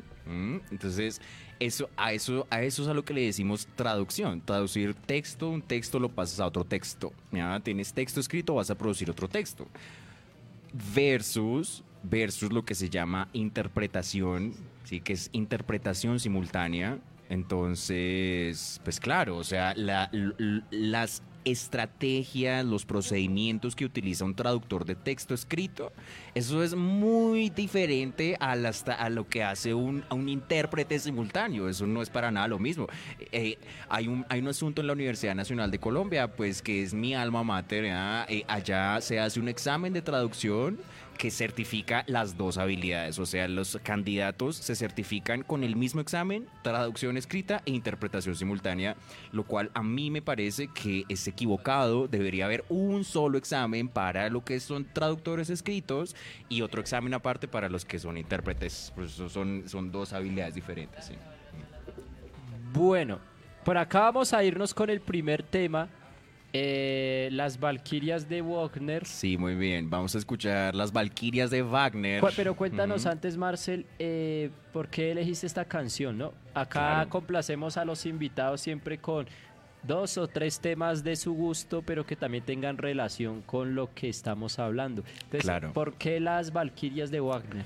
Entonces, 0.72 1.20
eso, 1.66 1.90
a, 1.98 2.14
eso, 2.14 2.48
a 2.50 2.62
eso 2.62 2.84
es 2.84 2.88
a 2.88 2.94
lo 2.94 3.04
que 3.06 3.14
le 3.14 3.22
decimos 3.22 3.68
traducción. 3.76 4.42
Traducir 4.42 4.94
texto, 4.94 5.50
un 5.50 5.62
texto 5.62 6.00
lo 6.00 6.10
pasas 6.10 6.40
a 6.40 6.46
otro 6.48 6.64
texto. 6.64 7.12
Tienes 7.64 7.94
texto 7.94 8.20
escrito, 8.20 8.56
vas 8.56 8.70
a 8.70 8.76
producir 8.76 9.10
otro 9.10 9.28
texto. 9.28 9.68
Versus, 10.96 11.84
versus 12.04 12.52
lo 12.52 12.66
que 12.66 12.74
se 12.76 12.90
llama 12.90 13.30
interpretación, 13.34 14.54
¿sí? 14.86 15.02
que 15.02 15.14
es 15.14 15.30
interpretación 15.34 16.20
simultánea. 16.20 16.98
Entonces, 17.30 18.82
pues 18.84 19.00
claro, 19.00 19.38
o 19.38 19.44
sea, 19.44 19.74
la- 19.76 20.10
las 20.72 21.22
estrategias, 21.46 22.66
los 22.66 22.86
procedimientos 22.86 23.76
que 23.76 23.86
utiliza 23.86 24.26
un 24.26 24.36
traductor 24.36 24.86
de 24.86 24.96
texto 24.96 25.34
escrito, 25.34 25.92
eso 26.36 26.64
es 26.64 26.76
muy 26.76 27.50
diferente 27.50 28.36
a, 28.40 28.56
ta- 28.84 28.94
a 28.94 29.10
lo 29.10 29.28
que 29.28 29.44
hace 29.44 29.74
un, 29.74 30.04
intérprete 30.28 30.98
simultáneo. 31.00 31.70
Eso 31.70 31.86
no 31.88 32.02
es 32.02 32.10
para 32.10 32.32
nada 32.32 32.48
lo 32.48 32.60
mismo. 32.60 32.88
Eh, 33.32 33.58
hay, 33.90 34.08
un, 34.08 34.26
hay 34.30 34.40
un 34.40 34.48
asunto 34.48 34.82
en 34.82 34.88
la 34.88 34.94
Universidad 34.94 35.36
Nacional 35.36 35.70
de 35.72 35.80
Colombia, 35.80 36.36
pues 36.36 36.62
que 36.62 36.82
es 36.84 36.94
mi 36.94 37.14
alma 37.14 37.44
mater. 37.44 37.86
¿ya? 37.86 38.26
Eh, 38.30 38.44
allá 38.48 39.00
se 39.02 39.20
hace 39.20 39.40
un 39.40 39.48
examen 39.48 39.94
de 39.94 40.02
traducción 40.02 40.80
que 41.18 41.32
certifica 41.32 42.04
las 42.08 42.38
dos 42.38 42.58
habilidades. 42.58 43.20
O 43.20 43.26
sea, 43.26 43.48
los 43.48 43.80
candidatos 43.84 44.58
se 44.58 44.76
certifican 44.76 45.44
con 45.44 45.64
el 45.64 45.76
mismo 45.76 46.02
examen, 46.02 46.48
traducción 46.62 47.18
escrita 47.18 47.62
e 47.66 47.72
interpretación 47.72 48.36
simultánea, 48.36 48.96
lo 49.32 49.44
cual 49.44 49.72
a 49.74 49.84
mí 49.84 50.12
me 50.12 50.22
parece 50.22 50.68
que 50.68 51.06
es 51.10 51.28
equivocado. 51.28 52.08
Debería 52.08 52.46
haber 52.46 52.64
un 52.70 53.04
solo 53.04 53.38
examen 53.38 53.88
para 53.88 54.30
lo 54.30 54.44
que 54.44 54.60
son 54.60 54.86
traductores 54.86 55.50
escritos 55.50 56.16
y 56.50 56.62
otro 56.62 56.82
examen 56.82 57.14
aparte 57.14 57.48
para 57.48 57.70
los 57.70 57.86
que 57.86 58.00
son 58.00 58.18
intérpretes. 58.18 58.92
Pues 58.96 59.12
son, 59.12 59.64
son 59.68 59.92
dos 59.92 60.14
habilidades 60.14 60.56
diferentes. 60.56 61.06
sí. 61.06 61.14
Bueno, 62.74 63.20
por 63.64 63.78
acá 63.78 64.02
vamos 64.02 64.34
a 64.34 64.44
irnos 64.44 64.74
con 64.74 64.90
el 64.90 65.00
primer 65.00 65.44
tema. 65.44 65.88
Eh, 66.54 67.30
las 67.32 67.60
Valquirias 67.60 68.30
de 68.30 68.42
Wagner. 68.42 69.06
Sí, 69.06 69.38
muy 69.38 69.56
bien. 69.56 69.90
Vamos 69.90 70.14
a 70.16 70.20
escuchar 70.20 70.76
las 70.76 70.94
Valquirias 70.94 71.50
de 71.50 71.64
Wagner. 71.64 72.22
Cu- 72.22 72.28
Pero 72.36 72.56
cuéntanos 72.56 73.06
antes, 73.08 73.38
Marcel, 73.38 73.86
eh, 74.00 74.52
¿por 74.72 74.88
qué 74.88 75.12
elegiste 75.12 75.48
esta 75.48 75.66
canción? 75.66 76.18
¿no? 76.18 76.32
Acá 76.54 76.70
Claro. 76.96 77.10
complacemos 77.10 77.78
a 77.78 77.86
los 77.86 78.06
invitados 78.06 78.62
siempre 78.62 79.00
con 79.00 79.26
dos 79.82 80.18
o 80.18 80.28
tres 80.28 80.60
temas 80.60 81.04
de 81.04 81.16
su 81.16 81.34
gusto, 81.34 81.82
pero 81.82 82.06
que 82.06 82.16
también 82.16 82.44
tengan 82.46 82.78
relación 82.78 83.42
con 83.42 83.76
lo 83.76 83.94
que 83.94 84.08
estamos 84.10 84.60
hablando. 84.60 85.04
Entonces, 85.24 85.42
Claro. 85.42 85.74
¿por 85.74 85.96
qué 85.96 86.20
las 86.20 86.54
Valquirias 86.54 87.12
de 87.12 87.20
Wagner? 87.20 87.66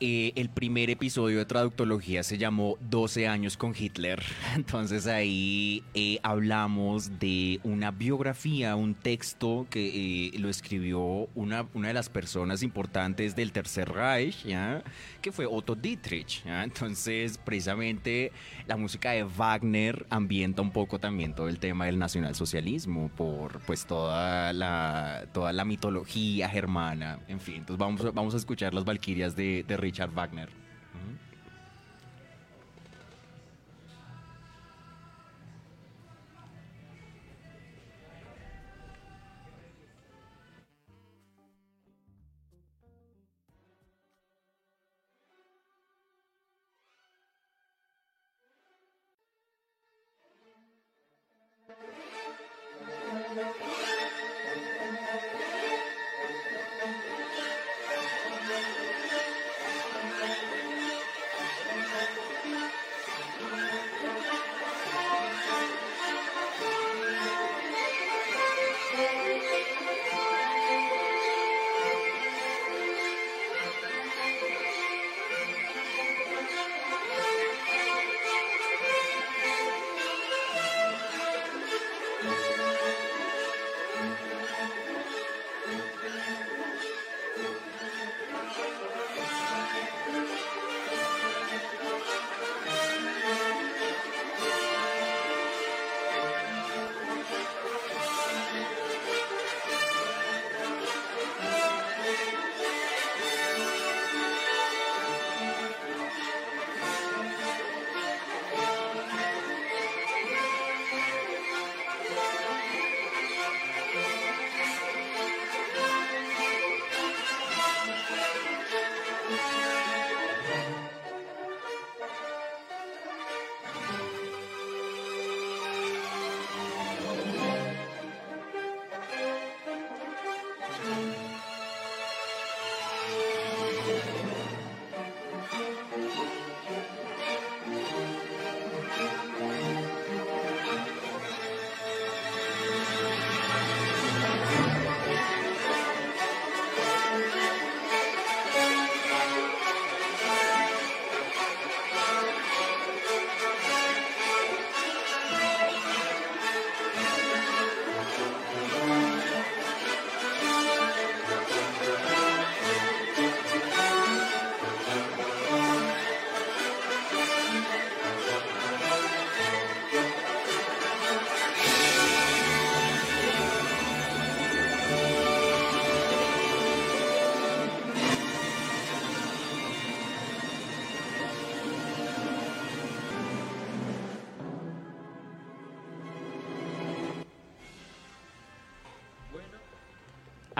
Eh, 0.00 0.32
el 0.34 0.48
primer 0.48 0.90
episodio 0.90 1.38
de 1.38 1.44
Traductología 1.44 2.24
se 2.24 2.36
llamó 2.36 2.76
12 2.90 3.28
años 3.28 3.56
con 3.56 3.74
Hitler. 3.78 4.20
Entonces 4.56 5.06
ahí 5.06 5.84
eh, 5.94 6.18
hablamos 6.24 7.20
de 7.20 7.60
una 7.62 7.92
biografía, 7.92 8.74
un 8.74 8.96
texto 8.96 9.68
que 9.70 10.32
eh, 10.34 10.38
lo 10.38 10.48
escribió 10.48 11.28
una, 11.36 11.68
una 11.74 11.88
de 11.88 11.94
las 11.94 12.08
personas 12.08 12.64
importantes 12.64 13.36
del 13.36 13.52
Tercer 13.52 13.88
Reich, 13.88 14.44
¿ya? 14.44 14.82
que 15.22 15.30
fue 15.30 15.46
Otto 15.46 15.76
Dietrich. 15.76 16.42
¿ya? 16.44 16.64
Entonces 16.64 17.38
precisamente 17.38 18.32
la 18.66 18.76
música 18.76 19.12
de 19.12 19.22
Wagner 19.22 20.06
ambienta 20.10 20.60
un 20.60 20.72
poco 20.72 20.98
también 20.98 21.34
todo 21.34 21.48
el 21.48 21.60
tema 21.60 21.86
del 21.86 22.00
nacionalsocialismo 22.00 23.10
por 23.16 23.60
pues 23.60 23.86
toda 23.86 24.52
la, 24.52 25.26
toda 25.32 25.52
la 25.52 25.64
mitología 25.64 26.48
germana. 26.48 27.20
En 27.28 27.38
fin, 27.38 27.58
entonces 27.58 27.78
vamos, 27.78 28.12
vamos 28.12 28.34
a 28.34 28.38
escuchar 28.38 28.74
las 28.74 28.84
Valquirias 28.84 29.36
de, 29.36 29.62
de 29.62 29.83
Richard 29.84 30.14
Wagner. 30.14 30.63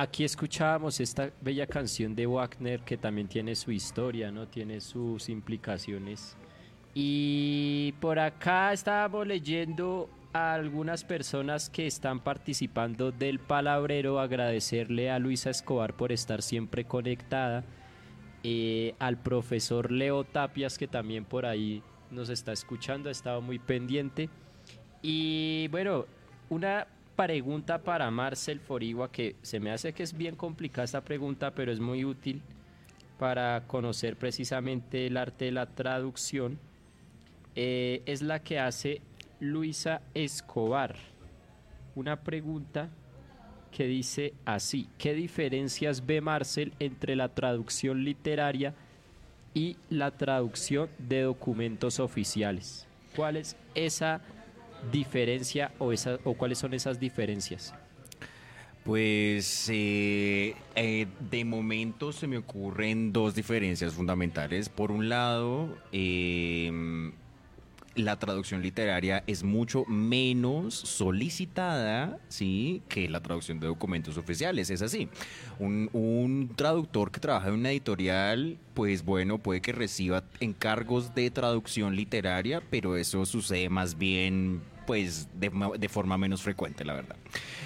Aquí 0.04 0.22
escuchábamos 0.22 1.00
esta 1.00 1.30
bella 1.40 1.66
canción 1.66 2.14
de 2.14 2.26
Wagner 2.26 2.80
que 2.80 2.96
también 2.96 3.26
tiene 3.26 3.54
su 3.56 3.72
historia, 3.72 4.30
¿no? 4.30 4.46
Tiene 4.46 4.80
sus 4.80 5.28
implicaciones. 5.28 6.36
Y 6.94 7.92
por 8.00 8.18
acá 8.18 8.72
estábamos 8.72 9.26
leyendo 9.26 10.08
a 10.32 10.54
algunas 10.54 11.04
personas 11.04 11.70
que 11.70 11.86
están 11.86 12.20
participando 12.20 13.12
del 13.12 13.40
palabrero, 13.40 14.20
agradecerle 14.20 15.10
a 15.10 15.18
Luisa 15.18 15.50
Escobar 15.50 15.94
por 15.94 16.12
estar 16.12 16.42
siempre 16.42 16.84
conectada, 16.84 17.64
eh, 18.42 18.94
al 18.98 19.16
profesor 19.16 19.90
Leo 19.90 20.24
Tapias 20.24 20.76
que 20.76 20.86
también 20.86 21.24
por 21.24 21.46
ahí 21.46 21.82
nos 22.10 22.28
está 22.28 22.52
escuchando, 22.52 23.08
ha 23.08 23.12
estado 23.12 23.40
muy 23.40 23.58
pendiente. 23.58 24.28
Y 25.02 25.68
bueno, 25.68 26.06
una 26.50 26.86
pregunta 27.16 27.78
para 27.78 28.10
Marcel 28.10 28.60
Forigua 28.60 29.10
que 29.10 29.36
se 29.42 29.60
me 29.60 29.70
hace 29.70 29.92
que 29.92 30.02
es 30.02 30.16
bien 30.16 30.36
complicada 30.36 30.84
esta 30.84 31.02
pregunta, 31.02 31.52
pero 31.54 31.72
es 31.72 31.80
muy 31.80 32.04
útil 32.04 32.42
para 33.18 33.64
conocer 33.66 34.16
precisamente 34.16 35.06
el 35.06 35.16
arte 35.16 35.46
de 35.46 35.52
la 35.52 35.66
traducción. 35.66 36.58
Eh, 37.56 38.02
es 38.06 38.22
la 38.22 38.42
que 38.42 38.58
hace 38.58 39.00
Luisa 39.40 40.02
Escobar. 40.14 40.96
Una 41.94 42.20
pregunta 42.20 42.90
que 43.70 43.86
dice 43.86 44.34
así, 44.44 44.88
¿qué 44.98 45.14
diferencias 45.14 46.04
ve 46.06 46.20
Marcel 46.20 46.74
entre 46.80 47.16
la 47.16 47.28
traducción 47.28 48.04
literaria 48.04 48.74
y 49.52 49.76
la 49.88 50.10
traducción 50.10 50.88
de 50.98 51.22
documentos 51.22 52.00
oficiales? 52.00 52.86
¿Cuál 53.14 53.36
es 53.36 53.56
esa 53.74 54.20
diferencia 54.90 55.72
o, 55.78 55.92
esa, 55.92 56.18
o 56.24 56.34
cuáles 56.34 56.58
son 56.58 56.74
esas 56.74 56.98
diferencias? 56.98 57.74
Pues 58.84 59.68
eh, 59.72 60.54
eh, 60.74 61.06
de 61.30 61.44
momento 61.44 62.12
se 62.12 62.26
me 62.26 62.36
ocurren 62.36 63.12
dos 63.12 63.34
diferencias 63.34 63.94
fundamentales. 63.94 64.68
Por 64.68 64.90
un 64.90 65.08
lado, 65.08 65.78
eh, 65.90 66.70
la 67.94 68.18
traducción 68.18 68.62
literaria 68.62 69.22
es 69.26 69.42
mucho 69.42 69.84
menos 69.86 70.74
solicitada, 70.74 72.18
¿sí? 72.28 72.82
Que 72.88 73.08
la 73.08 73.22
traducción 73.22 73.60
de 73.60 73.68
documentos 73.68 74.16
oficiales, 74.16 74.70
es 74.70 74.82
así. 74.82 75.08
Un, 75.58 76.50
traductor 76.56 77.10
que 77.10 77.20
trabaja 77.20 77.48
en 77.48 77.54
una 77.54 77.70
editorial, 77.70 78.58
pues 78.74 79.04
bueno, 79.04 79.38
puede 79.38 79.60
que 79.60 79.72
reciba 79.72 80.24
encargos 80.40 81.14
de 81.14 81.30
traducción 81.30 81.96
literaria, 81.96 82.62
pero 82.70 82.96
eso 82.96 83.24
sucede 83.26 83.68
más 83.68 83.96
bien 83.96 84.60
pues 84.86 85.28
de, 85.34 85.50
de, 85.78 85.88
forma 85.88 86.18
menos 86.18 86.42
frecuente, 86.42 86.84
la 86.84 86.94
verdad. 86.94 87.16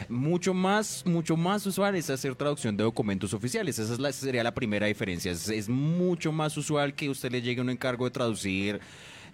Mucho 0.08 0.54
más, 0.54 1.04
mucho 1.06 1.36
más 1.36 1.66
usual 1.66 1.94
es 1.96 2.10
hacer 2.10 2.34
traducción 2.34 2.76
de 2.76 2.84
documentos 2.84 3.34
oficiales. 3.34 3.78
Esa, 3.78 3.92
es 3.92 3.98
la, 3.98 4.12
sería 4.12 4.42
la 4.42 4.54
primera 4.54 4.86
diferencia. 4.86 5.32
Es, 5.32 5.68
mucho 5.68 6.32
más 6.32 6.56
usual 6.56 6.94
que 6.94 7.08
usted 7.08 7.30
le 7.30 7.42
llegue 7.42 7.60
un 7.60 7.70
encargo 7.70 8.04
de 8.04 8.10
traducir 8.10 8.80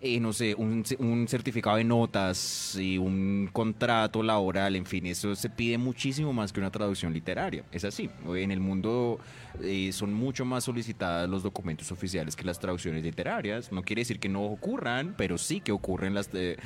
eh, 0.01 0.21
no 0.21 0.35
sé, 0.35 0.55
un, 0.55 0.85
certificado 1.29 1.79
de 1.79 1.85
notas 1.85 2.77
y 2.79 2.99
un 2.99 3.49
contrato 3.51 4.23
laboral, 4.23 4.77
en 4.77 4.85
fin, 4.85 5.07
eso 5.07 5.35
se 5.35 5.49
pide 5.49 5.79
muchísimo 5.79 6.31
más 6.33 6.53
que 6.53 6.61
una 6.61 6.71
traducción 6.71 7.15
literaria. 7.15 7.65
Es 7.73 7.85
así. 7.85 8.11
En 8.35 8.51
el 8.51 8.61
mundo 8.61 9.19
eh, 9.63 9.93
son 9.93 10.13
mucho 10.13 10.45
más 10.45 10.65
solicitadas 10.65 11.27
los 11.31 11.43
documentos 11.43 11.91
oficiales 11.91 12.37
que 12.37 12.45
las 12.45 12.59
traducciones 12.59 13.03
literarias. 13.03 13.73
No 13.73 13.83
quiere 13.83 14.03
decir 14.03 14.19
que 14.19 14.29
no 14.29 14.43
ocurran, 14.43 15.15
pero 15.17 15.39
sí 15.39 15.61
que 15.61 15.73
ocurren 15.73 16.13
las... 16.13 16.29
Mm, 16.35 16.59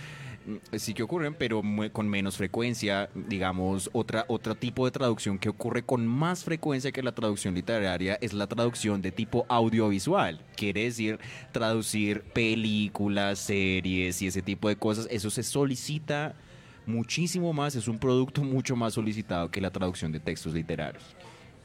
sí 0.76 0.94
que 0.94 1.02
ocurren, 1.02 1.34
pero 1.34 1.62
con 1.92 2.08
menos 2.08 2.36
frecuencia, 2.36 3.10
digamos, 3.14 3.90
otra, 3.92 4.24
otro 4.28 4.54
tipo 4.54 4.84
de 4.84 4.90
traducción 4.90 5.38
que 5.38 5.48
ocurre 5.48 5.82
con 5.82 6.06
más 6.06 6.44
frecuencia 6.44 6.92
que 6.92 7.02
la 7.02 7.12
traducción 7.12 7.54
literaria 7.54 8.18
es 8.20 8.32
la 8.32 8.46
traducción 8.46 9.02
de 9.02 9.12
tipo 9.12 9.46
audiovisual. 9.48 10.40
Quiere 10.56 10.84
decir 10.84 11.18
traducir 11.52 12.22
películas, 12.22 13.38
series 13.38 14.22
y 14.22 14.26
ese 14.26 14.42
tipo 14.42 14.68
de 14.68 14.76
cosas. 14.76 15.06
Eso 15.10 15.30
se 15.30 15.42
solicita 15.42 16.34
muchísimo 16.86 17.52
más, 17.52 17.74
es 17.76 17.86
un 17.86 17.98
producto 17.98 18.42
mucho 18.42 18.74
más 18.74 18.94
solicitado 18.94 19.50
que 19.50 19.60
la 19.60 19.70
traducción 19.70 20.10
de 20.10 20.20
textos 20.20 20.54
literarios. 20.54 21.04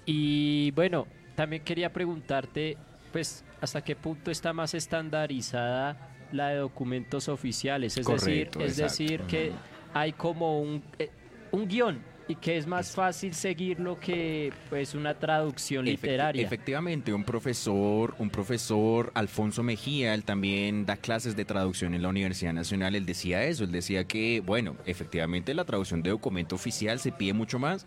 Y 0.06 0.72
bueno, 0.72 1.08
también 1.36 1.64
quería 1.64 1.92
preguntarte, 1.92 2.78
pues, 3.12 3.44
¿hasta 3.62 3.82
qué 3.84 3.96
punto 3.96 4.32
está 4.32 4.52
más 4.52 4.74
estandarizada 4.74 6.13
la 6.34 6.50
de 6.50 6.58
documentos 6.58 7.30
oficiales. 7.30 7.98
Es 7.98 8.06
decir, 8.06 8.50
es 8.60 8.78
decir 8.78 9.22
que 9.22 9.52
hay 9.94 10.12
como 10.14 10.60
un, 10.60 10.84
eh, 11.00 11.10
un 11.52 11.68
guion 11.68 12.14
y 12.28 12.36
que 12.36 12.58
es 12.58 12.68
más 12.68 12.92
fácil 12.92 13.34
seguirlo 13.34 14.00
que 14.00 14.52
pues 14.70 14.96
una 14.96 15.14
traducción 15.14 15.86
literaria. 15.86 16.46
Efectivamente, 16.46 17.14
un 17.14 17.24
profesor, 17.24 18.16
un 18.18 18.30
profesor 18.30 19.12
Alfonso 19.14 19.62
Mejía, 19.62 20.14
él 20.14 20.24
también 20.24 20.86
da 20.86 20.96
clases 20.96 21.36
de 21.36 21.46
traducción 21.46 21.94
en 21.94 22.02
la 22.02 22.10
Universidad 22.10 22.54
Nacional, 22.54 22.96
él 22.96 23.06
decía 23.06 23.44
eso, 23.44 23.64
él 23.66 23.72
decía 23.72 24.06
que, 24.06 24.42
bueno, 24.42 24.76
efectivamente 24.86 25.54
la 25.54 25.66
traducción 25.66 26.02
de 26.02 26.12
documento 26.12 26.56
oficial 26.56 27.00
se 27.00 27.12
pide 27.12 27.34
mucho 27.34 27.60
más, 27.60 27.86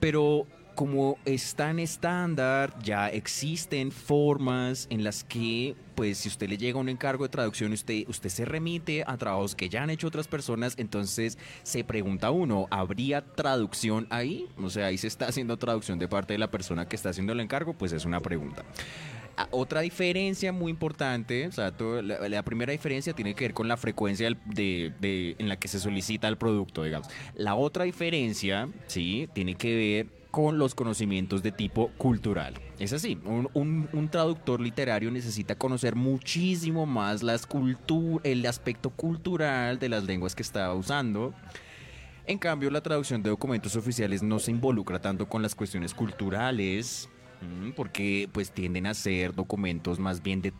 pero 0.00 0.46
como 0.74 1.18
está 1.24 1.70
en 1.70 1.78
estándar, 1.78 2.74
ya 2.82 3.08
existen 3.08 3.92
formas 3.92 4.86
en 4.90 5.04
las 5.04 5.24
que, 5.24 5.76
pues, 5.94 6.18
si 6.18 6.28
usted 6.28 6.48
le 6.48 6.56
llega 6.56 6.78
un 6.78 6.88
encargo 6.88 7.24
de 7.24 7.30
traducción, 7.30 7.72
usted, 7.72 8.04
usted 8.08 8.28
se 8.28 8.44
remite 8.44 9.04
a 9.06 9.16
trabajos 9.16 9.54
que 9.54 9.68
ya 9.68 9.82
han 9.82 9.90
hecho 9.90 10.08
otras 10.08 10.28
personas, 10.28 10.74
entonces 10.76 11.38
se 11.62 11.84
pregunta 11.84 12.30
uno, 12.30 12.66
¿habría 12.70 13.24
traducción 13.24 14.06
ahí? 14.10 14.48
O 14.62 14.70
sea, 14.70 14.86
ahí 14.86 14.98
se 14.98 15.06
está 15.06 15.28
haciendo 15.28 15.56
traducción 15.56 15.98
de 15.98 16.08
parte 16.08 16.34
de 16.34 16.38
la 16.38 16.50
persona 16.50 16.88
que 16.88 16.96
está 16.96 17.10
haciendo 17.10 17.32
el 17.32 17.40
encargo, 17.40 17.74
pues 17.74 17.92
es 17.92 18.04
una 18.04 18.20
pregunta. 18.20 18.64
Ah, 19.36 19.48
otra 19.50 19.80
diferencia 19.80 20.52
muy 20.52 20.70
importante, 20.70 21.48
o 21.48 21.52
sea, 21.52 21.72
la, 22.02 22.42
primera 22.44 22.70
diferencia 22.70 23.12
tiene 23.14 23.34
que 23.34 23.46
ver 23.46 23.54
con 23.54 23.66
la 23.66 23.76
frecuencia 23.76 24.30
de, 24.46 25.34
en 25.38 25.48
la 25.48 25.56
que 25.56 25.66
se 25.66 25.80
solicita 25.80 26.28
el 26.28 26.36
producto, 26.36 26.84
digamos. 26.84 27.08
La 27.34 27.56
otra 27.56 27.84
diferencia, 27.84 28.68
sí, 28.86 29.28
tiene 29.32 29.56
que 29.56 29.74
ver 29.74 30.23
con 30.34 30.58
los 30.58 30.74
conocimientos 30.74 31.44
de 31.44 31.52
tipo 31.52 31.92
cultural. 31.96 32.54
Es 32.80 32.92
así, 32.92 33.20
un, 33.24 34.08
traductor 34.10 34.60
literario 34.60 35.12
necesita 35.12 35.54
conocer 35.54 35.94
muchísimo 35.94 36.86
más 36.86 37.22
las 37.22 37.46
el 38.24 38.44
aspecto 38.44 38.90
cultural 38.90 39.78
de 39.78 39.88
las 39.88 40.02
lenguas 40.02 40.34
que 40.34 40.42
está 40.42 40.74
usando. 40.74 41.32
En 42.26 42.38
cambio, 42.38 42.68
la 42.72 42.80
traducción 42.80 43.22
de 43.22 43.30
documentos 43.30 43.76
oficiales 43.76 44.24
no 44.24 44.40
se 44.40 44.50
involucra 44.50 45.00
tanto 45.00 45.28
con 45.28 45.40
las 45.40 45.54
cuestiones 45.54 45.94
culturales, 45.94 47.08
mm, 47.40 47.70
porque 47.76 48.28
pues 48.32 48.50
tienden 48.50 48.88
a 48.88 48.94
ser 48.94 49.36
documentos 49.36 50.00
más 50.00 50.20
bien 50.20 50.42
de, 50.42 50.52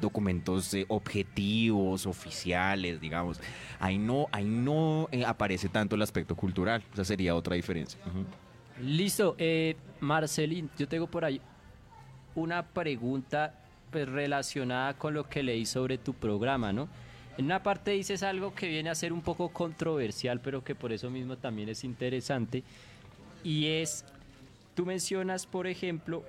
documentos 0.00 0.74
eh, 0.74 0.86
objetivos, 0.88 2.04
oficiales, 2.04 3.00
digamos. 3.00 3.40
Ahí 3.78 3.96
no, 3.96 4.26
ahí 4.32 4.44
no 4.44 5.08
eh, 5.12 5.24
aparece 5.24 5.68
tanto 5.68 5.94
el 5.94 6.02
aspecto 6.02 6.34
cultural. 6.34 6.82
Esa 6.92 7.04
sería 7.04 7.36
otra 7.36 7.54
diferencia. 7.54 8.00
Listo, 8.80 9.34
eh, 9.38 9.76
Marcelín, 10.00 10.70
yo 10.78 10.86
tengo 10.86 11.08
por 11.08 11.24
ahí 11.24 11.40
una 12.36 12.64
pregunta 12.64 13.54
pues, 13.90 14.08
relacionada 14.08 14.94
con 14.94 15.14
lo 15.14 15.28
que 15.28 15.42
leí 15.42 15.66
sobre 15.66 15.98
tu 15.98 16.14
programa, 16.14 16.72
¿no? 16.72 16.88
En 17.36 17.46
una 17.46 17.62
parte 17.62 17.92
dices 17.92 18.22
algo 18.22 18.54
que 18.54 18.68
viene 18.68 18.90
a 18.90 18.94
ser 18.94 19.12
un 19.12 19.22
poco 19.22 19.48
controversial, 19.48 20.40
pero 20.40 20.62
que 20.62 20.74
por 20.74 20.92
eso 20.92 21.10
mismo 21.10 21.36
también 21.36 21.68
es 21.68 21.84
interesante, 21.84 22.62
y 23.42 23.66
es, 23.66 24.04
tú 24.74 24.86
mencionas, 24.86 25.46
por 25.46 25.66
ejemplo, 25.66 26.24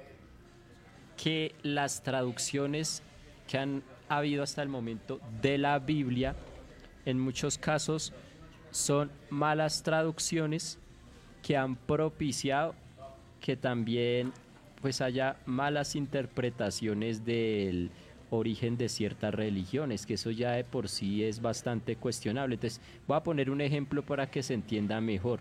que 1.21 1.53
las 1.63 2.01
traducciones 2.03 3.03
que 3.47 3.57
han 3.57 3.83
habido 4.07 4.43
hasta 4.43 4.61
el 4.61 4.69
momento 4.69 5.19
de 5.41 5.57
la 5.57 5.79
Biblia, 5.79 6.35
en 7.05 7.19
muchos 7.19 7.57
casos, 7.57 8.13
son 8.71 9.11
malas 9.29 9.83
traducciones 9.83 10.79
que 11.41 11.57
han 11.57 11.75
propiciado 11.75 12.75
que 13.39 13.55
también 13.55 14.31
pues 14.81 15.01
haya 15.01 15.37
malas 15.45 15.95
interpretaciones 15.95 17.25
del 17.25 17.91
origen 18.29 18.77
de 18.77 18.89
ciertas 18.89 19.33
religiones, 19.33 20.05
que 20.05 20.13
eso 20.13 20.31
ya 20.31 20.51
de 20.51 20.63
por 20.63 20.87
sí 20.87 21.23
es 21.23 21.41
bastante 21.41 21.95
cuestionable. 21.95 22.55
Entonces, 22.55 22.81
voy 23.07 23.17
a 23.17 23.23
poner 23.23 23.49
un 23.49 23.61
ejemplo 23.61 24.03
para 24.03 24.29
que 24.29 24.43
se 24.43 24.53
entienda 24.53 25.01
mejor. 25.01 25.39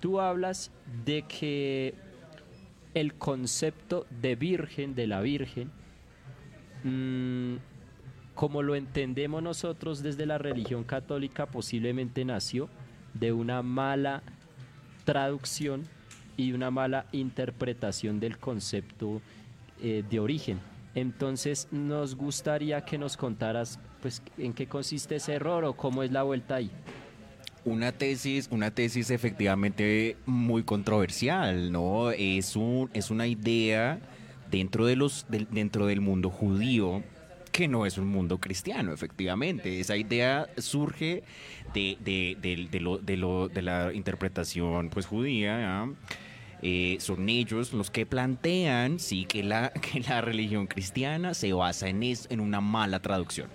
Tú 0.00 0.20
hablas 0.20 0.70
de 1.04 1.22
que 1.22 1.94
el 2.94 3.14
concepto 3.14 4.06
de 4.20 4.36
virgen, 4.36 4.94
de 4.94 5.06
la 5.06 5.20
virgen, 5.20 5.70
mm, 6.84 7.56
como 8.34 8.62
lo 8.62 8.74
entendemos 8.74 9.42
nosotros 9.42 10.02
desde 10.02 10.24
la 10.24 10.38
religión 10.38 10.84
católica, 10.84 11.46
posiblemente 11.46 12.24
nació 12.24 12.68
de 13.12 13.32
una 13.32 13.62
mala 13.62 14.22
traducción 15.14 15.88
y 16.36 16.52
una 16.52 16.70
mala 16.70 17.06
interpretación 17.10 18.20
del 18.20 18.38
concepto 18.38 19.20
eh, 19.82 20.04
de 20.08 20.20
origen. 20.20 20.60
Entonces 20.94 21.66
nos 21.72 22.14
gustaría 22.14 22.84
que 22.84 22.96
nos 22.96 23.16
contaras 23.16 23.80
pues 24.00 24.22
en 24.38 24.52
qué 24.52 24.66
consiste 24.66 25.16
ese 25.16 25.32
error 25.34 25.64
o 25.64 25.72
cómo 25.72 26.04
es 26.04 26.12
la 26.12 26.22
vuelta 26.22 26.54
ahí. 26.56 26.70
Una 27.64 27.90
tesis, 27.90 28.48
una 28.52 28.70
tesis 28.70 29.10
efectivamente 29.10 30.16
muy 30.26 30.62
controversial, 30.62 31.72
¿no? 31.72 32.12
Es 32.12 32.54
un, 32.54 32.88
es 32.94 33.10
una 33.10 33.26
idea 33.26 33.98
dentro 34.48 34.86
de 34.86 34.94
los, 34.94 35.26
del- 35.28 35.48
dentro 35.50 35.86
del 35.86 36.00
mundo 36.00 36.30
judío 36.30 37.02
que 37.52 37.66
no 37.66 37.84
es 37.84 37.98
un 37.98 38.06
mundo 38.06 38.38
cristiano, 38.38 38.92
efectivamente. 38.92 39.80
Esa 39.80 39.96
idea 39.96 40.48
surge 40.56 41.24
de, 41.74 41.96
de, 42.00 42.36
de- 42.40 42.68
de 42.70 43.16
lo- 43.16 43.48
de 43.48 43.62
la 43.62 43.92
interpretación 43.92 44.90
pues 44.90 45.06
judía. 45.06 45.86
Eh, 46.62 46.98
son 47.00 47.28
ellos 47.30 47.72
los 47.72 47.90
que 47.90 48.04
plantean 48.04 48.98
sí 48.98 49.24
que 49.24 49.42
la, 49.42 49.70
que 49.92 50.00
la 50.00 50.20
religión 50.20 50.66
cristiana 50.66 51.32
se 51.34 51.52
basa 51.52 51.88
en, 51.88 52.02
es- 52.02 52.26
en 52.30 52.40
una 52.40 52.60
mala 52.60 53.00
traducción. 53.00 53.48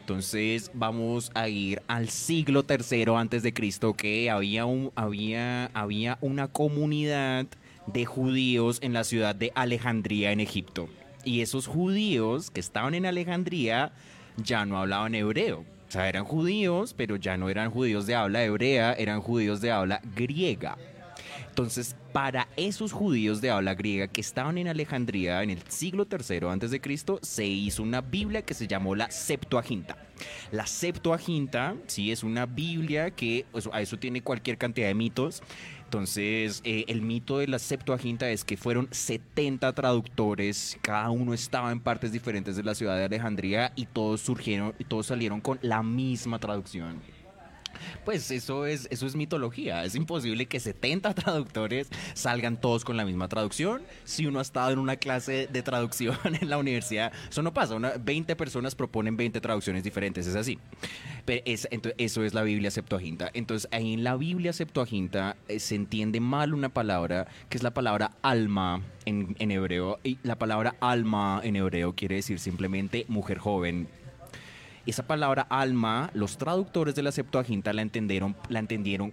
Entonces 0.00 0.70
vamos 0.72 1.30
a 1.34 1.48
ir 1.50 1.82
al 1.86 2.08
siglo 2.08 2.64
III 2.68 3.14
antes 3.16 3.42
de 3.42 3.52
Cristo 3.52 3.92
que 3.94 4.30
había, 4.30 4.64
un, 4.64 4.90
había, 4.96 5.66
había 5.74 6.16
una 6.22 6.48
comunidad 6.48 7.46
de 7.86 8.06
judíos 8.06 8.78
en 8.80 8.94
la 8.94 9.04
ciudad 9.04 9.34
de 9.34 9.52
Alejandría 9.54 10.32
en 10.32 10.40
Egipto. 10.40 10.88
Y 11.24 11.42
esos 11.42 11.66
judíos 11.66 12.50
que 12.50 12.60
estaban 12.60 12.94
en 12.94 13.04
Alejandría 13.04 13.92
ya 14.38 14.64
no 14.64 14.78
hablaban 14.78 15.14
hebreo. 15.14 15.64
O 15.88 15.90
sea, 15.90 16.08
eran 16.08 16.24
judíos, 16.24 16.94
pero 16.94 17.16
ya 17.16 17.36
no 17.36 17.48
eran 17.48 17.70
judíos 17.70 18.06
de 18.06 18.14
habla 18.14 18.44
hebrea, 18.44 18.92
eran 18.92 19.20
judíos 19.20 19.60
de 19.62 19.70
habla 19.72 20.00
griega. 20.14 20.76
Entonces, 21.48 21.96
para 22.12 22.46
esos 22.56 22.92
judíos 22.92 23.40
de 23.40 23.50
habla 23.50 23.74
griega 23.74 24.06
que 24.06 24.20
estaban 24.20 24.58
en 24.58 24.68
Alejandría 24.68 25.42
en 25.42 25.50
el 25.50 25.60
siglo 25.68 26.06
III 26.10 26.48
antes 26.48 26.70
de 26.70 26.80
Cristo, 26.80 27.18
se 27.22 27.46
hizo 27.46 27.82
una 27.82 28.00
Biblia 28.00 28.42
que 28.42 28.54
se 28.54 28.66
llamó 28.68 28.94
la 28.94 29.10
Septuaginta. 29.10 29.96
La 30.52 30.66
Septuaginta, 30.66 31.74
sí, 31.86 32.12
es 32.12 32.22
una 32.22 32.46
Biblia 32.46 33.10
que 33.10 33.46
eso- 33.54 33.72
a 33.74 33.80
eso 33.80 33.96
tiene 33.98 34.20
cualquier 34.22 34.58
cantidad 34.58 34.88
de 34.88 34.94
mitos. 34.94 35.42
Entonces, 35.88 36.60
eh, 36.64 36.84
el 36.88 37.00
mito 37.00 37.38
de 37.38 37.46
la 37.46 37.58
Septuaginta 37.58 38.28
es 38.28 38.44
que 38.44 38.58
fueron 38.58 38.88
70 38.90 39.72
traductores, 39.72 40.78
cada 40.82 41.08
uno 41.08 41.32
estaba 41.32 41.72
en 41.72 41.80
partes 41.80 42.12
diferentes 42.12 42.56
de 42.56 42.62
la 42.62 42.74
ciudad 42.74 42.98
de 42.98 43.04
Alejandría 43.04 43.72
y 43.74 43.86
todos 43.86 44.20
surgieron 44.20 44.74
y 44.78 44.84
todos 44.84 45.06
salieron 45.06 45.40
con 45.40 45.58
la 45.62 45.82
misma 45.82 46.38
traducción. 46.40 47.00
Pues 48.04 48.30
eso 48.30 48.66
es, 48.66 48.88
eso 48.90 49.06
es 49.06 49.14
mitología. 49.16 49.84
Es 49.84 49.94
imposible 49.94 50.46
que 50.46 50.60
70 50.60 51.14
traductores 51.14 51.88
salgan 52.14 52.60
todos 52.60 52.84
con 52.84 52.96
la 52.96 53.04
misma 53.04 53.28
traducción. 53.28 53.82
Si 54.04 54.26
uno 54.26 54.38
ha 54.38 54.42
estado 54.42 54.70
en 54.70 54.78
una 54.78 54.96
clase 54.96 55.48
de 55.52 55.62
traducción 55.62 56.16
en 56.40 56.48
la 56.50 56.58
universidad, 56.58 57.12
eso 57.28 57.42
no 57.42 57.52
pasa. 57.54 57.74
Una, 57.74 57.92
20 57.98 58.36
personas 58.36 58.74
proponen 58.74 59.16
20 59.16 59.40
traducciones 59.40 59.84
diferentes. 59.84 60.26
Es 60.26 60.34
así. 60.36 60.58
Pero 61.24 61.42
es- 61.46 61.68
ento- 61.70 61.94
eso 61.98 62.24
es 62.24 62.34
la 62.34 62.42
Biblia 62.42 62.70
Septuaginta. 62.70 63.30
Entonces, 63.34 63.68
ahí 63.72 63.92
en 63.94 64.04
la 64.04 64.16
Biblia 64.16 64.52
Septuaginta 64.52 65.36
eh, 65.48 65.58
se 65.60 65.74
entiende 65.74 66.20
mal 66.20 66.54
una 66.54 66.68
palabra, 66.68 67.26
que 67.48 67.56
es 67.56 67.62
la 67.62 67.72
palabra 67.74 68.12
alma 68.22 68.82
en, 69.04 69.36
en 69.38 69.50
hebreo. 69.50 69.98
Y 70.04 70.18
la 70.22 70.36
palabra 70.38 70.76
alma 70.80 71.40
en 71.44 71.56
hebreo 71.56 71.94
quiere 71.94 72.16
decir 72.16 72.38
simplemente 72.38 73.04
mujer 73.08 73.38
joven, 73.38 73.88
esa 74.90 75.06
palabra 75.06 75.46
alma, 75.50 76.10
los 76.14 76.38
traductores 76.38 76.94
de 76.94 77.02
la 77.02 77.12
Septuaginta 77.12 77.72
la 77.72 77.82
entendieron, 77.82 78.36
la 78.48 78.58
entendieron 78.58 79.12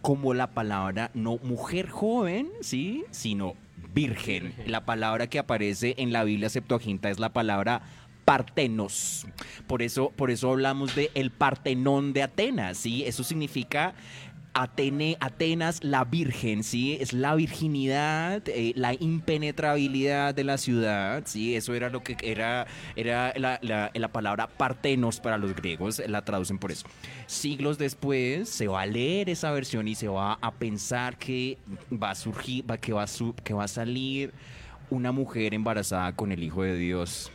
como 0.00 0.34
la 0.34 0.48
palabra 0.48 1.10
no 1.14 1.38
mujer 1.38 1.88
joven, 1.88 2.50
¿sí? 2.60 3.04
Sino 3.10 3.54
virgen. 3.94 4.54
La 4.66 4.84
palabra 4.84 5.28
que 5.28 5.38
aparece 5.38 5.94
en 5.98 6.12
la 6.12 6.24
Biblia 6.24 6.48
Septuaginta 6.48 7.10
es 7.10 7.18
la 7.18 7.32
palabra 7.32 7.82
partenos. 8.24 9.26
Por 9.66 9.82
eso, 9.82 10.10
por 10.16 10.30
eso 10.30 10.50
hablamos 10.50 10.94
de 10.94 11.10
el 11.14 11.30
Partenón 11.30 12.12
de 12.12 12.22
Atenas, 12.22 12.78
¿sí? 12.78 13.04
Eso 13.04 13.24
significa 13.24 13.94
Atene, 14.54 15.16
Atenas, 15.20 15.82
la 15.82 16.04
virgen, 16.04 16.62
¿sí? 16.62 16.98
Es 17.00 17.14
la 17.14 17.34
virginidad, 17.34 18.42
eh, 18.48 18.72
la 18.76 18.92
impenetrabilidad 18.92 20.34
de 20.34 20.44
la 20.44 20.58
ciudad, 20.58 21.22
¿sí? 21.24 21.56
Eso 21.56 21.72
era 21.74 21.88
lo 21.88 22.02
que 22.02 22.16
era, 22.22 22.66
era 22.94 23.32
la, 23.36 23.58
la- 23.62 23.90
la 23.94 24.08
palabra 24.08 24.48
partenos 24.48 25.20
para 25.20 25.38
los 25.38 25.54
griegos, 25.56 26.02
la 26.06 26.22
traducen 26.24 26.58
por 26.58 26.70
eso. 26.70 26.86
Siglos 27.26 27.78
después 27.78 28.48
se 28.50 28.68
va 28.68 28.82
a 28.82 28.86
leer 28.86 29.30
esa 29.30 29.50
versión 29.52 29.88
y 29.88 29.94
se 29.94 30.08
va 30.08 30.34
a 30.40 30.50
pensar 30.52 31.16
que 31.16 31.56
va 31.90 32.10
a 32.10 32.14
surgir, 32.14 32.70
va- 32.70 32.76
que, 32.78 32.92
va 32.92 33.06
su- 33.06 33.34
que 33.42 33.54
va 33.54 33.64
a 33.64 33.68
salir 33.68 34.32
una 34.90 35.12
mujer 35.12 35.54
embarazada 35.54 36.14
con 36.14 36.30
el 36.30 36.42
Hijo 36.42 36.62
de 36.62 36.76
Dios. 36.76 37.32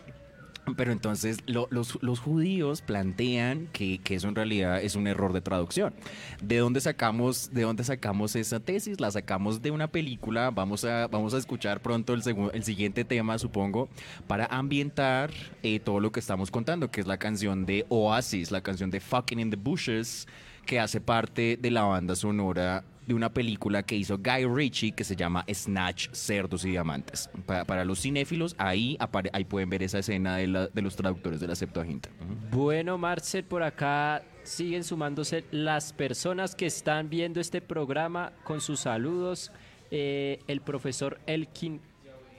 Pero 0.75 0.91
entonces 0.91 1.37
lo- 1.45 1.67
los, 1.71 2.19
judíos 2.19 2.81
plantean 2.81 3.67
que, 3.71 3.99
eso 4.09 4.27
en 4.27 4.35
realidad 4.35 4.81
es 4.81 4.95
un 4.95 5.07
error 5.07 5.31
de 5.33 5.41
traducción. 5.41 5.93
¿De 6.41 6.57
dónde 6.57 6.81
sacamos, 6.81 7.51
de 7.53 7.61
dónde 7.61 7.83
sacamos 7.83 8.35
esa 8.35 8.59
tesis? 8.59 8.99
La 8.99 9.11
sacamos 9.11 9.61
de 9.61 9.71
una 9.71 9.87
película. 9.87 10.49
Vamos 10.51 10.83
a, 10.83 11.07
vamos 11.07 11.33
a 11.33 11.37
escuchar 11.37 11.81
pronto 11.81 12.13
el, 12.13 12.21
segu- 12.23 12.51
el 12.53 12.63
siguiente 12.63 13.05
tema, 13.05 13.37
supongo, 13.37 13.89
para 14.27 14.45
ambientar 14.47 15.31
eh, 15.63 15.79
todo 15.79 15.99
lo 15.99 16.11
que 16.11 16.19
estamos 16.19 16.51
contando, 16.51 16.91
que 16.91 17.01
es 17.01 17.07
la 17.07 17.17
canción 17.17 17.65
de 17.65 17.85
Oasis, 17.89 18.51
la 18.51 18.61
canción 18.61 18.91
de 18.91 18.99
Fucking 18.99 19.39
in 19.39 19.49
the 19.49 19.57
Bushes, 19.57 20.27
que 20.65 20.79
hace 20.79 20.99
parte 20.99 21.57
de 21.61 21.71
la 21.71 21.83
banda 21.83 22.15
sonora 22.15 22.83
de 23.07 23.13
una 23.13 23.33
película 23.33 23.83
que 23.83 23.95
hizo 23.95 24.17
Guy 24.17 24.45
Ritchie 24.45 24.91
que 24.91 25.03
se 25.05 25.15
llama 25.15 25.45
Snatch, 25.51 26.09
Cerdos 26.11 26.65
y 26.65 26.71
Diamantes. 26.71 27.29
Pa- 27.45 27.63
para 27.65 27.85
los 27.85 28.01
cinéfilos, 28.01 28.53
ahí, 28.59 28.97
apare- 28.99 29.29
ahí 29.33 29.45
pueden 29.45 29.69
ver 29.69 29.81
esa 29.81 29.99
escena 29.99 30.35
de, 30.37 30.47
la- 30.47 30.67
de 30.67 30.81
los 30.81 30.95
traductores 30.95 31.39
de 31.39 31.47
la 31.47 31.55
Septuaginta. 31.55 32.09
Bueno, 32.51 32.97
Marcel, 32.97 33.45
por 33.45 33.63
acá 33.63 34.23
siguen 34.43 34.83
sumándose 34.83 35.45
las 35.51 35.93
personas 35.93 36.53
que 36.53 36.65
están 36.65 37.09
viendo 37.09 37.39
este 37.39 37.61
programa 37.61 38.33
con 38.43 38.59
sus 38.61 38.81
saludos. 38.81 39.51
Eh, 39.89 40.39
el 40.47 40.59
profesor 40.59 41.17
Elkin 41.27 41.79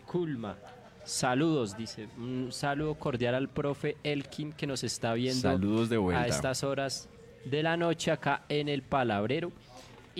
Kulma. 0.06 0.58
Saludos, 1.04 1.74
dice. 1.78 2.08
Un 2.18 2.48
saludo 2.52 2.94
cordial 2.96 3.34
al 3.34 3.48
profe 3.48 3.96
Elkin 4.04 4.52
que 4.52 4.66
nos 4.66 4.84
está 4.84 5.14
viendo 5.14 5.40
Saludos 5.40 5.88
de 5.88 5.96
vuelta. 5.96 6.22
a 6.22 6.26
estas 6.26 6.62
horas 6.62 7.08
de 7.46 7.62
la 7.62 7.78
noche 7.78 8.10
acá 8.10 8.44
en 8.50 8.68
el 8.68 8.82
Palabrero. 8.82 9.50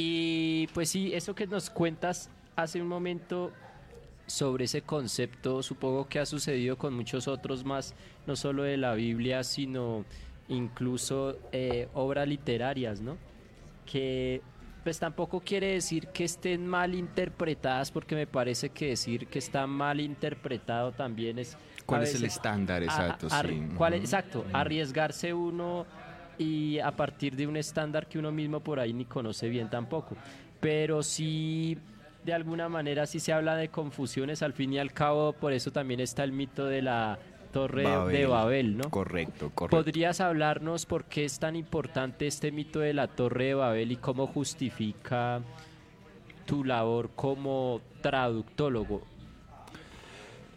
Y 0.00 0.68
pues 0.74 0.90
sí, 0.90 1.12
eso 1.12 1.34
que 1.34 1.48
nos 1.48 1.70
cuentas 1.70 2.30
hace 2.54 2.80
un 2.80 2.86
momento 2.86 3.50
sobre 4.28 4.66
ese 4.66 4.82
concepto, 4.82 5.60
supongo 5.60 6.08
que 6.08 6.20
ha 6.20 6.26
sucedido 6.26 6.78
con 6.78 6.94
muchos 6.94 7.26
otros 7.26 7.64
más, 7.64 7.96
no 8.24 8.36
solo 8.36 8.62
de 8.62 8.76
la 8.76 8.94
Biblia, 8.94 9.42
sino 9.42 10.04
incluso 10.48 11.36
eh, 11.50 11.88
obras 11.94 12.28
literarias, 12.28 13.00
¿no? 13.00 13.16
Que 13.90 14.40
pues 14.84 15.00
tampoco 15.00 15.40
quiere 15.40 15.72
decir 15.72 16.06
que 16.08 16.22
estén 16.22 16.64
mal 16.64 16.94
interpretadas, 16.94 17.90
porque 17.90 18.14
me 18.14 18.28
parece 18.28 18.68
que 18.68 18.90
decir 18.90 19.26
que 19.26 19.40
está 19.40 19.66
mal 19.66 19.98
interpretado 19.98 20.92
también 20.92 21.40
es... 21.40 21.56
¿Cuál 21.84 22.04
es 22.04 22.14
el 22.14 22.24
estándar 22.24 22.84
exacto? 22.84 23.26
a- 23.32 23.42
sí. 23.42 23.62
¿cuál 23.76 23.94
es- 23.94 23.98
Ujú. 23.98 24.04
exacto, 24.06 24.46
arriesgarse 24.52 25.34
uno 25.34 25.86
y 26.38 26.78
a 26.78 26.92
partir 26.92 27.36
de 27.36 27.46
un 27.46 27.56
estándar 27.56 28.06
que 28.06 28.18
uno 28.18 28.32
mismo 28.32 28.60
por 28.60 28.80
ahí 28.80 28.92
ni 28.92 29.04
conoce 29.04 29.48
bien 29.48 29.68
tampoco. 29.68 30.16
Pero 30.60 31.02
sí, 31.02 31.78
de 32.24 32.32
alguna 32.32 32.68
manera 32.68 33.06
sí 33.06 33.20
se 33.20 33.32
habla 33.32 33.56
de 33.56 33.68
confusiones, 33.68 34.42
al 34.42 34.52
fin 34.52 34.72
y 34.72 34.78
al 34.78 34.92
cabo, 34.92 35.32
por 35.32 35.52
eso 35.52 35.70
también 35.72 36.00
está 36.00 36.24
el 36.24 36.32
mito 36.32 36.66
de 36.66 36.82
la 36.82 37.18
torre 37.52 37.84
de 38.12 38.26
Babel, 38.26 38.76
¿no? 38.76 38.90
Correcto, 38.90 39.50
correcto. 39.54 39.76
¿Podrías 39.76 40.20
hablarnos 40.20 40.86
por 40.86 41.04
qué 41.04 41.24
es 41.24 41.38
tan 41.38 41.56
importante 41.56 42.26
este 42.26 42.52
mito 42.52 42.80
de 42.80 42.94
la 42.94 43.08
torre 43.08 43.46
de 43.46 43.54
Babel 43.54 43.92
y 43.92 43.96
cómo 43.96 44.26
justifica 44.26 45.40
tu 46.46 46.64
labor 46.64 47.10
como 47.14 47.80
traductólogo? 48.00 49.02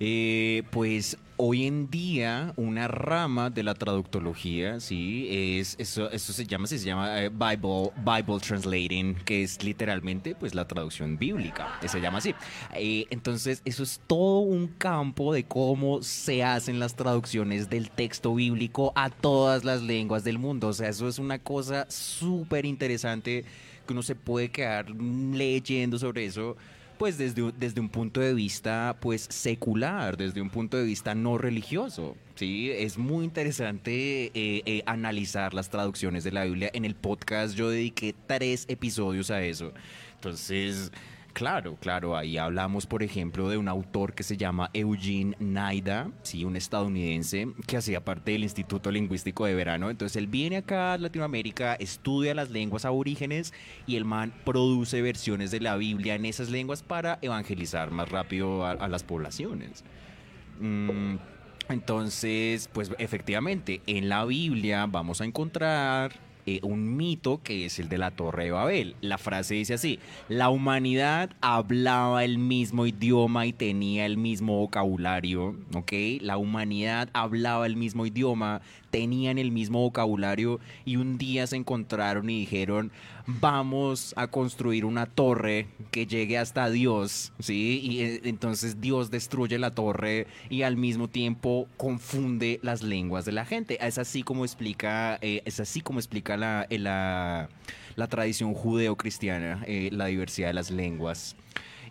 Eh, 0.04 0.64
pues 0.72 1.16
hoy 1.38 1.68
en 1.68 1.92
día 1.92 2.54
una 2.56 2.88
rama 2.88 3.52
de 3.52 3.62
la 3.62 3.76
traductología, 3.76 4.80
sí, 4.80 5.28
es 5.30 5.76
eso, 5.78 6.10
eso 6.10 6.34
se 6.34 6.48
llama, 6.48 6.66
se 6.66 6.80
llama 6.80 7.22
eh, 7.22 7.30
Bible, 7.30 7.92
Bible 7.98 8.40
Translating, 8.40 9.14
que 9.24 9.44
es 9.44 9.64
literalmente 9.64 10.34
pues 10.34 10.56
la 10.56 10.68
traducción 10.68 11.20
bíblica, 11.20 11.78
se 11.88 12.02
llama 12.02 12.18
así. 12.18 12.34
Eh, 12.74 13.06
entonces 13.12 13.62
eso 13.64 13.84
es 13.84 14.02
todo 14.08 14.40
un 14.40 14.70
campo 14.70 15.36
de 15.36 15.44
cómo 15.44 16.02
se 16.02 16.44
hacen 16.44 16.80
las 16.80 16.96
traducciones 16.96 17.70
del 17.70 17.92
texto 17.92 18.34
bíblico 18.34 18.94
a 18.96 19.12
todas 19.12 19.64
las 19.64 19.84
lenguas 19.84 20.24
del 20.24 20.40
mundo. 20.40 20.70
O 20.70 20.74
sea, 20.74 20.90
eso 20.90 21.08
es 21.08 21.20
una 21.20 21.38
cosa 21.38 21.86
súper 21.92 22.66
interesante 22.66 23.46
que 23.86 23.94
uno 23.94 24.02
se 24.02 24.16
puede 24.16 24.50
quedar 24.50 24.90
leyendo 24.90 26.00
sobre 26.00 26.26
eso 26.26 26.58
pues 27.02 27.18
desde, 27.18 27.52
desde 27.58 27.82
un 27.82 27.90
punto 27.90 28.22
de 28.22 28.36
vista 28.36 28.96
pues 29.02 29.26
secular, 29.32 30.18
desde 30.18 30.40
un 30.40 30.52
punto 30.52 30.78
de 30.78 30.84
vista 30.84 31.16
no 31.16 31.40
religioso. 31.40 32.16
Sí, 32.36 32.70
es 32.70 33.00
muy 33.00 33.26
interesante 33.26 34.26
eh, 34.26 34.62
eh, 34.68 34.84
analizar 34.86 35.56
las 35.56 35.72
traducciones 35.72 36.24
de 36.24 36.32
la 36.32 36.44
Biblia. 36.44 36.70
En 36.76 36.86
el 36.86 36.94
podcast 36.94 37.56
yo 37.56 37.72
dediqué 37.72 38.14
tres 38.28 38.66
episodios 38.68 39.32
a 39.32 39.42
eso. 39.42 39.74
Entonces, 40.14 40.92
Claro, 41.34 41.78
claro. 41.80 42.18
Ahí 42.18 42.38
hablamos, 42.38 42.86
por 42.86 43.04
ejemplo, 43.04 43.50
de 43.50 43.58
un 43.58 43.68
autor 43.68 44.14
que 44.14 44.24
se 44.24 44.38
llama 44.38 44.70
Eugene 44.74 45.36
Naida, 45.40 46.12
sí, 46.24 46.44
un 46.44 46.56
estadounidense 46.56 47.48
que 47.68 47.78
hacía 47.78 48.04
parte 48.04 48.32
del 48.32 48.44
Instituto 48.44 48.92
Lingüístico 48.92 49.46
de 49.46 49.56
Verano. 49.56 49.90
Entonces 49.90 50.18
él 50.18 50.28
viene 50.28 50.58
acá 50.58 50.94
a 50.94 50.98
Latinoamérica, 50.98 51.76
estudia 51.76 52.36
las 52.36 52.50
lenguas 52.50 52.86
aborígenes 52.86 53.54
y 53.88 53.96
el 53.96 54.06
man 54.06 54.34
produce 54.44 55.02
versiones 55.02 55.52
de 55.52 55.62
la 55.62 55.78
Biblia 55.78 56.16
en 56.16 56.26
esas 56.26 56.50
lenguas 56.50 56.84
para 56.84 57.18
evangelizar 57.22 57.92
más 57.92 58.10
rápido 58.10 58.66
a, 58.66 58.88
las 58.88 59.04
poblaciones. 59.04 59.84
Mm, 60.60 61.16
entonces, 61.70 62.70
pues 62.74 62.92
efectivamente, 62.98 63.82
en 63.88 64.10
la 64.10 64.26
Biblia 64.26 64.86
vamos 64.86 65.22
a 65.22 65.26
encontrar 65.26 66.31
eh, 66.46 66.60
un 66.64 66.96
mito 66.96 67.42
que 67.44 67.66
es 67.66 67.80
el 67.80 67.90
de 67.90 67.98
la 67.98 68.12
Torre 68.12 68.46
de 68.46 68.52
Babel. 68.52 68.96
La 69.02 69.18
frase 69.18 69.56
dice 69.56 69.74
así, 69.74 70.00
la 70.30 70.50
humanidad 70.50 71.30
hablaba 71.42 72.24
el 72.24 72.38
mismo 72.38 72.86
idioma 72.86 73.46
y 73.46 73.54
tenía 73.54 74.06
el 74.06 74.18
mismo 74.18 74.58
vocabulario, 74.58 75.56
¿ok? 75.74 75.92
La 76.22 76.38
humanidad 76.38 77.10
hablaba 77.14 77.66
el 77.66 77.76
mismo 77.76 78.06
idioma, 78.06 78.62
tenían 78.92 79.38
el 79.38 79.52
mismo 79.52 79.80
vocabulario 79.80 80.60
y 80.86 80.98
un 80.98 81.18
día 81.18 81.48
se 81.48 81.56
encontraron 81.56 82.30
y 82.30 82.42
dijeron, 82.42 82.92
vamos 83.26 84.14
a 84.18 84.28
construir 84.28 84.86
una 84.86 85.06
torre 85.06 85.68
que 85.90 86.06
llegue 86.06 86.38
hasta 86.38 86.70
Dios, 86.70 87.32
¿sí? 87.40 87.80
Y 87.84 88.02
eh, 88.02 88.22
entonces 88.26 88.82
Dios 88.82 89.10
destruye 89.10 89.58
la 89.58 89.72
torre 89.72 90.28
y 90.50 90.64
al 90.64 90.78
mismo 90.78 91.08
tiempo 91.08 91.68
confunde 91.78 92.60
las 92.62 92.84
lenguas 92.84 93.26
de 93.26 93.32
la 93.32 93.46
gente. 93.46 93.84
Es 93.86 93.98
así 93.98 94.24
como 94.24 94.46
explica, 94.46 95.18
eh, 95.22 95.42
es 95.46 95.60
así 95.60 95.82
como 95.82 96.00
explica 96.00 96.68
eh, 96.70 96.78
la, 96.78 97.50
la 97.96 98.08
tradición 98.08 98.54
judeo-cristiana, 98.54 99.66
la 99.92 100.06
diversidad 100.06 100.50
de 100.50 100.54
las 100.54 100.70
lenguas. 100.70 101.36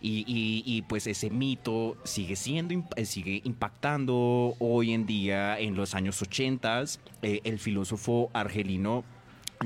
Y, 0.03 0.25
y, 0.65 0.83
pues 0.83 1.07
ese 1.07 1.29
mito 1.29 1.97
sigue 2.05 2.35
siendo 2.35 2.75
sigue 3.05 3.43
impactando 3.45 4.55
hoy 4.59 4.93
en 4.93 5.05
día 5.05 5.59
en 5.59 5.77
los 5.77 5.95
años 5.95 6.23
80 6.23 6.85
el 7.23 7.59
filósofo 7.59 8.31
argelino 8.33 9.05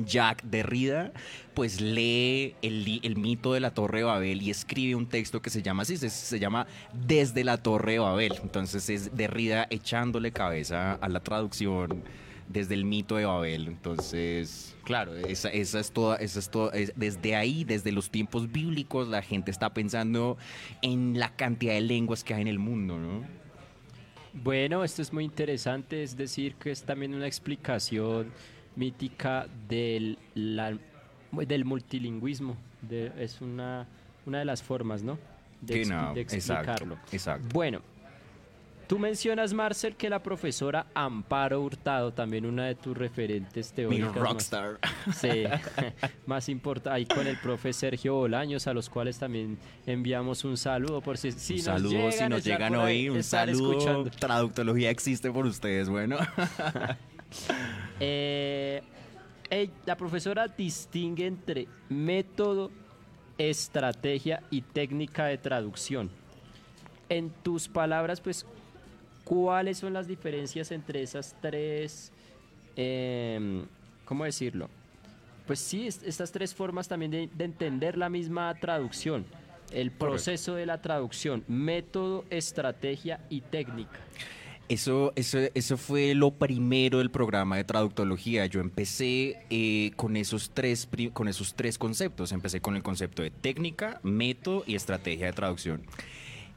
Jack 0.04 0.42
Derrida, 0.42 1.12
pues 1.54 1.80
lee 1.80 2.56
el, 2.62 3.00
el, 3.02 3.16
mito 3.16 3.52
de 3.52 3.60
la 3.60 3.72
Torre 3.72 3.98
de 3.98 4.04
Babel 4.04 4.42
y 4.42 4.50
escribe 4.50 4.96
un 4.96 5.06
texto 5.06 5.40
que 5.40 5.50
se 5.50 5.62
llama 5.62 5.82
así, 5.82 5.96
se, 5.96 6.10
se, 6.10 6.40
llama 6.40 6.66
Desde 6.92 7.44
la 7.44 7.58
Torre 7.58 7.92
de 7.92 7.98
Babel. 8.00 8.34
Entonces 8.42 8.88
es 8.90 9.16
Derrida 9.16 9.68
echándole 9.70 10.32
cabeza 10.32 10.94
a 10.94 11.08
la 11.08 11.20
traducción 11.20 12.02
desde 12.48 12.74
el 12.74 12.84
mito 12.84 13.16
de 13.16 13.24
Babel. 13.24 13.68
Entonces, 13.68 14.76
claro, 14.84 15.16
esa, 15.16 15.48
esa 15.48 15.80
es 15.80 15.90
toda, 15.92 16.16
esa 16.16 16.38
es 16.38 16.50
toda, 16.50 16.72
es, 16.72 16.92
desde 16.96 17.36
ahí, 17.36 17.64
desde 17.64 17.92
los 17.92 18.10
tiempos 18.10 18.50
bíblicos, 18.50 19.08
la 19.08 19.22
gente 19.22 19.50
está 19.50 19.72
pensando 19.74 20.36
en 20.82 21.18
la 21.18 21.34
cantidad 21.34 21.74
de 21.74 21.80
lenguas 21.80 22.24
que 22.24 22.34
hay 22.34 22.42
en 22.42 22.48
el 22.48 22.58
mundo, 22.58 22.98
¿no? 22.98 23.24
Bueno, 24.32 24.82
esto 24.82 25.00
es 25.00 25.12
muy 25.12 25.24
interesante, 25.24 26.02
es 26.02 26.16
decir, 26.16 26.56
que 26.56 26.72
es 26.72 26.82
también 26.82 27.14
una 27.14 27.26
explicación 27.26 28.32
mítica 28.74 29.46
del, 29.68 30.18
la, 30.34 30.76
del 31.30 31.64
multilingüismo. 31.64 32.56
De, 32.82 33.12
es 33.18 33.40
una, 33.40 33.86
una 34.26 34.40
de 34.40 34.44
las 34.44 34.62
formas, 34.62 35.02
¿no? 35.02 35.18
De, 35.60 35.84
no, 35.84 36.12
de 36.12 36.22
explicarlo. 36.22 36.94
Exacto, 36.94 37.16
exacto. 37.16 37.48
Bueno, 37.54 37.80
tú 38.86 38.98
mencionas, 38.98 39.52
Marcel, 39.52 39.96
que 39.96 40.08
la 40.08 40.22
profesora 40.22 40.86
Amparo 40.94 41.60
Hurtado, 41.60 42.12
también 42.12 42.46
una 42.46 42.66
de 42.66 42.74
tus 42.74 42.96
referentes 42.96 43.72
teóricas. 43.72 44.14
Mi 44.14 44.18
rockstar. 44.20 44.78
Más, 45.06 45.18
sí, 45.18 45.44
más 46.26 46.48
importante. 46.48 46.96
Ahí 46.96 47.06
con 47.06 47.26
el 47.26 47.36
profe 47.38 47.72
Sergio 47.72 48.14
Bolaños, 48.14 48.66
a 48.66 48.74
los 48.74 48.88
cuales 48.88 49.18
también 49.18 49.58
enviamos 49.86 50.44
un 50.44 50.56
saludo. 50.56 51.00
Por 51.00 51.18
si, 51.18 51.32
si 51.32 51.54
un 51.54 51.56
nos 51.58 51.64
saludo, 51.64 51.90
llegan, 51.90 52.12
si 52.12 52.28
nos 52.28 52.44
llegan 52.44 52.74
hoy, 52.76 53.08
un 53.08 53.22
saludo. 53.22 53.72
Escuchando. 53.72 54.10
Traductología 54.10 54.90
existe 54.90 55.30
por 55.30 55.46
ustedes, 55.46 55.88
bueno. 55.88 56.16
Eh, 58.00 58.80
eh, 59.50 59.70
la 59.86 59.96
profesora 59.96 60.46
distingue 60.48 61.26
entre 61.26 61.68
método, 61.88 62.70
estrategia 63.38 64.42
y 64.50 64.62
técnica 64.62 65.26
de 65.26 65.38
traducción. 65.38 66.10
En 67.08 67.30
tus 67.30 67.68
palabras, 67.68 68.20
pues, 68.20 68.46
¿cuáles 69.24 69.78
son 69.78 69.92
las 69.92 70.06
diferencias 70.06 70.70
entre 70.70 71.02
esas 71.02 71.34
tres, 71.40 72.12
eh, 72.76 73.64
¿cómo 74.04 74.24
decirlo? 74.24 74.68
Pues 75.46 75.58
sí, 75.58 75.86
est 75.86 76.02
estas 76.04 76.32
tres 76.32 76.54
formas 76.54 76.88
también 76.88 77.10
de, 77.10 77.28
de, 77.34 77.44
entender 77.44 77.98
la 77.98 78.08
misma 78.08 78.54
traducción. 78.54 79.26
El 79.72 79.90
proceso 79.90 80.52
Correcto. 80.52 80.54
de 80.54 80.66
la 80.66 80.80
traducción, 80.80 81.44
método, 81.48 82.24
estrategia 82.30 83.20
y 83.28 83.40
técnica. 83.40 83.98
Eso, 84.68 85.12
eso, 85.14 85.38
eso 85.52 85.76
fue 85.76 86.14
lo 86.14 86.30
primero 86.30 86.98
del 86.98 87.10
programa 87.10 87.56
de 87.56 87.64
traductología. 87.64 88.46
Yo 88.46 88.60
empecé 88.60 89.36
eh, 89.50 89.92
con, 89.96 90.16
esos 90.16 90.52
tres, 90.54 90.88
con 91.12 91.28
esos 91.28 91.54
tres 91.54 91.76
conceptos. 91.76 92.32
Empecé 92.32 92.60
con 92.60 92.74
el 92.74 92.82
concepto 92.82 93.22
de 93.22 93.30
técnica, 93.30 94.00
método 94.02 94.64
y 94.66 94.74
estrategia 94.74 95.26
de 95.26 95.32
traducción. 95.34 95.82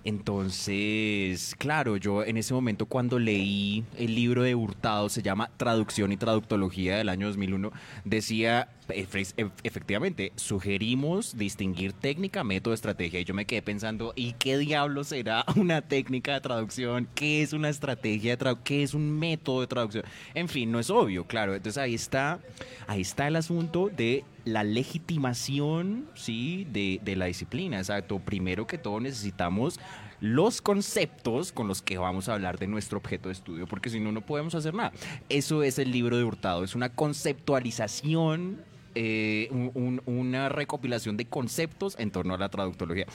Entonces, 0.07 1.53
claro, 1.57 1.97
yo 1.97 2.23
en 2.23 2.37
ese 2.37 2.53
momento 2.53 2.85
cuando 2.85 3.19
leí 3.19 3.83
el 3.97 4.15
libro 4.15 4.41
de 4.43 4.55
Hurtado, 4.55 5.09
se 5.09 5.21
llama 5.21 5.51
Traducción 5.57 6.13
y 6.13 6.17
Traductología 6.17 6.95
del 6.95 7.09
año 7.09 7.27
2001, 7.27 7.73
decía, 8.05 8.69
efectivamente, 8.87 10.31
sugerimos 10.37 11.37
distinguir 11.37 11.91
técnica, 11.91 12.45
método, 12.45 12.73
estrategia. 12.73 13.19
Y 13.19 13.25
yo 13.25 13.33
me 13.33 13.43
quedé 13.43 13.61
pensando, 13.61 14.13
¿y 14.15 14.31
qué 14.39 14.57
diablo 14.57 15.03
será 15.03 15.43
una 15.57 15.81
técnica 15.81 16.35
de 16.35 16.39
traducción? 16.39 17.09
¿Qué 17.13 17.41
es 17.41 17.51
una 17.51 17.67
estrategia 17.67 18.31
de 18.31 18.37
traducción? 18.37 18.63
¿Qué 18.63 18.83
es 18.83 18.93
un 18.93 19.11
método 19.11 19.59
de 19.59 19.67
traducción? 19.67 20.05
En 20.33 20.47
fin, 20.47 20.71
no 20.71 20.79
es 20.79 20.89
obvio, 20.89 21.25
claro. 21.25 21.53
Entonces 21.53 21.83
ahí 21.83 21.95
está, 21.95 22.39
ahí 22.87 23.01
está 23.01 23.27
el 23.27 23.35
asunto 23.35 23.89
de 23.89 24.23
la 24.47 24.63
legitimación, 24.63 26.09
¿sí? 26.15 26.65
De, 26.71 26.99
de 27.03 27.15
la 27.15 27.25
disciplina, 27.25 27.77
exacto. 27.77 28.19
Primero 28.19 28.65
que 28.67 28.77
todo 28.77 28.99
necesitamos 28.99 29.79
los 30.19 30.61
conceptos 30.61 31.51
con 31.51 31.67
los 31.67 31.81
que 31.81 31.97
vamos 31.97 32.27
a 32.27 32.33
hablar 32.33 32.57
de 32.57 32.67
nuestro 32.67 32.97
objeto 32.97 33.29
de 33.29 33.33
estudio, 33.33 33.67
porque 33.67 33.89
si 33.89 33.99
no, 33.99 34.11
no 34.11 34.21
podemos 34.21 34.55
hacer 34.55 34.73
nada. 34.73 34.91
Eso 35.29 35.63
es 35.63 35.79
el 35.79 35.91
libro 35.91 36.17
de 36.17 36.23
Hurtado, 36.23 36.63
es 36.63 36.75
una 36.75 36.89
conceptualización, 36.89 38.63
eh, 38.95 39.47
un, 39.51 40.01
una 40.05 40.49
recopilación 40.49 41.17
de 41.17 41.25
conceptos 41.25 41.95
en 41.99 42.11
torno 42.11 42.33
a 42.33 42.37
la 42.37 42.49
traductología. 42.49 43.05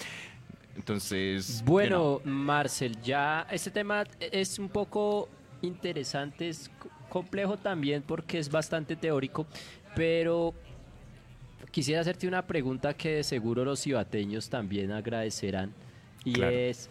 Entonces. 0.76 1.62
Bueno, 1.64 2.20
Marcel, 2.24 3.00
ya 3.02 3.46
este 3.50 3.70
tema 3.70 4.04
es 4.20 4.58
un 4.58 4.68
poco 4.68 5.28
interesante, 5.60 6.48
es 6.48 6.70
complejo 7.08 7.56
también 7.56 8.02
porque 8.02 8.38
es 8.38 8.50
bastante 8.50 8.96
teórico, 8.96 9.46
pero 9.94 10.54
quisiera 11.72 12.02
hacerte 12.02 12.28
una 12.28 12.46
pregunta 12.46 12.94
que 12.94 13.16
de 13.16 13.24
seguro 13.24 13.64
los 13.64 13.82
cibateños 13.82 14.48
también 14.48 14.92
agradecerán. 14.92 15.72
Y 16.24 16.34
claro. 16.34 16.56
es, 16.56 16.88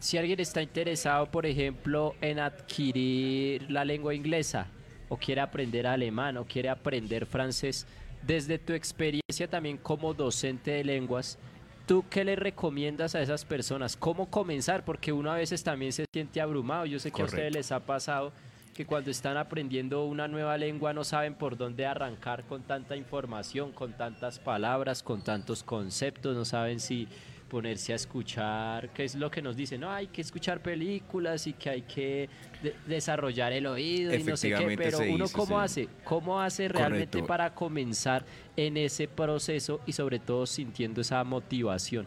si 0.00 0.18
alguien 0.18 0.40
está 0.40 0.60
interesado, 0.60 1.30
por 1.30 1.46
ejemplo, 1.46 2.16
en 2.20 2.40
adquirir 2.40 3.70
la 3.70 3.84
lengua 3.84 4.14
inglesa, 4.14 4.66
o 5.08 5.16
quiere 5.16 5.40
aprender 5.40 5.86
alemán, 5.86 6.36
o 6.38 6.44
quiere 6.44 6.68
aprender 6.68 7.26
francés, 7.26 7.86
desde 8.26 8.58
tu 8.58 8.72
experiencia 8.72 9.48
también 9.48 9.76
como 9.76 10.12
docente 10.14 10.72
de 10.72 10.84
lenguas, 10.84 11.38
¿tú 11.86 12.04
qué 12.10 12.24
le 12.24 12.36
recomiendas 12.36 13.14
a 13.14 13.22
esas 13.22 13.44
personas? 13.44 13.96
¿Cómo 13.96 14.30
comenzar? 14.30 14.84
Porque 14.84 15.12
uno 15.12 15.30
a 15.30 15.36
veces 15.36 15.62
también 15.62 15.92
se 15.92 16.04
siente 16.12 16.40
abrumado. 16.40 16.86
Yo 16.86 16.98
sé 16.98 17.10
que 17.10 17.22
Correcto. 17.22 17.36
a 17.36 17.38
ustedes 17.38 17.54
les 17.54 17.72
ha 17.72 17.80
pasado 17.80 18.32
que 18.78 18.86
cuando 18.86 19.10
están 19.10 19.36
aprendiendo 19.36 20.04
una 20.04 20.28
nueva 20.28 20.56
lengua 20.56 20.92
no 20.92 21.02
saben 21.02 21.34
por 21.34 21.56
dónde 21.56 21.84
arrancar 21.84 22.44
con 22.44 22.62
tanta 22.62 22.94
información, 22.94 23.72
con 23.72 23.94
tantas 23.94 24.38
palabras, 24.38 25.02
con 25.02 25.20
tantos 25.20 25.64
conceptos, 25.64 26.36
no 26.36 26.44
saben 26.44 26.78
si 26.78 27.08
ponerse 27.48 27.92
a 27.92 27.96
escuchar, 27.96 28.90
qué 28.90 29.02
es 29.02 29.16
lo 29.16 29.32
que 29.32 29.42
nos 29.42 29.56
dicen, 29.56 29.80
no, 29.80 29.90
hay 29.90 30.06
que 30.06 30.20
escuchar 30.20 30.62
películas 30.62 31.48
y 31.48 31.54
que 31.54 31.70
hay 31.70 31.82
que 31.82 32.28
de 32.62 32.72
desarrollar 32.86 33.52
el 33.52 33.66
oído 33.66 34.14
y 34.14 34.22
no 34.22 34.36
sé 34.36 34.50
qué, 34.50 34.76
pero 34.76 35.00
uno 35.00 35.24
cómo 35.32 35.58
sí. 35.58 35.64
hace, 35.64 35.88
cómo 36.04 36.40
hace 36.40 36.68
realmente 36.68 37.18
Correcto. 37.18 37.26
para 37.26 37.52
comenzar 37.56 38.24
en 38.56 38.76
ese 38.76 39.08
proceso 39.08 39.80
y 39.86 39.92
sobre 39.92 40.20
todo 40.20 40.46
sintiendo 40.46 41.00
esa 41.00 41.24
motivación. 41.24 42.06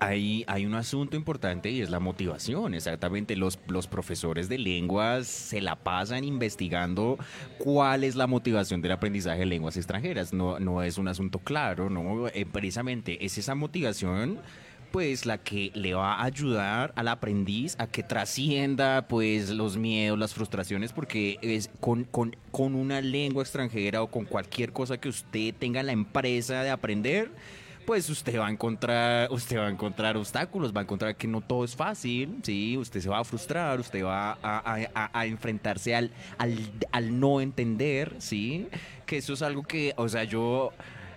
Hay, 0.00 0.44
hay, 0.46 0.64
un 0.64 0.74
asunto 0.74 1.16
importante 1.16 1.70
y 1.70 1.82
es 1.82 1.90
la 1.90 2.00
motivación. 2.00 2.74
Exactamente, 2.74 3.36
los, 3.36 3.58
los, 3.68 3.86
profesores 3.86 4.48
de 4.48 4.58
lenguas 4.58 5.26
se 5.26 5.60
la 5.60 5.76
pasan 5.76 6.24
investigando 6.24 7.18
cuál 7.58 8.04
es 8.04 8.16
la 8.16 8.26
motivación 8.26 8.80
del 8.80 8.92
aprendizaje 8.92 9.40
de 9.40 9.46
lenguas 9.46 9.76
extranjeras. 9.76 10.32
No, 10.32 10.58
no 10.58 10.82
es 10.82 10.96
un 10.96 11.08
asunto 11.08 11.38
claro, 11.38 11.90
¿no? 11.90 12.28
Eh, 12.28 12.46
precisamente 12.50 13.24
es 13.24 13.36
esa 13.36 13.54
motivación 13.54 14.40
pues 14.90 15.26
la 15.26 15.38
que 15.38 15.70
le 15.74 15.94
va 15.94 16.14
a 16.14 16.24
ayudar 16.24 16.92
al 16.96 17.08
aprendiz 17.08 17.76
a 17.78 17.86
que 17.86 18.02
trascienda 18.02 19.06
pues 19.08 19.50
los 19.50 19.76
miedos, 19.76 20.18
las 20.18 20.34
frustraciones, 20.34 20.92
porque 20.92 21.38
es 21.42 21.70
con, 21.80 22.04
con, 22.04 22.36
con 22.50 22.74
una 22.74 23.00
lengua 23.00 23.42
extranjera 23.42 24.02
o 24.02 24.08
con 24.08 24.24
cualquier 24.24 24.72
cosa 24.72 24.98
que 24.98 25.08
usted 25.08 25.54
tenga 25.54 25.80
en 25.80 25.86
la 25.86 25.92
empresa 25.92 26.62
de 26.62 26.70
aprender, 26.70 27.30
pues 27.84 28.08
usted 28.08 28.38
va 28.38 28.46
a 28.46 28.50
encontrar, 28.50 29.30
usted 29.30 29.58
va 29.58 29.66
a 29.66 29.70
encontrar 29.70 30.16
obstáculos, 30.16 30.74
va 30.74 30.80
a 30.80 30.82
encontrar 30.82 31.16
que 31.16 31.26
no 31.26 31.40
todo 31.40 31.64
es 31.64 31.74
fácil, 31.74 32.38
sí, 32.42 32.76
usted 32.76 33.00
se 33.00 33.08
va 33.08 33.18
a 33.18 33.24
frustrar, 33.24 33.80
usted 33.80 34.04
va 34.04 34.38
a, 34.42 35.26
enfrentarse 35.26 35.94
al, 35.94 36.10
al, 36.38 37.18
no 37.18 37.40
entender, 37.40 38.14
sí, 38.18 38.68
que 39.06 39.18
eso 39.18 39.32
es 39.32 39.42
algo 39.42 39.62
que, 39.62 39.94
o 39.96 40.08
sea, 40.08 40.24
yo 40.24 40.72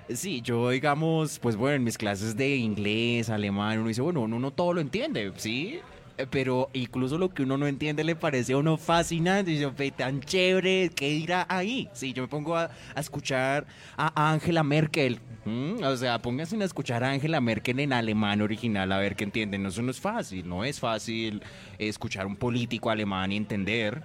Sí, 0.10 0.42
yo 0.42 0.70
digamos, 0.70 1.40
pues 1.40 1.56
bueno, 1.56 1.78
en 1.78 1.84
mis 1.86 1.98
clases 1.98 2.36
de 2.36 2.58
inglés, 2.58 3.30
alemán, 3.30 3.80
uno 3.80 3.88
dice, 3.88 4.02
bueno, 4.02 4.22
uno 4.22 4.38
no 4.38 4.52
todo 4.52 4.74
lo 4.74 4.82
entiende, 4.82 5.32
¿sí? 5.38 5.80
Eh, 6.18 6.28
pero 6.30 6.70
incluso 6.74 7.18
lo 7.18 7.30
que 7.34 7.44
uno 7.44 7.58
no 7.58 7.68
entiende 7.68 8.04
le 8.04 8.16
parece 8.16 8.54
a 8.54 8.58
uno 8.58 8.78
fascinante. 8.78 9.52
Y 9.52 9.60
yo, 9.60 9.74
tan 9.96 10.20
chévere, 10.22 10.92
¿qué 10.96 11.10
dirá 11.10 11.46
ahí? 11.50 11.90
Sí, 11.94 12.14
yo 12.14 12.24
me 12.24 12.28
pongo 12.28 12.56
a, 12.56 12.70
escuchar 12.96 13.66
a 13.98 14.32
Angela 14.32 14.64
Merkel. 14.64 15.20
O 15.46 15.98
sea, 15.98 16.22
pónganse 16.22 16.56
a 16.62 16.66
escuchar 16.66 17.04
a 17.04 17.12
Angela 17.12 17.42
Merkel 17.42 17.80
en 17.80 17.94
alemán 17.94 18.42
original 18.42 18.92
a 18.92 18.98
ver 18.98 19.16
qué 19.16 19.26
entienden. 19.26 19.66
Eso 19.66 19.82
no 19.82 19.92
es 19.92 20.00
fácil, 20.00 20.48
no 20.48 20.64
es 20.64 20.80
fácil 20.80 21.42
escuchar 21.78 22.26
un 22.26 22.36
político 22.36 22.90
alemán 22.90 23.32
y 23.32 23.38
entender 23.38 24.04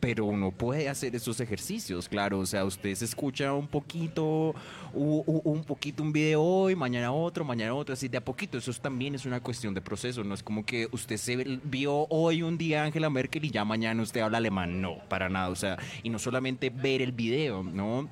pero 0.00 0.24
uno 0.24 0.50
puede 0.50 0.88
hacer 0.88 1.14
esos 1.14 1.40
ejercicios, 1.40 2.08
claro. 2.08 2.40
O 2.40 2.46
sea, 2.46 2.64
usted 2.64 2.94
se 2.94 3.04
escucha 3.04 3.52
un 3.52 3.66
poquito, 3.66 4.54
un, 4.92 5.64
poquito 5.64 6.02
un 6.02 6.12
video 6.12 6.42
hoy, 6.42 6.74
mañana 6.74 7.12
otro, 7.12 7.44
mañana 7.44 7.74
otro, 7.74 7.92
así 7.92 8.08
de 8.08 8.18
a 8.18 8.24
poquito. 8.24 8.58
Eso 8.58 8.72
también 8.74 9.14
es 9.14 9.26
una 9.26 9.40
cuestión 9.40 9.74
de 9.74 9.80
proceso. 9.80 10.24
No 10.24 10.34
es 10.34 10.42
como 10.42 10.64
que 10.64 10.88
usted 10.92 11.16
se 11.16 11.36
vio 11.64 12.06
hoy 12.08 12.42
un 12.42 12.58
día 12.58 12.84
Angela 12.84 13.10
Merkel 13.10 13.44
y 13.44 13.50
ya 13.50 13.64
mañana 13.64 14.02
usted 14.02 14.20
habla 14.20 14.38
alemán. 14.38 14.80
No, 14.80 14.98
para 15.08 15.28
nada. 15.28 15.48
O 15.48 15.56
sea, 15.56 15.78
y 16.02 16.10
no 16.10 16.18
solamente 16.18 16.70
ver 16.70 17.02
el 17.02 17.12
video, 17.12 17.62
¿no? 17.62 18.08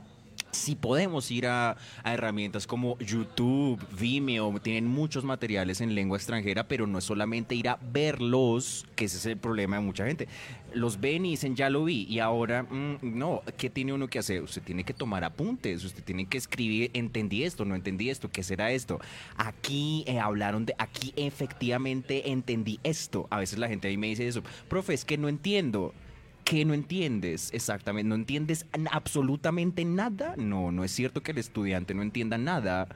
Si 0.55 0.75
podemos 0.75 1.31
ir 1.31 1.47
a, 1.47 1.77
herramientas 2.05 2.67
como 2.67 2.99
YouTube, 2.99 3.81
Vimeo, 3.99 4.59
tienen 4.61 4.87
muchos 4.87 5.25
materiales 5.25 5.81
en 5.81 5.95
lengua 5.95 6.17
extranjera, 6.17 6.67
pero 6.69 6.87
no 6.87 6.99
es 6.99 7.05
solamente 7.05 7.55
ir 7.55 7.69
a 7.69 7.79
verlos, 7.93 8.87
que 8.95 9.07
ese 9.07 9.19
es 9.19 9.27
el 9.27 9.37
problema 9.37 9.77
de 9.77 9.83
mucha 9.83 10.07
gente. 10.07 10.29
Los 10.73 11.01
ven 11.01 11.27
y 11.27 11.31
dicen, 11.31 11.55
ya 11.55 11.71
lo 11.71 11.85
vi, 11.85 12.07
y 12.09 12.19
ahora, 12.19 12.65
mm, 12.65 12.99
no, 13.03 13.43
¿qué 13.57 13.71
tiene 13.71 13.93
uno 13.93 14.09
que 14.09 14.19
hacer? 14.19 14.43
Usted 14.43 14.63
tiene 14.63 14.85
que 14.85 14.95
tomar 14.95 15.25
apuntes, 15.25 15.85
usted 15.85 16.03
tiene 16.03 16.27
que 16.27 16.39
escribir, 16.39 16.91
entendí 16.95 17.45
esto, 17.45 17.65
no 17.65 17.75
entendí 17.75 18.11
esto, 18.11 18.31
¿qué 18.31 18.43
será 18.43 18.73
esto? 18.73 19.01
Aquí 19.37 20.05
eh, 20.07 20.19
hablaron 20.19 20.67
de, 20.67 20.75
aquí 20.79 21.13
efectivamente 21.17 22.31
entendí 22.31 22.81
esto. 22.83 23.27
A 23.31 23.39
veces 23.39 23.59
la 23.59 23.69
gente 23.69 23.89
ahí 23.89 23.97
me 23.97 24.09
dice 24.09 24.27
eso, 24.27 24.43
profe, 24.69 24.95
es 24.95 25.05
que 25.05 25.19
no 25.19 25.29
entiendo. 25.29 25.95
¿Qué 26.45 26.67
no 26.67 26.75
entiendes 26.75 27.51
exactamente? 27.55 28.07
¿No 28.07 28.15
entiendes 28.15 28.67
absolutamente 28.91 29.85
nada? 29.87 30.35
No, 30.37 30.71
no 30.73 30.85
es 30.85 30.91
cierto 30.91 31.23
que 31.23 31.33
el 31.33 31.39
estudiante 31.39 31.95
no 31.95 32.03
entienda 32.03 32.37
nada. 32.37 32.87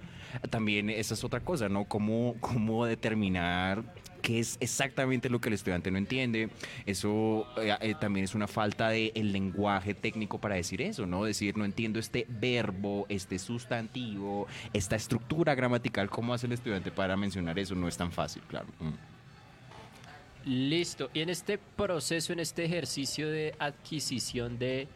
También 0.50 0.90
esa 0.90 1.14
es 1.14 1.24
otra 1.24 1.40
cosa, 1.40 1.70
¿no? 1.70 1.86
¿Cómo, 1.86 2.36
cómo 2.40 2.84
determinar 2.84 3.82
qué 4.20 4.40
es 4.40 4.58
exactamente 4.60 5.30
lo 5.30 5.40
que 5.40 5.48
el 5.48 5.54
estudiante 5.54 5.90
no 5.90 5.96
entiende? 5.96 6.50
Eso 6.84 7.46
eh, 7.56 7.74
eh, 7.80 7.94
también 7.98 8.24
es 8.24 8.34
una 8.34 8.48
falta 8.48 8.90
de 8.90 9.12
el 9.14 9.32
lenguaje 9.32 9.94
técnico 9.94 10.38
para 10.38 10.56
decir 10.56 10.82
eso, 10.82 11.06
¿no? 11.06 11.24
Decir, 11.24 11.56
no 11.56 11.64
entiendo 11.64 11.98
este 11.98 12.26
verbo, 12.28 13.06
este 13.08 13.38
sustantivo, 13.38 14.46
esta 14.74 14.96
estructura 14.96 15.54
gramatical. 15.54 16.10
¿Cómo 16.10 16.34
hace 16.34 16.46
el 16.46 16.52
estudiante 16.52 16.90
para 16.90 17.16
mencionar 17.16 17.58
eso? 17.58 17.74
No 17.74 17.88
es 17.88 17.96
tan 17.96 18.12
fácil, 18.12 18.42
claro. 18.42 18.66
Mm. 18.78 19.17
Listo. 20.48 21.10
Y 21.12 21.20
en 21.20 21.28
este 21.28 21.58
proceso, 21.58 22.32
en 22.32 22.40
este 22.40 22.64
ejercicio 22.64 23.28
de 23.28 23.54
adquisición 23.58 24.58
de, 24.58 24.88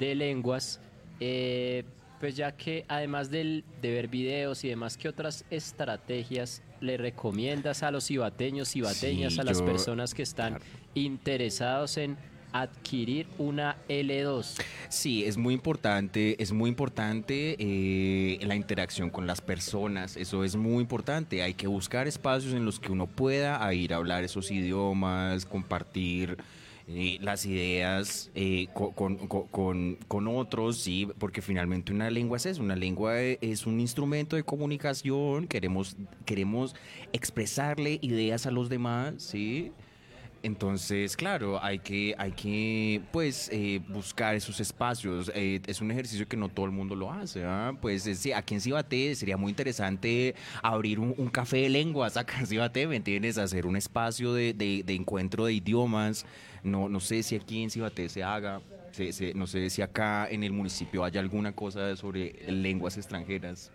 lenguas, 0.00 0.80
eh, 1.20 1.84
pues 2.18 2.34
ya 2.34 2.50
que 2.56 2.84
además 2.88 3.30
del, 3.30 3.64
de 3.80 3.92
ver 3.92 4.08
videos 4.08 4.64
y 4.64 4.68
demás, 4.68 4.96
¿qué 4.96 5.08
otras 5.08 5.44
estrategias 5.50 6.62
le 6.80 6.96
recomiendas 6.96 7.84
a 7.84 7.92
los 7.92 8.10
ibateños, 8.10 8.74
ibateñas, 8.74 9.38
a 9.38 9.44
las 9.44 9.62
personas 9.62 10.14
que 10.14 10.24
están 10.24 10.58
interesados 10.94 11.96
en 11.96 12.16
adquirir 12.52 13.26
una 13.38 13.76
L2. 13.88 14.60
Sí, 14.88 15.24
es 15.24 15.36
muy 15.36 15.54
importante, 15.54 16.42
es 16.42 16.52
muy 16.52 16.68
importante 16.68 17.56
eh, 17.58 18.38
la 18.42 18.56
interacción 18.56 19.10
con 19.10 19.26
las 19.26 19.40
personas, 19.40 20.16
eso 20.16 20.44
es 20.44 20.56
muy 20.56 20.80
importante, 20.80 21.42
hay 21.42 21.54
que 21.54 21.66
buscar 21.66 22.06
espacios 22.06 22.54
en 22.54 22.64
los 22.64 22.80
que 22.80 22.92
uno 22.92 23.06
pueda 23.06 23.72
ir 23.74 23.92
a 23.92 23.96
hablar 23.96 24.24
esos 24.24 24.50
idiomas, 24.50 25.44
compartir 25.44 26.38
eh, 26.90 27.18
las 27.20 27.44
ideas 27.44 28.30
eh, 28.34 28.66
con, 28.72 30.28
otros, 30.28 30.78
sí, 30.78 31.06
porque 31.18 31.42
finalmente 31.42 31.92
una 31.92 32.10
lengua 32.10 32.38
es 32.38 32.46
eso, 32.46 32.62
una 32.62 32.76
lengua 32.76 33.20
es 33.20 33.66
un 33.66 33.78
instrumento 33.78 34.36
de 34.36 34.42
comunicación, 34.42 35.46
queremos, 35.48 35.96
queremos 36.24 36.74
expresarle 37.12 37.98
ideas 38.00 38.46
a 38.46 38.50
los 38.50 38.70
demás, 38.70 39.16
sí. 39.18 39.70
Entonces, 40.42 41.16
claro, 41.16 41.62
hay 41.62 41.80
que, 41.80 42.14
hay 42.16 42.30
que 42.30 43.02
pues, 43.10 43.50
eh, 43.52 43.80
buscar 43.88 44.36
esos 44.36 44.60
espacios. 44.60 45.32
Eh, 45.34 45.60
es 45.66 45.80
un 45.80 45.90
ejercicio 45.90 46.28
que 46.28 46.36
no 46.36 46.48
todo 46.48 46.66
el 46.66 46.72
mundo 46.72 46.94
lo 46.94 47.10
hace. 47.10 47.44
¿ah? 47.44 47.72
Pues 47.80 48.04
sí, 48.04 48.32
aquí 48.32 48.54
en 48.54 48.60
Cibate 48.60 49.14
sería 49.16 49.36
muy 49.36 49.50
interesante 49.50 50.36
abrir 50.62 51.00
un, 51.00 51.28
café 51.28 51.58
de 51.58 51.68
lenguas 51.68 52.16
acá 52.16 52.38
en 52.40 52.46
Cibate, 52.46 52.86
¿me 52.86 52.96
entiendes? 52.96 53.36
Hacer 53.36 53.66
un 53.66 53.76
espacio 53.76 54.32
de, 54.32 54.54
de, 54.54 54.94
encuentro 54.94 55.46
de 55.46 55.54
idiomas. 55.54 56.24
No, 56.62 56.88
no 56.88 57.00
sé 57.00 57.22
si 57.22 57.34
aquí 57.34 57.62
en 57.62 57.70
Cibate 57.70 58.08
se 58.08 58.22
haga. 58.22 58.60
no 59.34 59.46
sé 59.46 59.70
si 59.70 59.82
acá 59.82 60.28
en 60.30 60.44
el 60.44 60.52
municipio 60.52 61.04
haya 61.04 61.20
alguna 61.20 61.52
cosa 61.52 61.96
sobre 61.96 62.32
lenguas 62.48 62.96
extranjeras. 62.96 63.72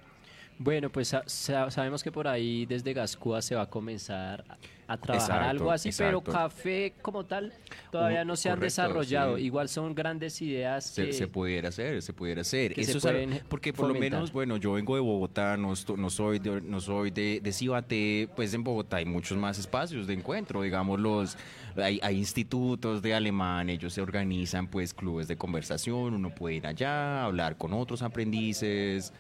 Bueno, 0.59 0.89
pues 0.89 1.15
sabemos 1.27 2.03
que 2.03 2.11
por 2.11 2.27
ahí 2.27 2.65
desde 2.65 2.93
Gascúa 2.93 3.41
se 3.41 3.55
va 3.55 3.63
a 3.63 3.69
comenzar 3.69 4.43
a 4.87 4.97
trabajar 4.97 5.43
algo 5.43 5.71
así, 5.71 5.89
pero 5.97 6.21
café 6.21 6.93
como 7.01 7.25
tal 7.25 7.53
todavía 7.91 8.25
no 8.25 8.35
se 8.35 8.49
han 8.49 8.59
desarrollado. 8.59 9.37
Igual 9.37 9.69
son 9.69 9.95
grandes 9.95 10.41
ideas. 10.41 10.85
Se, 10.85 11.11
se, 11.13 11.27
pudiera 11.27 11.69
hacer, 11.69 12.01
se 12.01 12.13
pudiera 12.13 12.41
hacer. 12.41 12.79
Eso 12.79 13.09
es 13.09 13.43
porque 13.47 13.73
por 13.73 13.87
lo 13.87 13.95
menos, 13.95 14.31
bueno, 14.31 14.57
yo 14.57 14.73
vengo 14.73 14.95
de 14.95 15.01
Bogotá, 15.01 15.57
no, 15.57 15.73
no 15.97 16.09
soy 16.09 16.39
de, 16.39 16.61
no 16.61 16.79
soy 16.79 17.11
de, 17.11 17.39
de 17.41 17.53
Cibate, 17.53 18.29
pues 18.35 18.53
en 18.53 18.63
Bogotá 18.63 18.97
hay 18.97 19.05
muchos 19.05 19.37
más 19.37 19.57
espacios 19.57 20.07
de 20.07 20.13
encuentro, 20.13 20.61
digamos 20.61 20.99
los 20.99 21.37
hay, 21.75 21.99
hay, 22.03 22.17
institutos 22.17 23.01
de 23.01 23.15
alemán, 23.15 23.69
ellos 23.69 23.93
se 23.93 24.01
organizan 24.01 24.67
pues 24.67 24.93
clubes 24.93 25.27
de 25.27 25.35
conversación, 25.35 26.13
uno 26.13 26.29
puede 26.33 26.55
ir 26.55 26.67
allá, 26.67 27.23
hablar 27.23 27.57
con 27.57 27.73
otros 27.73 28.01
aprendices. 28.03 29.11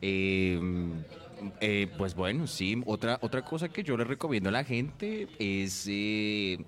Eh, 0.00 0.60
eh, 1.60 1.88
pues 1.96 2.14
bueno, 2.14 2.46
sí, 2.46 2.82
otra, 2.86 3.18
otra 3.22 3.42
cosa 3.42 3.68
que 3.68 3.82
yo 3.82 3.96
le 3.96 4.04
recomiendo 4.04 4.48
a 4.48 4.52
la 4.52 4.64
gente 4.64 5.28
es, 5.38 5.86
eh, 5.88 6.58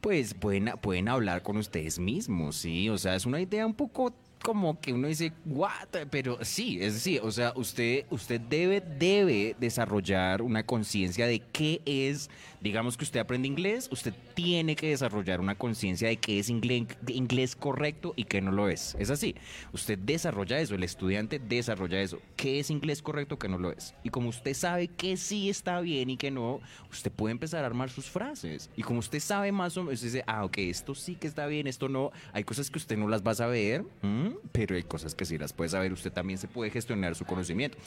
pues 0.00 0.34
pueden, 0.34 0.72
pueden 0.80 1.08
hablar 1.08 1.42
con 1.42 1.56
ustedes 1.56 1.98
mismos, 1.98 2.56
sí, 2.56 2.88
o 2.90 2.98
sea, 2.98 3.14
es 3.14 3.24
una 3.24 3.40
idea 3.40 3.66
un 3.66 3.74
poco 3.74 4.12
como 4.42 4.80
que 4.80 4.92
uno 4.92 5.08
dice, 5.08 5.32
what? 5.44 5.88
Pero 6.10 6.38
sí, 6.44 6.78
es 6.80 6.94
decir, 6.94 7.20
o 7.22 7.30
sea, 7.30 7.52
usted, 7.56 8.06
usted 8.10 8.40
debe, 8.40 8.80
debe 8.80 9.54
desarrollar 9.58 10.42
una 10.42 10.64
conciencia 10.64 11.26
de 11.26 11.40
qué 11.40 11.82
es, 11.84 12.30
digamos 12.60 12.96
que 12.96 13.04
usted 13.04 13.20
aprende 13.20 13.48
inglés, 13.48 13.88
usted 13.92 14.14
tiene 14.34 14.76
que 14.76 14.88
desarrollar 14.88 15.40
una 15.40 15.54
conciencia 15.54 16.08
de 16.08 16.16
qué 16.16 16.38
es 16.38 16.48
inglés, 16.48 16.86
inglés 17.08 17.54
correcto 17.54 18.14
y 18.16 18.24
qué 18.24 18.40
no 18.40 18.50
lo 18.50 18.68
es. 18.68 18.96
Es 18.98 19.10
así, 19.10 19.34
usted 19.72 19.98
desarrolla 19.98 20.58
eso, 20.58 20.74
el 20.74 20.84
estudiante 20.84 21.38
desarrolla 21.38 22.00
eso, 22.00 22.20
qué 22.36 22.60
es 22.60 22.70
inglés 22.70 23.02
correcto, 23.02 23.38
qué 23.38 23.48
no 23.48 23.58
lo 23.58 23.70
es. 23.70 23.94
Y 24.04 24.08
como 24.08 24.30
usted 24.30 24.54
sabe 24.54 24.88
que 24.88 25.16
sí 25.16 25.50
está 25.50 25.80
bien 25.80 26.08
y 26.10 26.16
que 26.16 26.30
no, 26.30 26.60
usted 26.90 27.12
puede 27.12 27.32
empezar 27.32 27.64
a 27.64 27.66
armar 27.66 27.90
sus 27.90 28.06
frases. 28.06 28.70
Y 28.76 28.82
como 28.82 29.00
usted 29.00 29.20
sabe 29.20 29.52
más 29.52 29.76
o 29.76 29.84
menos, 29.84 30.00
dice, 30.00 30.24
ah, 30.26 30.44
ok, 30.44 30.58
esto 30.58 30.94
sí 30.94 31.14
que 31.14 31.26
está 31.26 31.46
bien, 31.46 31.66
esto 31.66 31.88
no, 31.88 32.10
hay 32.32 32.44
cosas 32.44 32.70
que 32.70 32.78
usted 32.78 32.96
no 32.96 33.06
las 33.06 33.22
va 33.22 33.32
a 33.32 33.34
saber 33.34 33.84
pero 34.52 34.76
hay 34.76 34.82
cosas 34.82 35.14
que 35.14 35.24
sí 35.24 35.38
las 35.38 35.52
puede 35.52 35.70
saber. 35.70 35.92
Usted 35.92 36.12
también 36.12 36.38
se 36.38 36.48
puede 36.48 36.70
gestionar 36.70 37.14
su 37.14 37.24
conocimiento. 37.24 37.78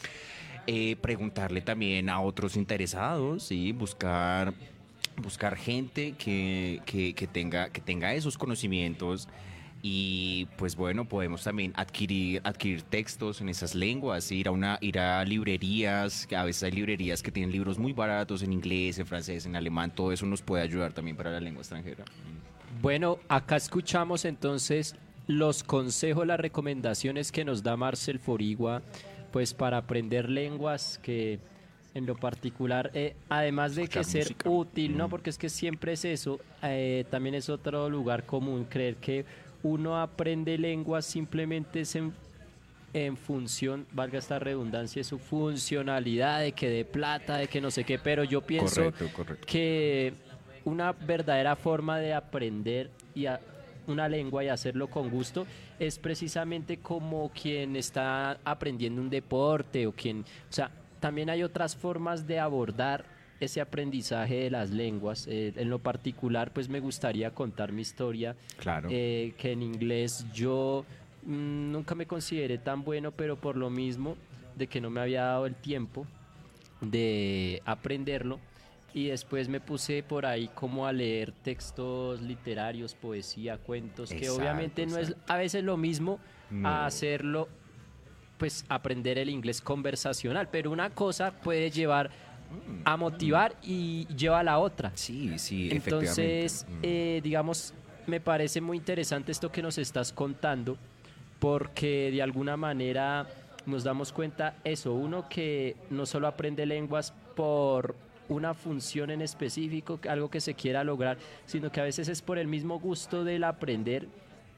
Eh, 0.66 0.96
preguntarle 1.02 1.62
también 1.62 2.10
a 2.10 2.22
otros 2.22 2.56
interesados, 2.56 3.44
¿sí? 3.44 3.74
buscar, 3.74 4.54
buscar 5.18 5.58
gente 5.58 6.14
que, 6.14 6.82
que, 6.86 7.28
tenga, 7.28 7.70
que 7.70 7.82
tenga 7.82 8.14
esos 8.14 8.38
conocimientos. 8.38 9.28
Y 9.86 10.48
pues 10.58 10.78
bueno, 10.78 11.04
podemos 11.04 11.44
también 11.44 11.74
adquirir, 11.76 12.40
adquirir 12.46 12.84
textos 12.84 13.42
en 13.42 13.50
esas 13.50 13.76
lenguas, 13.76 14.32
ir 14.32 14.48
a 14.48 14.52
una, 14.52 14.78
ir 14.80 14.98
a 14.98 15.26
librerías, 15.26 16.26
a 16.34 16.46
veces 16.46 16.64
hay 16.64 16.72
librerías 16.72 17.22
que 17.22 17.34
tienen 17.34 17.52
libros 17.52 17.78
muy 17.78 17.92
baratos 17.92 18.44
en 18.44 18.54
inglés, 18.54 18.98
en 19.00 19.06
francés, 19.06 19.46
en 19.46 19.58
alemán, 19.58 19.94
todo 19.94 20.14
eso 20.14 20.26
nos 20.26 20.42
puede 20.42 20.64
ayudar 20.64 20.94
también 20.94 21.18
para 21.18 21.32
la 21.32 21.42
lengua 21.42 21.64
extranjera. 21.64 22.06
Bueno, 22.82 23.20
acá 23.28 23.58
escuchamos 23.58 24.24
entonces 24.24 24.96
los 25.28 25.64
consejos, 25.64 26.28
las 26.28 26.40
recomendaciones 26.40 27.32
que 27.32 27.46
nos 27.46 27.64
da 27.64 27.78
Marcel 27.78 28.20
Forigua, 28.20 28.82
pues 29.32 29.54
para 29.54 29.78
aprender 29.78 30.30
lenguas 30.30 31.00
que 31.02 31.40
en 31.96 32.06
lo 32.08 32.16
particular, 32.16 32.90
eh, 32.94 33.16
además 33.30 33.76
de 33.76 33.88
que 33.88 34.04
ser 34.04 34.36
útil, 34.46 34.98
¿no? 34.98 35.10
Porque 35.10 35.30
es 35.30 35.38
que 35.38 35.50
siempre 35.50 35.94
es 35.94 36.06
eso, 36.06 36.40
eh, 36.64 37.06
también 37.12 37.36
es 37.36 37.50
otro 37.50 37.90
lugar 37.90 38.26
común 38.26 38.66
creer 38.68 38.96
que 38.96 39.26
uno 39.62 40.02
aprende 40.02 40.58
lenguas 40.58 41.06
simplemente 41.06 41.84
en 42.94 43.16
función, 43.18 43.86
valga 43.92 44.20
esta 44.20 44.38
redundancia, 44.40 45.00
de 45.00 45.04
su 45.04 45.18
funcionalidad, 45.20 46.42
de 46.42 46.52
que 46.52 46.70
de 46.70 46.84
plata, 46.86 47.38
de 47.38 47.48
que 47.48 47.62
no 47.62 47.72
sé 47.72 47.84
qué, 47.84 47.98
pero 47.98 48.24
yo 48.24 48.42
pienso 48.42 48.84
Correcto, 48.92 49.10
correcto. 49.16 49.48
que 49.48 50.14
una 50.66 50.92
verdadera 50.94 51.56
forma 51.56 51.98
de 52.00 52.14
aprender 52.14 52.90
y 53.16 53.26
a- 53.28 53.40
una 53.88 54.08
lengua 54.10 54.44
y 54.44 54.48
hacerlo 54.50 54.88
con 54.88 55.10
gusto 55.10 55.46
es 55.80 56.00
precisamente 56.00 56.78
como 56.78 57.30
quien 57.32 57.76
está 57.76 58.40
aprendiendo 58.46 59.02
un 59.02 59.10
deporte 59.10 59.88
o 59.88 59.92
quien, 59.92 60.22
o 60.22 60.54
sea, 60.54 60.72
también 61.00 61.30
hay 61.30 61.44
otras 61.44 61.76
formas 61.76 62.26
de 62.28 62.40
abordar 62.40 63.06
ese 63.40 63.60
aprendizaje 63.60 64.36
de 64.36 64.50
las 64.52 64.70
lenguas. 64.70 65.28
Eh, 65.30 65.52
en 65.58 65.70
lo 65.70 65.80
particular, 65.80 66.52
pues 66.54 66.70
me 66.70 66.80
gustaría 66.80 67.32
contar 67.32 67.74
mi 67.74 67.82
historia 67.82 68.38
Claro. 68.58 68.88
eh, 68.90 69.34
que 69.38 69.52
en 69.52 69.62
inglés 69.64 70.26
yo 70.34 70.86
mm, 71.26 71.72
nunca 71.74 71.94
me 71.94 72.06
consideré 72.06 72.58
tan 72.58 72.86
bueno, 72.86 73.12
pero 73.12 73.36
por 73.36 73.58
lo 73.58 73.70
mismo 73.70 74.16
de 74.56 74.68
que 74.68 74.80
no 74.80 74.90
me 74.90 75.02
había 75.02 75.24
dado 75.24 75.46
el 75.46 75.56
tiempo 75.56 76.06
de 76.80 77.62
aprenderlo 77.66 78.40
y 78.94 79.08
después 79.08 79.50
me 79.50 79.60
puse 79.60 80.04
por 80.04 80.26
ahí 80.26 80.50
como 80.54 80.86
a 80.86 80.94
leer 80.94 81.32
textos 81.32 82.22
literarios, 82.22 82.94
poesía, 82.96 83.58
cuentos, 83.58 84.12
que 84.12 84.30
obviamente 84.30 84.86
no 84.86 84.98
es 84.98 85.16
a 85.28 85.38
veces 85.38 85.64
lo 85.64 85.78
mismo 85.78 86.20
No. 86.52 86.70
a 86.70 86.86
hacerlo 86.86 87.50
pues 88.38 88.66
aprender 88.70 89.18
el 89.18 89.30
inglés 89.30 89.62
conversacional, 89.62 90.50
pero 90.52 90.70
una 90.72 90.90
cosa 90.90 91.32
puede 91.32 91.72
llevar 91.72 92.12
a 92.84 92.98
motivar 92.98 93.56
y 93.64 94.06
lleva 94.16 94.40
a 94.40 94.44
la 94.44 94.60
otra. 94.60 94.92
Sí, 94.96 95.40
sí, 95.40 95.70
Entonces, 95.72 96.64
efectivamente. 96.66 96.72
Mm. 96.74 96.80
eh, 96.84 97.22
digamos, 97.24 97.74
me 98.06 98.20
parece 98.20 98.60
muy 98.62 98.78
interesante 98.78 99.32
esto 99.32 99.52
que 99.52 99.62
nos 99.62 99.78
estás 99.78 100.12
contando, 100.12 100.78
porque 101.40 102.12
de 102.12 102.22
alguna 102.22 102.58
manera 102.58 103.28
nos 103.66 103.84
damos 103.84 104.12
cuenta 104.12 104.56
eso, 104.64 104.94
uno 104.94 105.28
que 105.30 105.78
no 105.90 106.06
solo 106.06 106.28
aprende 106.28 106.66
lenguas 106.66 107.14
por 107.36 107.96
una 108.30 108.54
función 108.54 109.10
en 109.10 109.22
específico, 109.22 110.00
algo 110.10 110.30
que 110.30 110.42
se 110.42 110.54
quiera 110.54 110.84
lograr, 110.84 111.18
sino 111.46 111.72
que 111.72 111.82
a 111.82 111.84
veces 111.84 112.08
es 112.08 112.22
por 112.22 112.38
el 112.38 112.48
mismo 112.48 112.80
gusto 112.80 113.24
del 113.24 113.44
aprender 113.44 114.08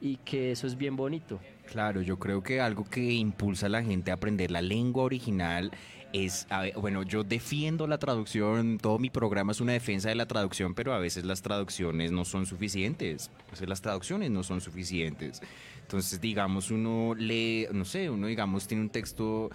y 0.00 0.16
que 0.18 0.52
eso 0.52 0.66
es 0.66 0.76
bien 0.76 0.96
bonito. 0.96 1.40
Claro, 1.66 2.00
yo 2.02 2.18
creo 2.18 2.42
que 2.42 2.60
algo 2.60 2.84
que 2.84 3.12
impulsa 3.12 3.66
a 3.66 3.70
la 3.70 3.82
gente 3.82 4.10
a 4.10 4.14
aprender 4.14 4.50
la 4.50 4.62
lengua 4.62 5.04
original 5.04 5.72
es, 6.12 6.46
bueno, 6.76 7.02
yo 7.02 7.24
defiendo 7.24 7.86
la 7.86 7.98
traducción, 7.98 8.78
todo 8.78 8.98
mi 8.98 9.10
programa 9.10 9.52
es 9.52 9.60
una 9.60 9.72
defensa 9.72 10.08
de 10.08 10.14
la 10.14 10.26
traducción, 10.26 10.74
pero 10.74 10.94
a 10.94 10.98
veces 10.98 11.24
las 11.24 11.42
traducciones 11.42 12.12
no 12.12 12.24
son 12.24 12.46
suficientes, 12.46 13.30
a 13.48 13.50
veces 13.50 13.68
las 13.68 13.82
traducciones 13.82 14.30
no 14.30 14.42
son 14.42 14.60
suficientes. 14.60 15.42
Entonces, 15.82 16.20
digamos, 16.20 16.70
uno 16.70 17.14
lee, 17.14 17.66
no 17.72 17.84
sé, 17.84 18.08
uno, 18.08 18.28
digamos, 18.28 18.66
tiene 18.66 18.84
un 18.84 18.90
texto 18.90 19.50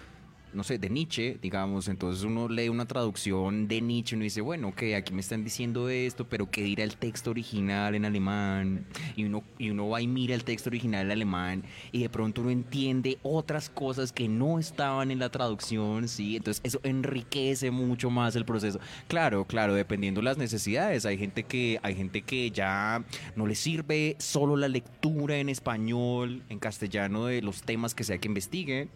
no 0.52 0.64
sé, 0.64 0.78
de 0.78 0.90
Nietzsche, 0.90 1.38
digamos, 1.40 1.88
entonces 1.88 2.24
uno 2.24 2.48
lee 2.48 2.68
una 2.68 2.86
traducción 2.86 3.68
de 3.68 3.80
Nietzsche 3.80 4.14
y 4.14 4.16
uno 4.16 4.24
dice, 4.24 4.40
bueno, 4.40 4.68
ok, 4.68 4.82
aquí 4.96 5.12
me 5.12 5.20
están 5.20 5.44
diciendo 5.44 5.88
esto, 5.88 6.28
pero 6.28 6.50
¿qué 6.50 6.62
dirá 6.62 6.84
el 6.84 6.96
texto 6.96 7.30
original 7.30 7.94
en 7.94 8.04
alemán? 8.04 8.86
Y 9.16 9.24
uno, 9.24 9.42
y 9.58 9.70
uno 9.70 9.88
va 9.88 10.00
y 10.00 10.06
mira 10.06 10.34
el 10.34 10.44
texto 10.44 10.70
original 10.70 11.06
en 11.06 11.12
alemán 11.12 11.64
y 11.90 12.02
de 12.02 12.08
pronto 12.08 12.42
uno 12.42 12.50
entiende 12.50 13.18
otras 13.22 13.70
cosas 13.70 14.12
que 14.12 14.28
no 14.28 14.58
estaban 14.58 15.10
en 15.10 15.18
la 15.18 15.30
traducción, 15.30 16.08
¿sí? 16.08 16.36
Entonces 16.36 16.60
eso 16.64 16.80
enriquece 16.82 17.70
mucho 17.70 18.10
más 18.10 18.36
el 18.36 18.44
proceso. 18.44 18.80
Claro, 19.08 19.46
claro, 19.46 19.74
dependiendo 19.74 20.22
las 20.22 20.38
necesidades. 20.38 21.06
Hay 21.06 21.18
gente 21.18 21.44
que, 21.44 21.78
hay 21.82 21.94
gente 21.94 22.22
que 22.22 22.50
ya 22.50 23.04
no 23.36 23.46
le 23.46 23.54
sirve 23.54 24.16
solo 24.18 24.56
la 24.56 24.68
lectura 24.68 25.38
en 25.38 25.48
español, 25.48 26.42
en 26.48 26.58
castellano 26.58 27.26
de 27.26 27.42
los 27.42 27.62
temas 27.62 27.94
que 27.94 28.04
sea 28.04 28.18
que 28.18 28.28
investigue 28.28 28.88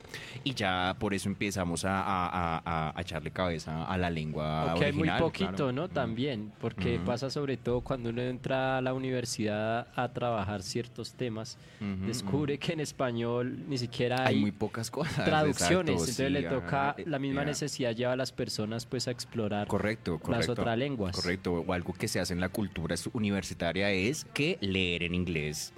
y 0.44 0.54
ya 0.54 0.96
por 0.98 1.14
eso 1.14 1.28
empezamos 1.46 1.84
a, 1.84 2.00
a- 2.02 2.62
a- 2.64 2.92
a 2.96 3.00
echarle 3.00 3.30
cabeza 3.30 3.84
a 3.84 3.96
la 3.96 4.10
lengua 4.10 4.70
Aunque 4.72 4.86
hay 4.86 4.92
muy 4.92 5.08
poquito, 5.10 5.50
claro. 5.56 5.72
¿no? 5.72 5.86
Mm. 5.86 5.90
También, 5.90 6.52
porque 6.60 6.96
Ujú. 6.96 7.04
pasa 7.04 7.30
sobre 7.30 7.56
todo 7.56 7.80
cuando 7.82 8.10
uno 8.10 8.20
entra 8.20 8.78
a 8.78 8.80
la 8.80 8.92
universidad 8.92 9.86
a 9.94 10.08
trabajar 10.12 10.62
ciertos 10.62 11.14
temas, 11.14 11.56
Ujú, 11.80 12.06
descubre 12.06 12.54
ujú. 12.54 12.60
que 12.66 12.72
en 12.72 12.80
español 12.80 13.58
ni 13.68 13.78
siquiera 13.78 14.26
hay 14.26 14.34
hay, 14.36 14.40
muy 14.40 14.50
pocas 14.52 14.90
cosas. 14.90 15.24
traducciones, 15.24 15.94
exacto, 15.94 16.22
entonces 16.24 16.30
le 16.32 16.42
toca 16.42 16.90
ajá, 16.90 16.96
la 17.06 17.18
misma 17.20 17.44
necesidad 17.44 17.94
lleva 17.94 18.12
a 18.12 18.16
las 18.16 18.32
personas 18.32 18.86
pues 18.86 19.06
a 19.08 19.12
explorar 19.12 19.68
Correcto, 19.68 20.18
correcto. 20.18 20.32
las 20.32 20.48
otras 20.48 20.76
lenguas. 20.76 21.14
Correcto, 21.14 21.64
o 21.66 21.72
algo 21.72 21.92
que 21.92 22.08
se 22.08 22.18
hace 22.20 22.32
en 22.32 22.40
la 22.40 22.48
cultura 22.48 22.96
universitaria 23.12 23.90
es 23.92 24.24
que 24.34 24.58
leer 24.60 25.04
en 25.04 25.14
inglés. 25.14 25.72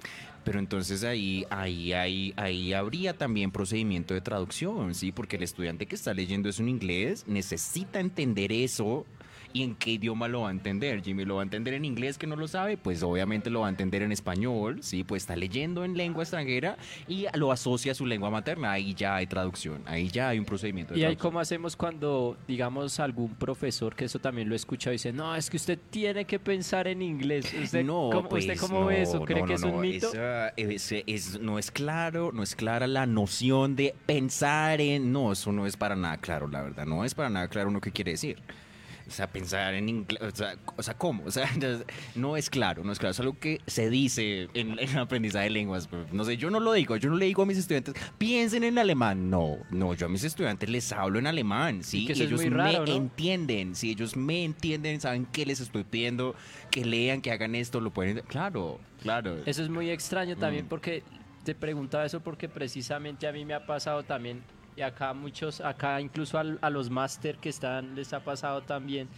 Pero 0.49 0.57
entonces 0.57 1.03
ahí, 1.03 1.45
ahí, 1.51 1.93
ahí, 1.93 2.33
ahí 2.35 2.73
habría 2.73 3.15
también 3.15 3.51
procedimiento 3.51 4.15
de 4.15 4.21
traducción, 4.21 4.95
¿sí? 4.95 5.11
Porque 5.11 5.35
el 5.35 5.43
estudiante 5.43 5.85
que 5.85 5.93
está 5.93 6.11
leyendo 6.11 6.49
eso 6.49 6.63
en 6.63 6.69
inglés 6.69 7.23
necesita 7.27 7.99
entender 7.99 8.51
eso. 8.51 9.05
¿Y 9.51 9.63
en 9.63 9.73
qué 9.75 9.91
idioma 9.91 10.27
lo 10.27 10.41
va 10.41 10.49
a 10.49 10.51
entender? 10.51 11.01
Jimmy 11.03 11.25
lo 11.25 11.35
va 11.37 11.41
a 11.41 11.43
entender 11.43 11.73
en 11.73 11.83
inglés 11.83 12.17
que 12.19 12.27
no 12.27 12.35
lo 12.35 12.47
sabe, 12.47 12.77
pues 12.77 13.01
obviamente 13.01 13.49
lo 13.49 13.61
va 13.61 13.67
a 13.67 13.69
entender 13.71 14.03
en 14.03 14.11
español, 14.11 14.77
sí, 14.83 15.03
pues 15.03 15.23
está 15.23 15.35
leyendo 15.35 15.83
en 15.83 15.97
lengua 15.97 16.21
extranjera 16.23 16.77
y 17.07 17.25
lo 17.33 17.51
asocia 17.51 17.93
a 17.93 17.95
su 17.95 18.05
lengua 18.05 18.29
materna, 18.29 18.71
ahí 18.71 18.93
ya 18.93 19.15
hay 19.15 19.25
traducción, 19.25 19.81
ahí 19.87 20.07
ya 20.09 20.29
hay 20.29 20.37
un 20.39 20.45
procedimiento 20.45 20.93
de 20.93 20.99
Y 20.99 21.03
ahí 21.03 21.15
cómo 21.15 21.39
hacemos 21.39 21.75
cuando, 21.75 22.37
digamos, 22.47 22.99
algún 22.99 23.33
profesor, 23.35 23.95
que 23.95 24.05
eso 24.05 24.19
también 24.19 24.47
lo 24.49 24.53
he 24.53 24.57
escuchado, 24.57 24.91
dice, 24.91 25.11
no, 25.11 25.35
es 25.35 25.49
que 25.49 25.57
usted 25.57 25.79
tiene 25.89 26.25
que 26.25 26.37
pensar 26.37 26.87
en 26.87 27.01
inglés. 27.01 27.51
¿Usted, 27.59 27.83
no, 27.83 28.09
¿cómo, 28.13 28.29
pues, 28.29 28.45
¿usted 28.45 28.57
cómo 28.59 28.81
no, 28.81 28.85
ve 28.85 29.01
eso? 29.01 29.21
¿Cree 29.25 29.41
no, 29.41 29.47
que 29.47 29.53
es 29.55 29.63
un 29.63 29.81
mito? 29.81 30.09
esa- 30.13 30.49
es- 30.49 30.91
es- 31.07 31.39
no 31.39 31.57
es 31.57 31.71
claro, 31.71 32.31
no 32.31 32.43
es 32.43 32.55
clara 32.55 32.85
la 32.85 33.07
noción 33.07 33.75
de 33.75 33.95
pensar 34.05 34.79
en. 34.79 35.11
No, 35.11 35.31
eso 35.31 35.51
no 35.51 35.65
es 35.65 35.75
para 35.75 35.95
nada 35.95 36.17
claro, 36.17 36.47
la 36.47 36.61
verdad. 36.61 36.85
No 36.85 37.03
es 37.03 37.15
para 37.15 37.29
nada 37.29 37.47
claro 37.47 37.69
uno 37.69 37.81
qué 37.81 37.91
quiere 37.91 38.11
decir. 38.11 38.37
O 39.09 39.11
sea, 39.11 39.27
pensar 39.27 39.73
en 39.73 39.89
inglés, 39.89 40.21
o 40.21 40.35
sea, 40.35 40.55
o 40.77 40.83
sea, 40.83 40.93
¿cómo? 40.93 41.23
O 41.25 41.31
sea, 41.31 41.49
no 42.15 42.37
es 42.37 42.49
claro, 42.49 42.83
no 42.83 42.91
es 42.91 42.99
claro. 42.99 43.11
Es 43.11 43.19
algo 43.19 43.37
que 43.39 43.59
se 43.67 43.89
dice 43.89 44.43
en, 44.53 44.77
en 44.79 44.89
el 44.89 44.97
aprendizaje 44.99 45.45
de 45.45 45.49
lenguas. 45.49 45.87
pero 45.87 46.05
No 46.11 46.23
sé, 46.23 46.37
yo 46.37 46.49
no 46.49 46.59
lo 46.59 46.73
digo, 46.73 46.95
yo 46.97 47.09
no 47.09 47.17
le 47.17 47.25
digo 47.25 47.41
a 47.43 47.45
mis 47.45 47.57
estudiantes, 47.57 47.95
piensen 48.17 48.63
en 48.63 48.77
alemán. 48.77 49.29
No, 49.29 49.57
no, 49.71 49.93
yo 49.95 50.05
a 50.05 50.09
mis 50.09 50.23
estudiantes 50.23 50.69
les 50.69 50.91
hablo 50.91 51.19
en 51.19 51.27
alemán, 51.27 51.83
¿sí? 51.83 52.05
Que 52.05 52.13
Y 52.13 52.21
ellos 52.21 52.43
raro, 52.51 52.83
me 52.83 52.91
¿no? 52.91 52.95
entienden, 52.95 53.75
si 53.75 53.89
ellos 53.91 54.15
me 54.15 54.43
entienden, 54.43 55.01
saben 55.01 55.25
qué 55.25 55.45
les 55.45 55.59
estoy 55.59 55.83
pidiendo, 55.83 56.35
que 56.71 56.85
lean, 56.85 57.21
que 57.21 57.31
hagan 57.31 57.55
esto, 57.55 57.81
lo 57.81 57.91
pueden... 57.91 58.19
Claro, 58.27 58.79
claro. 59.01 59.37
Eso 59.45 59.63
es 59.63 59.69
muy 59.69 59.89
extraño 59.89 60.35
también 60.37 60.65
Mm. 60.65 60.69
porque 60.69 61.03
te 61.43 61.55
preguntaba 61.55 62.05
eso 62.05 62.19
porque 62.19 62.47
precisamente 62.49 63.27
a 63.27 63.31
mí 63.31 63.45
me 63.45 63.53
ha 63.53 63.65
pasado 63.65 64.03
también 64.03 64.43
y 64.79 64.81
acá 64.81 65.13
muchos, 65.13 65.59
acá 65.59 65.99
incluso 65.99 66.39
a, 66.39 66.69
los 66.69 66.89
máster 66.89 67.35
que 67.37 67.49
están 67.49 67.95
les 67.95 68.13
ha 68.13 68.23
pasado 68.23 68.61
también 68.61 69.09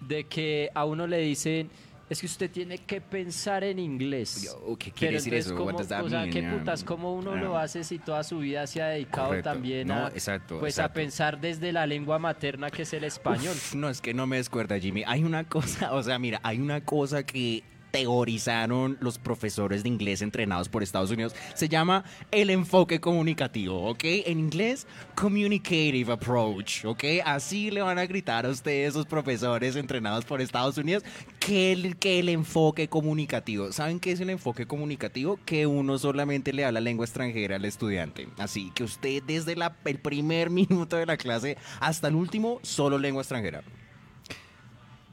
de 0.00 0.24
que 0.24 0.70
a 0.74 0.86
uno 0.86 1.06
le 1.06 1.18
dicen 1.18 1.68
es 2.08 2.20
que 2.20 2.26
usted 2.26 2.50
tiene 2.50 2.78
que 2.78 3.00
pensar 3.02 3.62
en 3.62 3.78
inglés. 3.78 4.42
Yo, 4.42 4.76
¿Qué 4.78 4.86
Pero 4.86 4.96
quiere 4.96 5.14
decir 5.16 5.34
eso? 5.34 5.54
¿cómo- 5.54 5.76
o 5.78 5.84
sea, 5.84 6.28
¿qué 6.28 6.42
putas? 6.42 6.82
¿Cómo 6.82 7.14
uno 7.14 7.32
Ah. 7.34 7.36
lo 7.36 7.56
hace 7.58 7.84
si 7.84 7.98
toda 8.00 8.24
su 8.24 8.38
vida 8.38 8.66
se 8.66 8.82
ha 8.82 8.88
dedicado 8.88 9.28
Correcto. 9.28 9.50
también 9.50 9.86
No, 9.88 10.06
a, 10.06 10.08
exacto, 10.08 10.58
pues 10.58 10.78
a 10.80 10.92
pensar 10.92 11.38
desde 11.40 11.70
la 11.70 11.86
lengua 11.86 12.18
materna 12.18 12.68
que 12.70 12.82
es 12.82 12.92
el 12.94 13.04
español? 13.04 13.52
Uf, 13.54 13.74
no, 13.74 13.88
es 13.90 14.00
que 14.00 14.12
no 14.14 14.26
me 14.26 14.38
descuerda, 14.38 14.76
Jimmy. 14.80 15.04
Hay 15.06 15.22
una 15.22 15.44
cosa, 15.48 15.92
o 15.94 16.02
sea, 16.02 16.18
mira, 16.18 16.40
hay 16.42 16.58
una 16.58 16.80
cosa 16.84 17.22
que 17.24 17.62
teorizaron 17.90 18.96
los 19.00 19.18
profesores 19.18 19.82
de 19.82 19.88
inglés 19.88 20.22
entrenados 20.22 20.68
por 20.68 20.82
Estados 20.82 21.10
Unidos. 21.10 21.34
Se 21.54 21.68
llama 21.68 22.04
el 22.30 22.50
enfoque 22.50 23.00
comunicativo, 23.00 23.88
¿ok? 23.88 24.04
En 24.04 24.38
inglés, 24.38 24.86
communicative 25.14 26.12
approach, 26.12 26.84
¿ok? 26.84 27.04
Así 27.24 27.70
le 27.70 27.82
van 27.82 27.98
a 27.98 28.06
gritar 28.06 28.46
a 28.46 28.50
ustedes, 28.50 28.90
esos 28.90 29.06
profesores 29.06 29.76
entrenados 29.76 30.24
por 30.24 30.40
Estados 30.40 30.76
Unidos, 30.78 31.02
que 31.38 31.72
el, 31.72 31.96
que 31.96 32.18
el 32.18 32.28
enfoque 32.28 32.88
comunicativo. 32.88 33.72
¿Saben 33.72 34.00
qué 34.00 34.12
es 34.12 34.20
el 34.20 34.30
enfoque 34.30 34.66
comunicativo? 34.66 35.38
Que 35.44 35.66
uno 35.66 35.98
solamente 35.98 36.52
le 36.52 36.64
habla 36.64 36.80
lengua 36.80 37.04
extranjera 37.06 37.56
al 37.56 37.64
estudiante. 37.64 38.28
Así 38.38 38.70
que 38.74 38.84
usted 38.84 39.22
desde 39.22 39.56
la- 39.56 39.76
el 39.84 39.98
primer 39.98 40.50
minuto 40.50 40.96
de 40.96 41.06
la 41.06 41.16
clase 41.16 41.56
hasta 41.80 42.08
el 42.08 42.14
último, 42.14 42.60
solo 42.62 42.98
lengua 42.98 43.22
extranjera. 43.22 43.62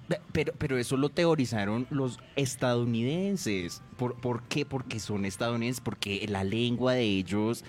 Pe- 0.08 0.22
Pero, 0.32 0.54
pero 0.58 0.78
eso 0.78 0.96
lo 0.98 1.10
teorizaron 1.10 1.86
los 1.90 2.20
estadounidenses. 2.36 3.82
¿Por, 3.98 4.16
¿Por 4.16 4.44
qué? 4.44 4.66
Porque 4.66 5.00
son 5.00 5.26
estadounidenses, 5.26 5.82
porque 5.82 6.26
la 6.30 6.44
lengua 6.44 6.94
de 6.94 7.04
ellos 7.04 7.64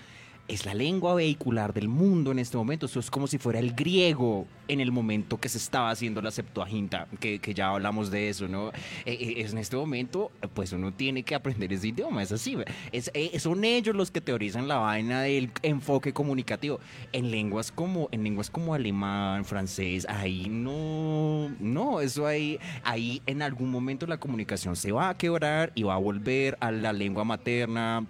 es 0.49 0.65
la 0.65 0.75
lengua 0.75 1.15
vehicular 1.15 1.75
del 1.75 1.89
mundo 1.89 2.33
en 2.33 2.39
este 2.39 2.57
momento. 2.57 2.87
Eso 2.87 3.01
es 3.01 3.11
como 3.11 3.27
si 3.27 3.39
fuera 3.39 3.59
el 3.59 3.75
griego 3.75 4.47
en 4.67 4.81
el 4.81 4.93
momento 4.93 5.39
que 5.39 5.49
se 5.49 5.59
estaba 5.59 5.91
haciendo 5.91 6.21
la 6.23 6.31
Septuaginta, 6.31 7.07
que, 7.21 7.39
que 7.39 7.55
ya 7.55 7.69
hablamos 7.69 8.11
de 8.11 8.29
eso, 8.29 8.49
¿no? 8.49 8.69
Eh, 8.69 8.73
eh, 9.07 9.47
en 9.49 9.59
este 9.59 9.77
momento, 9.77 10.31
pues 10.55 10.73
uno 10.73 10.93
tiene 10.93 11.23
que 11.23 11.35
aprender 11.35 11.73
ese 11.73 11.89
idioma, 11.89 12.23
es 12.23 12.33
así. 12.33 12.57
Es, 12.93 13.11
eh, 13.15 13.39
son 13.39 13.65
ellos 13.65 13.95
los 13.95 14.11
que 14.11 14.21
teorizan 14.21 14.69
la 14.69 14.77
vaina 14.77 15.23
del 15.23 15.51
enfoque 15.63 16.13
comunicativo. 16.13 16.81
En 17.13 17.31
lenguas 17.31 17.71
como, 17.71 18.09
en 18.11 18.25
lenguas 18.25 18.51
como 18.51 18.75
alemán, 18.75 19.45
francés, 19.45 20.07
ahí 20.09 20.49
no, 20.49 21.51
no, 21.61 22.01
eso 22.01 22.27
ahí, 22.27 22.59
ahí 22.85 23.23
en 23.27 23.43
algún 23.43 23.71
momento 23.71 24.07
la 24.07 24.19
comunicación 24.19 24.77
se 24.77 24.93
va 24.93 25.11
a 25.11 25.17
quebrar 25.17 25.73
y 25.75 25.83
va 25.83 25.95
a 25.95 25.99
volver 25.99 26.57
a 26.61 26.71
la 26.71 26.93
lengua 26.93 27.25
materna 27.25 28.07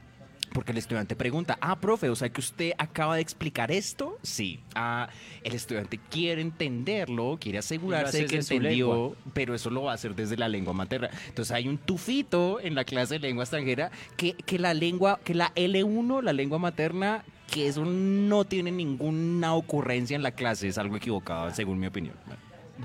porque 0.52 0.72
el 0.72 0.78
estudiante 0.78 1.16
pregunta, 1.16 1.58
ah, 1.60 1.78
profe, 1.80 2.08
o 2.08 2.16
sea 2.16 2.28
que 2.28 2.40
usted 2.40 2.72
acaba 2.78 3.16
de 3.16 3.22
explicar 3.22 3.70
esto. 3.70 4.18
Sí. 4.22 4.60
Ah, 4.74 5.08
el 5.42 5.54
estudiante 5.54 5.98
quiere 6.10 6.40
entenderlo, 6.42 7.38
quiere 7.40 7.58
asegurarse 7.58 8.22
de 8.22 8.26
que 8.26 8.36
entendió, 8.36 9.16
pero 9.34 9.54
eso 9.54 9.70
lo 9.70 9.84
va 9.84 9.92
a 9.92 9.94
hacer 9.94 10.14
desde 10.14 10.36
la 10.36 10.48
lengua 10.48 10.72
materna. 10.72 11.10
Entonces 11.28 11.52
hay 11.52 11.68
un 11.68 11.78
tufito 11.78 12.60
en 12.60 12.74
la 12.74 12.84
clase 12.84 13.14
de 13.14 13.20
lengua 13.20 13.44
extranjera 13.44 13.90
que, 14.16 14.34
que 14.34 14.58
la 14.58 14.74
lengua, 14.74 15.20
que 15.24 15.34
la 15.34 15.54
L1, 15.54 16.22
la 16.22 16.32
lengua 16.32 16.58
materna, 16.58 17.24
que 17.50 17.66
eso 17.68 17.84
no 17.84 18.44
tiene 18.44 18.70
ninguna 18.70 19.54
ocurrencia 19.54 20.14
en 20.14 20.22
la 20.22 20.32
clase, 20.32 20.68
es 20.68 20.78
algo 20.78 20.96
equivocado, 20.96 21.52
según 21.54 21.78
mi 21.78 21.86
opinión. 21.86 22.14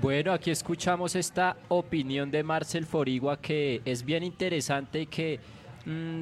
Bueno, 0.00 0.32
aquí 0.32 0.50
escuchamos 0.50 1.14
esta 1.14 1.56
opinión 1.68 2.30
de 2.30 2.42
Marcel 2.42 2.84
Forigua 2.84 3.40
que 3.40 3.80
es 3.84 4.04
bien 4.04 4.24
interesante 4.24 5.02
y 5.02 5.06
que, 5.06 5.38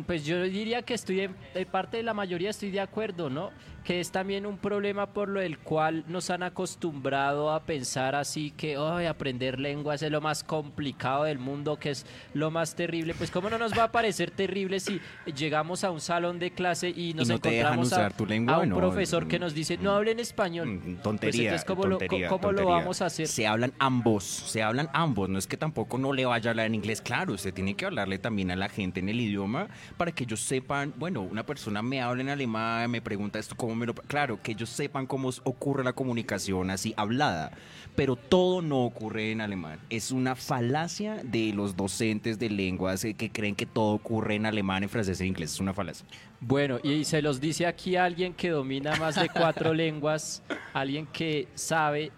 pues 0.06 0.24
yo 0.24 0.42
diría 0.42 0.82
que 0.82 0.94
estoy, 0.94 1.28
de 1.54 1.66
parte 1.66 1.98
de 1.98 2.02
la 2.02 2.14
mayoría 2.14 2.50
estoy 2.50 2.70
de 2.70 2.80
acuerdo, 2.80 3.30
¿no? 3.30 3.50
Que 3.84 4.00
es 4.00 4.10
también 4.12 4.46
un 4.46 4.58
problema 4.58 5.06
por 5.06 5.28
lo 5.28 5.40
el 5.40 5.58
cual 5.58 6.04
nos 6.06 6.30
han 6.30 6.42
acostumbrado 6.42 7.50
a 7.52 7.64
pensar 7.64 8.14
así 8.14 8.52
que, 8.52 8.76
"Ay, 8.78 9.06
aprender 9.06 9.58
lenguas 9.58 10.02
es 10.02 10.10
lo 10.10 10.20
más 10.20 10.44
complicado 10.44 11.24
del 11.24 11.38
mundo, 11.38 11.78
que 11.78 11.90
es 11.90 12.06
lo 12.34 12.50
más 12.50 12.74
terrible. 12.74 13.14
Pues 13.14 13.30
cómo 13.30 13.50
no 13.50 13.58
nos 13.58 13.76
va 13.76 13.84
a 13.84 13.92
parecer 13.92 14.30
terrible 14.30 14.80
si 14.80 15.00
llegamos 15.36 15.84
a 15.84 15.90
un 15.90 16.00
salón 16.00 16.38
de 16.38 16.50
clase 16.52 16.90
y 16.90 17.14
nos 17.14 17.28
no 17.28 17.38
te 17.38 17.50
dejan 17.50 17.74
encontramos 17.74 18.12
a, 18.14 18.16
tu 18.16 18.26
lengua, 18.26 18.54
a 18.54 18.58
un 18.60 18.68
no, 18.70 18.76
profesor 18.76 19.24
mm, 19.24 19.28
que 19.28 19.38
nos 19.38 19.54
dice, 19.54 19.78
mm, 19.78 19.82
no 19.82 19.92
hablen 19.92 20.20
español. 20.20 20.68
Mm, 20.68 20.80
Pues 20.82 21.02
Tontería. 21.02 21.42
entonces, 21.42 21.64
¿cómo, 21.64 21.86
lo, 21.86 21.98
tontería, 21.98 22.28
vamos 22.64 23.02
a 23.02 23.06
hacer? 23.06 23.26
Se 23.26 23.46
hablan 23.46 23.72
ambos, 23.78 24.24
se 24.24 24.62
hablan 24.62 24.88
ambos. 24.92 25.28
No 25.28 25.38
es 25.38 25.46
que 25.46 25.56
tampoco 25.56 25.98
no 25.98 26.12
le 26.12 26.24
vaya 26.24 26.50
a 26.50 26.52
hablar 26.52 26.66
en 26.66 26.74
inglés. 26.74 27.00
Claro, 27.00 27.34
usted 27.34 27.52
tiene 27.52 27.74
que 27.74 27.84
hablarle 27.86 28.18
también 28.18 28.50
a 28.50 28.56
la 28.56 28.68
gente 28.68 29.00
en 29.00 29.08
el 29.08 29.20
idioma 29.20 29.68
para 29.96 30.12
que 30.12 30.24
ellos 30.24 30.40
sepan. 30.40 30.92
Bueno, 30.96 31.22
una 31.22 31.44
persona 31.44 31.82
me 31.82 32.00
habla 32.00 32.22
en 32.22 32.28
alemán, 32.28 32.90
me 32.90 33.00
pregunta 33.00 33.38
esto, 33.38 33.56
¿cómo 33.56 33.71
me 33.74 33.86
lo.? 33.86 33.94
Claro, 33.94 34.40
que 34.42 34.52
ellos 34.52 34.68
sepan 34.70 35.06
cómo 35.06 35.30
ocurre 35.44 35.84
la 35.84 35.92
comunicación 35.92 36.70
así 36.70 36.94
hablada. 36.96 37.52
Pero 37.94 38.16
todo 38.16 38.62
no 38.62 38.84
ocurre 38.84 39.32
en 39.32 39.40
alemán. 39.42 39.78
Es 39.90 40.12
una 40.12 40.34
falacia 40.34 41.22
de 41.22 41.52
los 41.52 41.76
docentes 41.76 42.38
de 42.38 42.48
lenguas 42.48 43.04
eh, 43.04 43.14
que 43.14 43.30
creen 43.30 43.54
que 43.54 43.66
todo 43.66 43.92
ocurre 43.92 44.36
en 44.36 44.46
alemán, 44.46 44.82
en 44.82 44.88
francés 44.88 45.20
e 45.20 45.26
inglés. 45.26 45.52
Es 45.52 45.60
una 45.60 45.74
falacia. 45.74 46.06
Bueno, 46.40 46.78
y 46.82 47.04
se 47.04 47.20
los 47.20 47.40
dice 47.40 47.66
aquí 47.66 47.96
alguien 47.96 48.32
que 48.32 48.48
domina 48.48 48.96
más 48.96 49.16
de 49.16 49.28
cuatro 49.28 49.74
lenguas, 49.74 50.42
alguien 50.72 51.06
que 51.06 51.48
sabe 51.54 52.12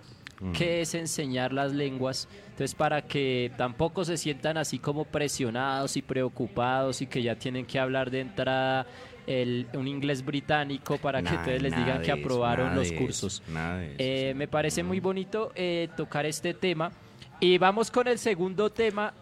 qué 0.56 0.80
es 0.80 0.94
enseñar 0.94 1.52
las 1.52 1.72
lenguas. 1.72 2.28
Entonces, 2.50 2.74
para 2.74 3.02
que 3.02 3.52
tampoco 3.56 4.04
se 4.04 4.16
sientan 4.16 4.56
así 4.56 4.78
como 4.78 5.04
presionados 5.04 5.96
y 5.96 6.02
preocupados 6.02 7.02
y 7.02 7.06
que 7.06 7.22
ya 7.22 7.36
tienen 7.36 7.66
que 7.66 7.78
hablar 7.78 8.10
de 8.10 8.20
entrada 8.20 8.86
el, 9.26 9.66
un 9.72 9.88
inglés 9.88 10.24
británico 10.24 10.98
para 10.98 11.22
que 11.22 11.34
ustedes 11.34 11.62
les 11.62 11.74
digan 11.74 12.02
que 12.02 12.12
eso, 12.12 12.20
aprobaron 12.20 12.74
los 12.74 12.92
cursos. 12.92 13.42
eso, 13.46 13.58
Eh, 13.98 14.34
me 14.36 14.46
parece 14.48 14.82
muy 14.82 15.00
bonito 15.00 15.52
eh, 15.54 15.88
tocar 15.96 16.26
este 16.26 16.54
tema. 16.54 16.92
Y 17.40 17.58
vamos 17.58 17.90
con 17.90 18.06
el 18.06 18.18
segundo 18.18 18.70
tema, 18.70 19.12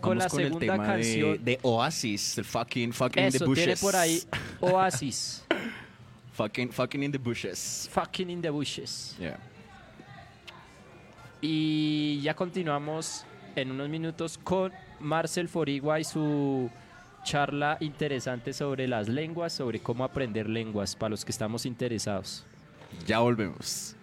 con 0.00 0.18
Vamos 0.18 0.24
la 0.24 0.30
con 0.30 0.40
el 0.40 0.46
segunda 0.46 0.72
tema 0.74 0.86
canción. 0.86 1.44
De, 1.44 1.58
Oasis, 1.62 2.38
el 2.38 2.44
fucking, 2.44 2.92
fucking 2.92 3.24
in 3.24 3.30
the 3.32 3.44
bushes. 3.44 3.64
tiene 3.64 3.76
por 3.76 3.96
ahí 3.96 4.22
Oasis, 4.60 5.44
Fucking, 6.38 6.70
fucking 6.70 7.02
in 7.02 7.10
the 7.10 7.18
bushes. 7.18 7.88
Fucking 7.90 8.30
in 8.30 8.40
the 8.40 8.50
Bushes. 8.52 9.16
Yeah. 9.18 9.38
Y 11.40 12.20
ya 12.22 12.34
continuamos 12.34 13.24
en 13.54 13.70
unos 13.70 13.88
minutos 13.88 14.38
con 14.38 14.72
Marcel 15.00 15.48
Forigua 15.48 16.00
y 16.00 16.04
su 16.04 16.70
charla 17.24 17.76
interesante 17.80 18.52
sobre 18.52 18.88
las 18.88 19.08
lenguas, 19.08 19.52
sobre 19.52 19.80
cómo 19.80 20.04
aprender 20.04 20.48
lenguas 20.48 20.96
para 20.96 21.10
los 21.10 21.24
que 21.24 21.32
estamos 21.32 21.66
interesados. 21.66 22.44
Ya 23.06 23.18
volvemos. 23.18 23.97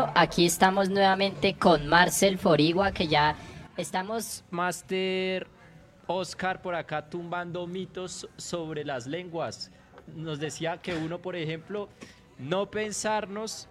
Bueno, 0.00 0.14
aquí 0.16 0.46
estamos 0.46 0.88
nuevamente 0.88 1.56
con 1.56 1.86
Marcel 1.86 2.38
Forigua, 2.38 2.90
que 2.92 3.06
ya 3.06 3.36
estamos... 3.76 4.44
Master 4.50 5.46
Oscar 6.06 6.62
por 6.62 6.74
acá 6.74 7.10
tumbando 7.10 7.66
mitos 7.66 8.26
sobre 8.38 8.82
las 8.86 9.06
lenguas. 9.06 9.70
Nos 10.16 10.40
decía 10.40 10.78
que 10.78 10.94
uno, 10.96 11.18
por 11.20 11.36
ejemplo, 11.36 11.90
no 12.38 12.70
pensarnos 12.70 13.68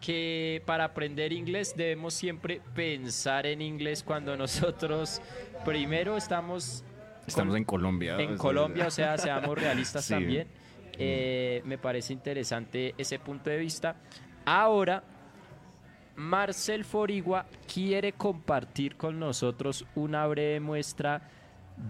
que 0.00 0.64
para 0.66 0.82
aprender 0.82 1.32
inglés 1.32 1.74
debemos 1.76 2.14
siempre 2.14 2.60
pensar 2.74 3.46
en 3.46 3.62
inglés 3.62 4.02
cuando 4.02 4.36
nosotros 4.36 5.22
primero 5.64 6.16
estamos 6.16 6.82
Estamos 7.24 7.52
con- 7.52 7.58
en 7.58 7.64
Colombia. 7.64 8.16
en 8.18 8.36
Colombia, 8.36 8.88
o 8.88 8.90
sea, 8.90 9.16
seamos 9.16 9.56
realistas 9.56 10.04
Sí. 10.06 10.12
también. 10.14 10.48
Eh, 10.98 11.62
me 11.66 11.78
parece 11.78 12.12
interesante 12.12 12.96
ese 12.98 13.20
punto 13.20 13.48
de 13.48 13.58
vista. 13.58 13.94
Ahora, 14.44 15.04
Marcel 16.16 16.84
Forigua 16.84 17.46
quiere 17.72 18.12
compartir 18.12 18.96
con 18.96 19.18
nosotros 19.18 19.86
una 19.94 20.26
breve 20.26 20.60
muestra 20.60 21.30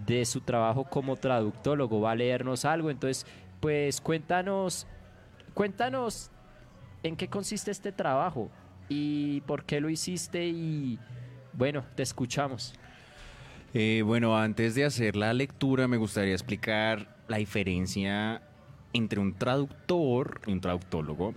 de 0.07 0.25
su 0.25 0.41
trabajo 0.41 0.85
como 0.85 1.17
traductólogo. 1.17 2.01
Va 2.01 2.13
a 2.13 2.15
leernos 2.15 2.65
algo, 2.65 2.91
entonces, 2.91 3.27
pues 3.61 4.01
cuéntanos, 4.01 4.87
cuéntanos 5.55 6.31
en 7.03 7.17
qué 7.17 7.29
consiste 7.29 7.71
este 7.71 7.93
trabajo 7.93 8.51
y 8.89 9.41
por 9.43 9.65
qué 9.65 9.81
lo 9.81 9.91
hiciste 9.91 10.47
y 10.47 10.99
bueno, 11.53 11.85
te 11.95 12.03
escuchamos. 12.03 12.75
Eh, 13.75 14.03
bueno, 14.05 14.37
antes 14.37 14.75
de 14.75 14.85
hacer 14.85 15.17
la 15.17 15.33
lectura, 15.33 15.89
me 15.89 15.97
gustaría 15.97 16.35
explicar 16.35 17.17
la 17.29 17.39
diferencia 17.39 18.43
entre 18.93 19.21
un 19.21 19.35
traductor 19.35 20.41
y 20.47 20.53
un 20.53 20.61
traductólogo. 20.61 21.35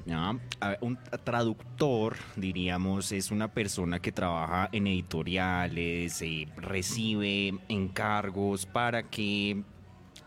Un 0.81 0.97
traductor, 1.23 2.17
diríamos, 2.35 3.11
es 3.11 3.31
una 3.31 3.47
persona 3.47 3.99
que 3.99 4.11
trabaja 4.11 4.69
en 4.71 4.87
editoriales, 4.87 6.21
eh, 6.21 6.47
recibe 6.57 7.53
encargos 7.69 8.65
para 8.65 9.03
que 9.03 9.63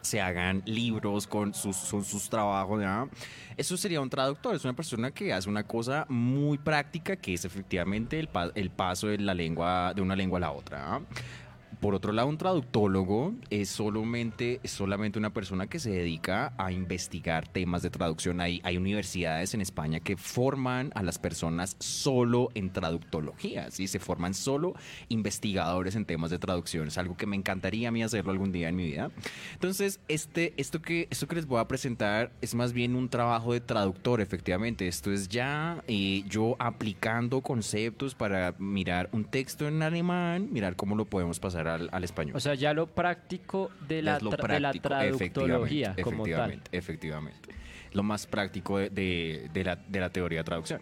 se 0.00 0.20
hagan 0.20 0.62
libros 0.64 1.26
con 1.26 1.52
sus, 1.52 1.76
sus, 1.76 2.30
trabajos. 2.30 2.82
Eso 3.56 3.76
sería 3.76 4.00
un 4.00 4.08
traductor, 4.08 4.54
es 4.54 4.64
una 4.64 4.72
persona 4.74 5.10
que 5.10 5.32
hace 5.32 5.50
una 5.50 5.64
cosa 5.64 6.06
muy 6.08 6.56
práctica 6.56 7.16
que 7.16 7.34
es 7.34 7.44
efectivamente 7.44 8.18
el, 8.18 8.28
pa- 8.28 8.52
el 8.54 8.70
paso 8.70 9.08
de 9.08 9.18
la 9.18 9.34
lengua 9.34 9.92
de 9.94 10.00
una 10.00 10.16
lengua 10.16 10.38
a 10.38 10.40
la 10.40 10.52
otra. 10.52 11.00
Por 11.80 11.94
otro 11.94 12.12
lado, 12.12 12.28
un 12.28 12.38
traductólogo 12.38 13.34
es 13.50 13.68
solamente, 13.68 14.58
es 14.64 14.72
solamente 14.72 15.18
una 15.18 15.32
persona 15.32 15.68
que 15.68 15.78
se 15.78 15.90
dedica 15.90 16.52
a 16.58 16.72
investigar 16.72 17.46
temas 17.46 17.82
de 17.82 17.90
traducción. 17.90 18.40
Hay, 18.40 18.60
hay 18.64 18.76
universidades 18.76 19.54
en 19.54 19.60
España 19.60 20.00
que 20.00 20.16
forman 20.16 20.90
a 20.96 21.04
las 21.04 21.18
personas 21.20 21.76
solo 21.78 22.48
en 22.54 22.72
traductología, 22.72 23.70
¿sí? 23.70 23.86
Se 23.86 24.00
forman 24.00 24.34
solo 24.34 24.74
investigadores 25.08 25.94
en 25.94 26.04
temas 26.04 26.30
de 26.30 26.40
traducción. 26.40 26.88
Es 26.88 26.98
algo 26.98 27.16
que 27.16 27.26
me 27.26 27.36
encantaría 27.36 27.88
a 27.88 27.92
mí 27.92 28.02
hacerlo 28.02 28.32
algún 28.32 28.50
día 28.50 28.68
en 28.68 28.74
mi 28.74 28.84
vida. 28.84 29.12
Entonces, 29.52 30.00
este, 30.08 30.54
esto, 30.56 30.82
que, 30.82 31.06
esto 31.10 31.28
que 31.28 31.36
les 31.36 31.46
voy 31.46 31.60
a 31.60 31.68
presentar 31.68 32.32
es 32.40 32.56
más 32.56 32.72
bien 32.72 32.96
un 32.96 33.08
trabajo 33.08 33.52
de 33.52 33.60
traductor, 33.60 34.20
efectivamente. 34.20 34.88
Esto 34.88 35.12
es 35.12 35.28
ya 35.28 35.84
eh, 35.86 36.24
yo 36.28 36.56
aplicando 36.58 37.40
conceptos 37.40 38.16
para 38.16 38.56
mirar 38.58 39.08
un 39.12 39.24
texto 39.24 39.68
en 39.68 39.80
alemán, 39.82 40.48
mirar 40.50 40.74
cómo 40.74 40.96
lo 40.96 41.04
podemos 41.04 41.38
pasar 41.38 41.67
al, 41.68 41.88
al 41.92 42.04
español. 42.04 42.36
O 42.36 42.40
sea, 42.40 42.54
ya 42.54 42.72
lo 42.74 42.86
práctico 42.86 43.70
de 43.88 44.02
la, 44.02 44.18
tra- 44.20 44.48
de 44.52 44.60
la 44.60 44.70
práctico, 44.72 44.88
traductología 44.88 45.94
efectivamente, 45.96 46.02
como 46.02 46.22
tal. 46.24 46.30
efectivamente, 46.32 46.70
efectivamente. 46.78 47.48
Lo 47.92 48.02
más 48.02 48.26
práctico 48.26 48.78
de, 48.78 48.90
de- 48.90 49.48
de 49.52 49.64
la, 49.64 49.76
de 49.76 50.00
la 50.00 50.10
teoría 50.10 50.38
de 50.40 50.44
traducción. 50.44 50.80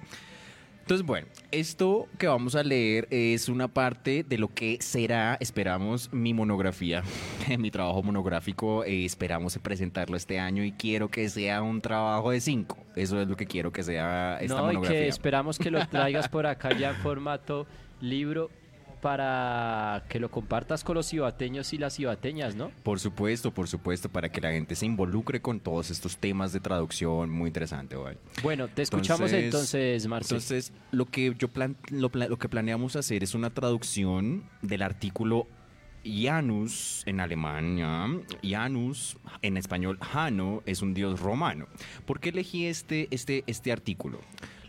Entonces, 0.80 1.04
bueno, 1.04 1.26
esto 1.50 2.06
que 2.16 2.28
vamos 2.28 2.54
a 2.54 2.62
leer 2.62 3.08
es 3.10 3.48
una 3.48 3.66
parte 3.66 4.22
de 4.22 4.38
lo 4.38 4.54
que 4.54 4.78
será, 4.80 5.36
esperamos, 5.40 6.12
mi 6.12 6.32
monografía, 6.32 7.02
mi 7.58 7.72
trabajo 7.72 8.04
monográfico. 8.04 8.84
eh, 8.84 9.04
esperamos 9.04 9.58
presentarlo 9.58 10.16
este 10.16 10.38
año 10.38 10.62
y 10.62 10.70
quiero 10.70 11.08
que 11.08 11.28
sea 11.28 11.60
un 11.62 11.80
trabajo 11.80 12.30
de 12.30 12.40
cinco. 12.40 12.78
Eso 12.94 13.20
es 13.20 13.26
lo 13.26 13.36
que 13.36 13.46
quiero 13.46 13.72
que 13.72 13.82
sea 13.82 14.38
esta 14.40 14.54
No, 14.58 14.62
y 14.70 14.74
monografía. 14.74 15.00
que 15.00 15.08
esperamos 15.08 15.58
que 15.58 15.72
lo 15.72 15.84
traigas 15.88 16.28
por 16.28 16.46
acá 16.46 16.70
ya 16.78 16.90
en 16.90 16.96
formato 16.96 17.66
libro 18.00 18.48
para 19.06 20.02
que 20.08 20.18
lo 20.18 20.32
compartas 20.32 20.82
con 20.82 20.96
los 20.96 21.08
cibateños 21.08 21.72
y 21.72 21.78
las 21.78 21.94
cibateñas, 21.94 22.56
¿no? 22.56 22.72
Por 22.82 22.98
supuesto, 22.98 23.54
por 23.54 23.68
supuesto, 23.68 24.08
para 24.08 24.30
que 24.32 24.40
la 24.40 24.50
gente 24.50 24.74
se 24.74 24.84
involucre 24.84 25.40
con 25.40 25.60
todos 25.60 25.92
estos 25.92 26.16
temas 26.16 26.52
de 26.52 26.58
traducción 26.58 27.30
muy 27.30 27.46
interesante. 27.46 27.94
¿vale? 27.94 28.18
Bueno, 28.42 28.66
te 28.66 28.82
escuchamos 28.82 29.32
entonces, 29.32 30.08
Marcel. 30.08 30.38
Entonces, 30.38 30.72
lo 30.90 31.06
que 31.06 31.36
yo 31.38 31.46
plan- 31.46 31.76
lo, 31.88 32.10
que 32.10 32.48
planeamos 32.48 32.96
hacer 32.96 33.22
es 33.22 33.36
una 33.36 33.50
traducción 33.50 34.42
del 34.60 34.82
artículo 34.82 35.46
Janus 36.04 37.04
en 37.06 37.20
alemán, 37.20 37.76
¿ya? 37.76 38.08
Janus 38.42 39.18
en 39.40 39.56
español, 39.56 39.98
Jano 40.00 40.64
es 40.66 40.82
un 40.82 40.94
dios 40.94 41.20
romano. 41.20 41.68
¿Por 42.06 42.18
qué 42.18 42.30
elegí 42.30 42.66
este, 42.66 43.06
este, 43.12 43.44
este 43.46 43.70
artículo? 43.70 44.18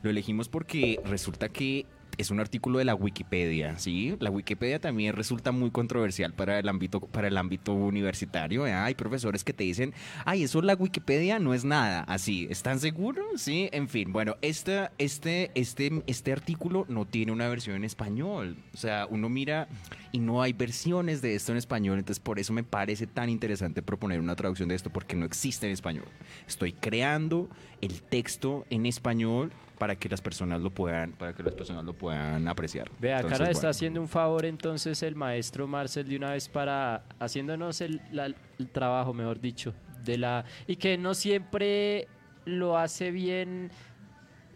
Lo 0.04 0.12
elegimos 0.12 0.48
porque 0.48 1.02
resulta 1.06 1.50
que 1.50 1.88
es 2.18 2.32
un 2.32 2.40
artículo 2.40 2.80
de 2.80 2.86
la 2.86 2.96
Wikipedia, 2.96 3.78
¿sí? 3.78 4.16
La 4.20 4.32
Wikipedia 4.32 4.80
también 4.80 5.16
resulta 5.16 5.52
muy 5.52 5.72
controversial 5.72 6.34
para 6.34 6.60
el 6.60 6.68
ámbito, 6.68 7.02
para 7.02 7.28
el 7.28 7.38
ámbito 7.38 7.74
universitario. 7.74 8.66
¿eh? 8.66 8.74
Hay 8.74 8.96
profesores 8.96 9.44
que 9.44 9.54
te 9.54 9.64
dicen, 9.64 9.94
ay, 10.26 10.44
eso 10.44 10.62
la 10.62 10.74
Wikipedia 10.74 11.40
no 11.40 11.54
es 11.54 11.64
nada. 11.64 12.02
Así, 12.02 12.48
¿están 12.50 12.80
seguros? 12.80 13.42
Sí, 13.42 13.70
en 13.72 13.88
fin. 13.88 14.12
Bueno, 14.12 14.36
este, 14.42 14.90
este, 14.98 15.52
este, 15.54 16.04
este 16.08 16.32
artículo 16.32 16.86
no 16.90 17.06
tiene 17.06 17.32
una 17.32 17.48
versión 17.48 17.76
en 17.76 17.84
español. 17.84 18.58
O 18.74 18.78
sea, 18.78 19.08
uno 19.10 19.30
mira 19.30 19.68
y 20.12 20.20
no 20.20 20.42
hay 20.42 20.54
versiones 20.54 21.22
de 21.22 21.36
esto 21.36 21.52
en 21.52 21.60
español. 21.60 22.00
Entonces, 22.00 22.20
por 22.20 22.40
eso 22.40 22.52
me 22.52 22.64
parece 22.64 23.06
tan 23.06 23.30
interesante 23.30 23.82
proponer 23.82 24.20
una 24.20 24.36
traducción 24.36 24.70
de 24.70 24.76
esto, 24.76 24.90
porque 24.90 25.16
no 25.16 25.26
existe 25.26 25.68
en 25.68 25.74
español. 25.74 26.06
Estoy 26.48 26.74
creando 26.74 27.50
el 27.82 28.02
texto 28.02 28.66
en 28.70 28.86
español 28.88 29.52
para 29.78 29.96
que 29.96 30.10
las 30.10 30.22
personas 30.22 30.62
lo 30.62 30.70
puedan, 30.72 31.12
para 31.12 31.34
que 31.34 31.44
las 31.44 31.54
personas 31.54 31.84
lo 31.86 31.94
puedan 31.94 32.48
apreciar. 32.48 32.90
Ve, 33.00 33.14
acá 33.14 33.22
Entonces, 33.22 33.40
nos 33.40 33.50
está 33.50 33.60
bueno. 33.62 33.70
haciendo 33.70 34.02
un 34.02 34.08
favor 34.08 34.46
entonces 34.46 35.04
el 35.04 35.16
maestro 35.16 35.68
Marcel 35.68 36.08
de 36.08 36.16
una 36.18 36.32
vez 36.32 36.50
para 36.50 37.04
haciéndonos 37.20 37.82
el, 37.82 38.02
la- 38.12 38.26
el 38.60 38.70
trabajo, 38.72 39.14
mejor 39.14 39.40
dicho, 39.40 39.74
de 40.04 40.18
la 40.18 40.46
y 40.66 40.76
que 40.78 40.98
no 40.98 41.14
siempre 41.14 42.08
lo 42.46 42.78
hace 42.78 43.12
bien 43.12 43.70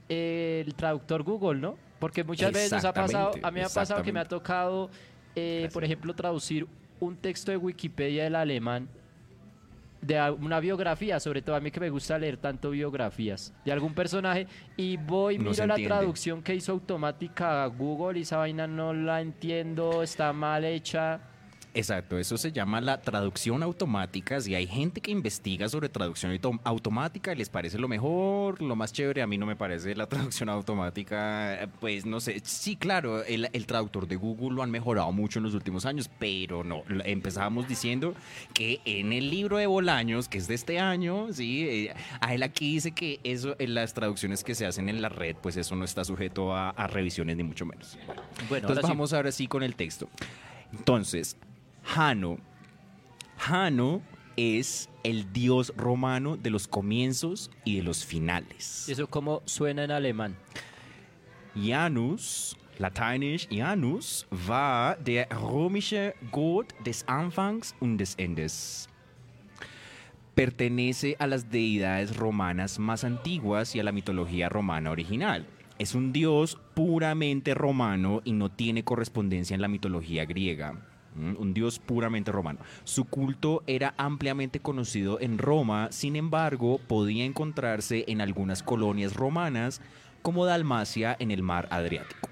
eh, 0.09 0.63
el 0.65 0.73
traductor 0.75 1.23
Google, 1.23 1.59
¿no? 1.59 1.77
Porque 1.99 2.23
muchas 2.23 2.51
veces 2.51 2.71
nos 2.71 2.85
ha 2.85 2.93
pasado, 2.93 3.31
a 3.43 3.51
mí 3.51 3.59
me 3.59 3.65
ha 3.65 3.69
pasado 3.69 4.01
que 4.01 4.11
me 4.11 4.19
ha 4.19 4.25
tocado, 4.25 4.89
eh, 5.35 5.69
por 5.71 5.83
ejemplo, 5.83 6.13
traducir 6.15 6.65
un 6.99 7.15
texto 7.15 7.51
de 7.51 7.57
Wikipedia 7.57 8.23
del 8.23 8.35
alemán 8.35 8.87
de 10.01 10.17
a- 10.17 10.31
una 10.31 10.59
biografía, 10.59 11.19
sobre 11.19 11.41
todo 11.41 11.55
a 11.55 11.59
mí 11.59 11.69
que 11.71 11.79
me 11.79 11.89
gusta 11.89 12.17
leer 12.17 12.37
tanto 12.37 12.71
biografías 12.71 13.53
de 13.63 13.71
algún 13.71 13.93
personaje 13.93 14.47
y 14.75 14.97
voy, 14.97 15.37
No 15.37 15.51
miro 15.51 15.65
la 15.67 15.73
entiende. 15.75 15.95
traducción 15.95 16.41
que 16.41 16.55
hizo 16.55 16.71
automática 16.71 17.65
Google 17.67 18.19
y 18.19 18.23
esa 18.23 18.37
vaina 18.37 18.65
no 18.67 18.93
la 18.93 19.21
entiendo, 19.21 20.01
está 20.03 20.33
mal 20.33 20.65
hecha. 20.65 21.19
Exacto, 21.73 22.17
eso 22.17 22.37
se 22.37 22.51
llama 22.51 22.81
la 22.81 22.99
traducción 22.99 23.63
automática. 23.63 24.41
Si 24.41 24.53
hay 24.53 24.67
gente 24.67 24.99
que 24.99 25.09
investiga 25.09 25.69
sobre 25.69 25.87
traducción 25.87 26.33
auto- 26.33 26.59
automática, 26.65 27.33
les 27.33 27.47
parece 27.47 27.77
lo 27.79 27.87
mejor, 27.87 28.61
lo 28.61 28.75
más 28.75 28.91
chévere. 28.91 29.21
A 29.21 29.27
mí 29.27 29.37
no 29.37 29.45
me 29.45 29.55
parece 29.55 29.95
la 29.95 30.05
traducción 30.09 30.49
automática, 30.49 31.63
eh, 31.63 31.67
pues 31.79 32.05
no 32.05 32.19
sé. 32.19 32.41
Sí, 32.43 32.75
claro, 32.75 33.23
el, 33.23 33.49
el 33.53 33.65
traductor 33.67 34.05
de 34.05 34.17
Google 34.17 34.55
lo 34.55 34.63
han 34.63 34.69
mejorado 34.71 35.11
mucho 35.13 35.39
en 35.39 35.43
los 35.43 35.53
últimos 35.53 35.85
años, 35.85 36.09
pero 36.19 36.65
no. 36.65 36.83
Empezábamos 37.05 37.69
diciendo 37.69 38.15
que 38.53 38.81
en 38.83 39.13
el 39.13 39.29
libro 39.29 39.55
de 39.55 39.65
Bolaños, 39.67 40.27
que 40.27 40.39
es 40.39 40.49
de 40.49 40.55
este 40.55 40.77
año, 40.79 41.31
sí, 41.31 41.65
eh, 41.69 41.93
a 42.19 42.33
él 42.33 42.43
aquí 42.43 42.73
dice 42.73 42.91
que 42.91 43.21
eso, 43.23 43.55
en 43.59 43.75
las 43.75 43.93
traducciones 43.93 44.43
que 44.43 44.55
se 44.55 44.65
hacen 44.65 44.89
en 44.89 45.01
la 45.01 45.07
red, 45.07 45.37
pues 45.41 45.55
eso 45.55 45.77
no 45.77 45.85
está 45.85 46.03
sujeto 46.03 46.53
a, 46.53 46.71
a 46.71 46.87
revisiones 46.87 47.37
ni 47.37 47.43
mucho 47.43 47.65
menos. 47.65 47.97
Bueno, 48.49 48.67
Entonces 48.67 48.67
ahora 48.67 48.81
sí. 48.81 48.87
vamos 48.89 49.13
ahora 49.13 49.31
sí 49.31 49.47
con 49.47 49.63
el 49.63 49.75
texto. 49.75 50.09
Entonces, 50.73 51.37
Jano. 51.83 52.37
Jano 53.37 54.01
es 54.37 54.89
el 55.03 55.31
dios 55.33 55.73
romano 55.75 56.37
de 56.37 56.49
los 56.49 56.67
comienzos 56.67 57.51
y 57.65 57.77
de 57.77 57.83
los 57.83 58.05
finales. 58.05 58.87
¿Eso 58.87 59.07
cómo 59.07 59.41
suena 59.45 59.83
en 59.83 59.91
alemán? 59.91 60.35
Janus, 61.55 62.55
lateinisch 62.79 63.47
Janus, 63.49 64.25
war 64.47 64.97
der 65.03 65.27
römische 65.29 66.15
Gott 66.31 66.73
des 66.83 67.03
Anfangs 67.07 67.75
und 67.81 67.97
des 67.97 68.15
Endes. 68.17 68.87
Pertenece 70.35 71.17
a 71.19 71.27
las 71.27 71.49
deidades 71.49 72.15
romanas 72.15 72.79
más 72.79 73.03
antiguas 73.03 73.75
y 73.75 73.79
a 73.79 73.83
la 73.83 73.91
mitología 73.91 74.47
romana 74.47 74.91
original. 74.91 75.45
Es 75.77 75.93
un 75.93 76.13
dios 76.13 76.57
puramente 76.73 77.53
romano 77.53 78.21
y 78.23 78.31
no 78.31 78.49
tiene 78.49 78.83
correspondencia 78.83 79.55
en 79.55 79.61
la 79.61 79.67
mitología 79.67 80.25
griega. 80.25 80.90
Mm, 81.15 81.35
un 81.37 81.53
dios 81.53 81.79
puramente 81.79 82.31
romano. 82.31 82.59
Su 82.83 83.05
culto 83.05 83.63
era 83.67 83.93
ampliamente 83.97 84.59
conocido 84.59 85.19
en 85.19 85.37
Roma, 85.37 85.89
sin 85.91 86.15
embargo, 86.15 86.79
podía 86.87 87.25
encontrarse 87.25 88.05
en 88.07 88.21
algunas 88.21 88.63
colonias 88.63 89.15
romanas 89.15 89.81
como 90.21 90.45
Dalmacia 90.45 91.15
en 91.19 91.31
el 91.31 91.43
mar 91.43 91.67
Adriático. 91.71 92.29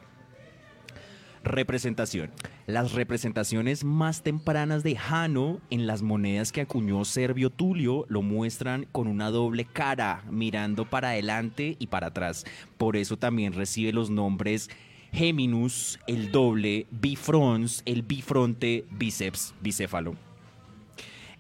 Representación. 1.44 2.32
Las 2.68 2.92
representaciones 2.92 3.84
más 3.84 4.22
tempranas 4.22 4.84
de 4.84 4.96
Jano 4.96 5.62
en 5.70 5.88
las 5.88 6.02
monedas 6.02 6.52
que 6.52 6.62
acuñó 6.62 7.06
Servio 7.06 7.50
Tulio 7.50 8.06
lo 8.10 8.22
muestran 8.22 8.86
con 8.92 9.08
una 9.08 9.32
doble 9.32 9.66
cara, 9.66 10.24
mirando 10.30 10.86
para 10.86 11.10
adelante 11.10 11.78
y 11.80 11.88
para 11.88 12.08
atrás. 12.08 12.46
Por 12.78 12.98
eso 12.98 13.18
también 13.18 13.54
recibe 13.54 13.94
los 13.94 14.10
nombres 14.10 14.70
Geminus, 15.12 16.00
el 16.08 16.32
doble, 16.32 16.86
Bifrons, 16.92 17.82
el 17.86 18.04
bifronte, 18.04 18.86
bíceps, 18.92 19.54
bicéfalo. 19.62 20.16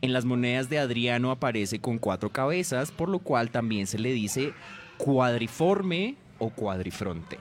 En 0.01 0.13
las 0.13 0.25
monedas 0.25 0.69
de 0.69 0.79
Adriano 0.79 1.29
aparece 1.31 1.79
con 1.79 1.97
cuatro 1.97 2.29
cabezas, 2.29 2.91
por 2.91 3.09
lo 3.09 3.19
cual 3.19 3.51
también 3.51 3.85
se 3.85 3.99
le 3.99 4.13
dice 4.13 4.53
cuadriforme 4.97 6.15
o 6.37 6.49
cuadrifronte. 6.49 7.37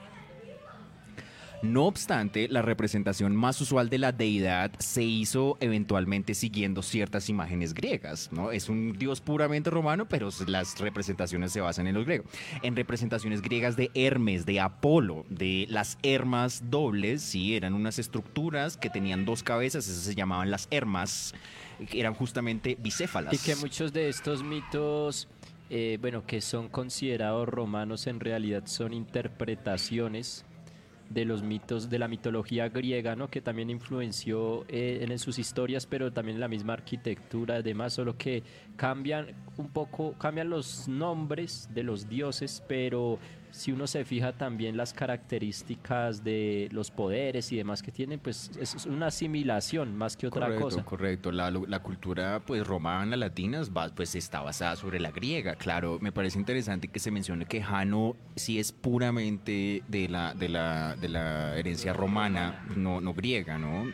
No 1.61 1.87
obstante, 1.87 2.47
la 2.47 2.61
representación 2.61 3.35
más 3.35 3.59
usual 3.59 3.89
de 3.89 3.97
la 3.97 4.13
deidad 4.13 4.71
se 4.79 5.03
hizo 5.03 5.57
eventualmente 5.59 6.33
siguiendo 6.33 6.81
ciertas 6.81 7.27
imágenes 7.27 7.73
griegas. 7.73 8.29
¿no? 8.31 8.51
Es 8.51 8.69
un 8.69 8.97
dios 8.97 9.19
puramente 9.19 9.69
romano, 9.69 10.07
pero 10.07 10.29
las 10.47 10.79
representaciones 10.79 11.51
se 11.51 11.59
basan 11.59 11.87
en 11.87 11.95
los 11.95 12.05
griegos. 12.05 12.27
En 12.61 12.77
representaciones 12.77 13.41
griegas 13.41 13.75
de 13.75 13.91
Hermes, 13.93 14.45
de 14.45 14.61
Apolo, 14.61 15.25
de 15.29 15.65
las 15.69 15.97
hermas 16.01 16.69
dobles, 16.69 17.21
sí, 17.21 17.55
eran 17.55 17.73
unas 17.73 17.99
estructuras 17.99 18.77
que 18.77 18.89
tenían 18.89 19.25
dos 19.25 19.43
cabezas, 19.43 19.87
esas 19.87 20.03
se 20.03 20.15
llamaban 20.15 20.51
las 20.51 20.69
hermas, 20.71 21.33
eran 21.91 22.13
justamente 22.13 22.77
bicéfalas. 22.79 23.33
Y 23.33 23.37
que 23.37 23.57
muchos 23.57 23.91
de 23.91 24.07
estos 24.07 24.43
mitos, 24.43 25.27
eh, 25.69 25.97
bueno, 25.99 26.25
que 26.25 26.39
son 26.39 26.69
considerados 26.69 27.49
romanos, 27.49 28.07
en 28.07 28.21
realidad 28.21 28.63
son 28.65 28.93
interpretaciones 28.93 30.45
de 31.09 31.25
los 31.25 31.41
mitos 31.41 31.89
de 31.89 31.99
la 31.99 32.07
mitología 32.07 32.69
griega, 32.69 33.15
¿no? 33.15 33.29
Que 33.29 33.41
también 33.41 33.69
influenció 33.69 34.65
eh, 34.67 35.05
en 35.07 35.19
sus 35.19 35.39
historias, 35.39 35.85
pero 35.85 36.13
también 36.13 36.35
en 36.35 36.41
la 36.41 36.47
misma 36.47 36.73
arquitectura, 36.73 37.55
además, 37.55 37.93
solo 37.93 38.17
que 38.17 38.43
cambian 38.75 39.27
un 39.57 39.69
poco, 39.69 40.13
cambian 40.13 40.49
los 40.49 40.87
nombres 40.87 41.69
de 41.73 41.83
los 41.83 42.07
dioses, 42.07 42.63
pero 42.67 43.19
si 43.51 43.71
uno 43.71 43.87
se 43.87 44.05
fija 44.05 44.33
también 44.33 44.77
las 44.77 44.93
características 44.93 46.23
de 46.23 46.69
los 46.71 46.91
poderes 46.91 47.51
y 47.51 47.57
demás 47.57 47.81
que 47.81 47.91
tienen, 47.91 48.19
pues 48.19 48.51
es 48.59 48.85
una 48.85 49.07
asimilación 49.07 49.95
más 49.97 50.15
que 50.15 50.27
otra 50.27 50.45
correcto, 50.45 50.63
cosa. 50.63 50.83
Correcto, 50.83 51.31
la, 51.31 51.51
la 51.51 51.79
cultura 51.79 52.41
pues 52.45 52.65
romana, 52.65 53.15
latina, 53.15 53.61
pues 53.95 54.15
está 54.15 54.41
basada 54.41 54.75
sobre 54.75 54.99
la 54.99 55.11
griega, 55.11 55.55
claro. 55.55 55.97
Me 56.01 56.11
parece 56.11 56.37
interesante 56.37 56.87
que 56.87 56.99
se 56.99 57.11
mencione 57.11 57.45
que 57.45 57.61
Jano 57.61 58.15
sí 58.35 58.59
es 58.59 58.71
puramente 58.71 59.83
de 59.87 60.09
la, 60.09 60.33
de 60.33 60.49
la, 60.49 60.95
de 60.95 61.09
la 61.09 61.57
herencia 61.57 61.93
romana, 61.93 62.65
no, 62.75 63.01
no 63.01 63.13
griega, 63.13 63.57
¿no? 63.57 63.91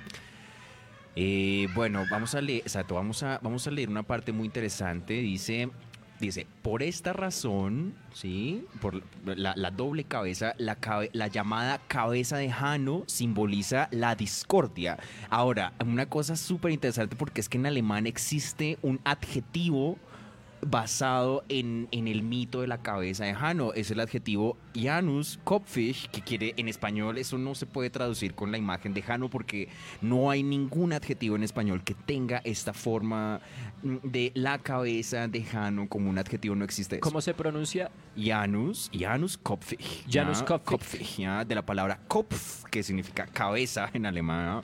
Eh, 1.17 1.69
bueno, 1.73 2.03
vamos 2.11 2.35
a 2.35 2.41
leer, 2.41 2.59
exacto, 2.59 2.95
vamos 2.95 3.23
a, 3.23 3.39
vamos 3.41 3.65
a 3.67 3.71
leer 3.71 3.89
una 3.89 4.03
parte 4.03 4.33
muy 4.33 4.45
interesante. 4.45 5.13
Dice, 5.13 5.69
dice, 6.19 6.47
por 6.61 6.81
esta 6.83 7.13
razón, 7.13 7.93
sí, 8.13 8.65
por 8.81 9.01
la, 9.25 9.71
doble 9.71 10.03
cabeza, 10.03 10.53
la, 10.57 10.75
cabe- 10.75 11.09
la 11.13 11.27
llamada 11.27 11.79
cabeza 11.87 12.37
de 12.37 12.49
Jano 12.51 13.03
simboliza 13.07 13.87
la 13.91 14.15
discordia. 14.15 14.97
Ahora, 15.29 15.73
una 15.85 16.07
cosa 16.07 16.35
súper 16.35 16.71
interesante 16.71 17.15
porque 17.15 17.41
es 17.41 17.49
que 17.49 17.57
en 17.57 17.65
alemán 17.65 18.07
existe 18.07 18.77
un 18.81 18.99
adjetivo 19.03 19.97
basado 20.61 21.43
en, 21.49 21.87
en 21.91 22.07
el 22.07 22.23
mito 22.23 22.61
de 22.61 22.67
la 22.67 22.79
cabeza 22.79 23.25
de 23.25 23.33
Jano. 23.33 23.73
Es 23.73 23.91
el 23.91 23.99
adjetivo 23.99 24.57
Janus 24.75 25.39
Kopfisch, 25.43 26.09
que 26.09 26.21
quiere 26.21 26.53
en 26.57 26.67
español, 26.67 27.17
eso 27.17 27.37
no 27.37 27.55
se 27.55 27.65
puede 27.65 27.89
traducir 27.89 28.35
con 28.35 28.51
la 28.51 28.57
imagen 28.57 28.93
de 28.93 29.01
Jano 29.01 29.29
porque 29.29 29.69
no 30.01 30.29
hay 30.29 30.43
ningún 30.43 30.93
adjetivo 30.93 31.35
en 31.35 31.43
español 31.43 31.83
que 31.83 31.93
tenga 31.93 32.41
esta 32.43 32.73
forma 32.73 33.41
mm, 33.83 33.95
de 34.03 34.31
la 34.35 34.57
cabeza 34.57 35.27
de 35.27 35.43
Jano 35.43 35.87
como 35.87 36.09
un 36.09 36.17
adjetivo, 36.17 36.55
no 36.55 36.65
existe. 36.65 36.95
eso. 36.95 37.01
¿Cómo 37.01 37.21
se 37.21 37.33
pronuncia? 37.33 37.91
Janus, 38.17 38.89
Janus 38.93 39.37
Kopfisch. 39.37 40.05
Janus. 40.09 40.43
¿ya? 41.17 41.45
de 41.45 41.55
la 41.55 41.65
palabra 41.65 41.99
Kopf, 42.07 42.63
que 42.65 42.83
significa 42.83 43.25
cabeza 43.27 43.89
en 43.93 44.05
alemán. 44.05 44.63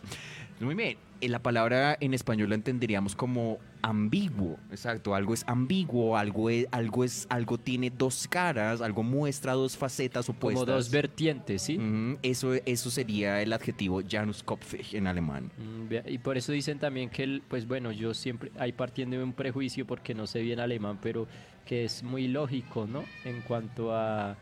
Muy 0.60 0.76
bien. 0.76 1.11
Eh, 1.22 1.30
La 1.30 1.40
palabra 1.40 1.98
en 2.00 2.14
español 2.14 2.50
la 2.50 2.56
entenderíamos 2.56 3.16
como 3.16 3.60
ambiguo, 3.84 4.58
exacto, 4.70 5.16
algo 5.16 5.34
es 5.34 5.44
ambiguo, 5.48 6.18
algo 6.18 6.50
es, 6.50 6.68
algo 6.72 7.04
es, 7.04 7.26
algo 7.30 7.58
tiene 7.58 7.90
dos 7.90 8.28
caras, 8.28 8.82
algo 8.82 9.02
muestra 9.04 9.54
dos 9.54 9.76
facetas 9.76 10.30
opuestas. 10.30 10.66
Como 10.66 10.76
dos 10.76 10.92
vertientes, 10.92 11.64
¿sí? 11.64 11.80
Eso, 12.22 12.54
eso 12.54 12.92
sería 12.92 13.42
el 13.42 13.54
adjetivo 13.54 14.02
Janus 14.08 14.44
Kopfisch 14.44 14.94
en 14.94 15.08
alemán. 15.08 15.52
Mm, 15.58 16.10
Y 16.10 16.18
por 16.20 16.38
eso 16.38 16.52
dicen 16.52 16.78
también 16.80 17.10
que, 17.10 17.24
el, 17.24 17.42
pues 17.48 17.68
bueno, 17.68 17.92
yo 17.92 18.14
siempre, 18.14 18.52
ahí 18.60 18.72
partiendo 18.72 19.18
de 19.18 19.24
un 19.24 19.34
prejuicio 19.34 19.88
porque 19.88 20.14
no 20.14 20.28
sé 20.28 20.42
bien 20.42 20.60
alemán, 20.60 21.00
pero 21.02 21.28
que 21.66 21.86
es 21.86 22.04
muy 22.04 22.28
lógico, 22.28 22.86
¿no? 22.88 23.04
En 23.26 23.42
cuanto 23.42 23.96
a, 23.96 24.38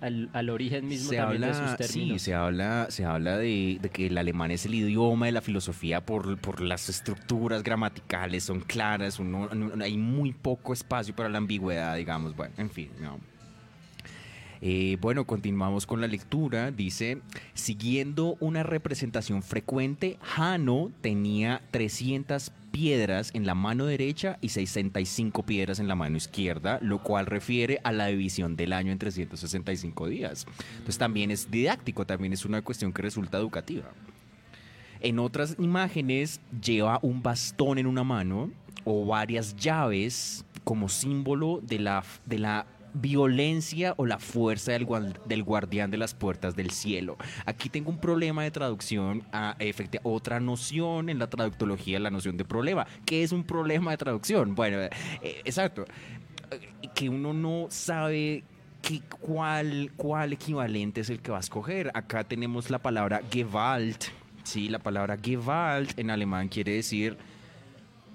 al, 0.00 0.30
al 0.32 0.50
origen 0.50 0.86
mismo 0.86 1.10
se 1.10 1.16
también 1.16 1.42
habla, 1.44 1.58
de 1.60 1.68
sus 1.68 1.76
términos. 1.76 2.20
sí, 2.22 2.24
se 2.26 2.34
habla, 2.34 2.86
se 2.90 3.04
habla 3.04 3.36
de, 3.36 3.78
de 3.80 3.90
que 3.90 4.06
el 4.06 4.18
alemán 4.18 4.50
es 4.50 4.64
el 4.66 4.74
idioma 4.74 5.26
de 5.26 5.32
la 5.32 5.40
filosofía 5.40 6.00
por, 6.04 6.38
por 6.38 6.60
las 6.60 6.88
estructuras 6.88 7.62
gramaticales, 7.62 8.44
son 8.44 8.60
claras, 8.60 9.18
uno- 9.18 9.48
no- 9.54 9.84
hay 9.84 9.96
muy 9.96 10.32
poco 10.32 10.72
espacio 10.72 11.14
para 11.14 11.28
la 11.28 11.38
ambigüedad, 11.38 11.96
digamos. 11.96 12.34
Bueno, 12.36 12.54
en 12.58 12.70
fin, 12.70 12.90
no. 13.00 13.18
Eh, 14.60 14.98
bueno, 15.00 15.24
continuamos 15.24 15.86
con 15.86 16.00
la 16.00 16.06
lectura. 16.06 16.70
Dice, 16.70 17.18
siguiendo 17.54 18.36
una 18.40 18.62
representación 18.62 19.42
frecuente, 19.42 20.18
Jano 20.22 20.90
tenía 21.00 21.62
300 21.70 22.52
piedras 22.70 23.30
en 23.34 23.46
la 23.46 23.54
mano 23.54 23.86
derecha 23.86 24.38
y 24.40 24.50
65 24.50 25.42
piedras 25.44 25.78
en 25.80 25.88
la 25.88 25.94
mano 25.94 26.16
izquierda, 26.16 26.78
lo 26.82 27.02
cual 27.02 27.26
refiere 27.26 27.80
a 27.84 27.92
la 27.92 28.06
división 28.06 28.56
del 28.56 28.72
año 28.72 28.92
en 28.92 28.98
365 28.98 30.06
días. 30.08 30.46
Entonces 30.72 30.98
también 30.98 31.30
es 31.30 31.50
didáctico, 31.50 32.06
también 32.06 32.32
es 32.32 32.44
una 32.44 32.62
cuestión 32.62 32.92
que 32.92 33.02
resulta 33.02 33.38
educativa. 33.38 33.90
En 35.00 35.18
otras 35.18 35.56
imágenes 35.58 36.40
lleva 36.62 36.98
un 37.02 37.22
bastón 37.22 37.78
en 37.78 37.86
una 37.86 38.02
mano 38.02 38.50
o 38.84 39.06
varias 39.06 39.56
llaves 39.56 40.44
como 40.64 40.88
símbolo 40.88 41.60
de 41.62 41.78
la, 41.78 42.04
de 42.26 42.38
la 42.38 42.66
violencia 42.94 43.94
o 43.96 44.06
la 44.06 44.18
fuerza 44.18 44.72
del, 44.72 44.84
guardián 45.44 45.90
de 45.90 45.96
las 45.98 46.14
puertas 46.14 46.56
del 46.56 46.70
cielo. 46.70 47.16
Aquí 47.46 47.68
tengo 47.68 47.90
un 47.90 47.98
problema 47.98 48.42
de 48.42 48.50
traducción, 48.50 49.22
a, 49.32 49.56
otra 50.02 50.40
noción 50.40 51.08
en 51.08 51.18
la 51.18 51.28
traductología, 51.28 51.98
la 52.00 52.10
noción 52.10 52.36
de 52.36 52.44
problema. 52.44 52.86
¿Qué 53.04 53.22
es 53.22 53.32
un 53.32 53.44
problema 53.44 53.90
de 53.92 53.96
traducción? 53.96 54.54
Bueno, 54.54 54.78
eh, 54.80 54.90
exacto. 55.44 55.84
Eh, 56.50 56.88
Que 56.94 57.08
uno 57.08 57.32
no 57.32 57.66
sabe 57.70 58.44
qué- 58.82 59.02
cuál, 59.20 59.92
cuál 59.96 60.32
equivalente 60.32 61.00
es 61.02 61.10
el 61.10 61.20
que 61.20 61.30
va 61.30 61.36
a 61.38 61.40
escoger. 61.40 61.90
Acá 61.94 62.24
tenemos 62.24 62.70
la 62.70 62.78
palabra 62.78 63.20
Gewalt. 63.30 64.04
Sí, 64.44 64.68
la 64.68 64.78
palabra 64.78 65.16
Gewalt 65.22 65.98
en 65.98 66.10
alemán 66.10 66.48
quiere 66.48 66.72
decir 66.72 67.18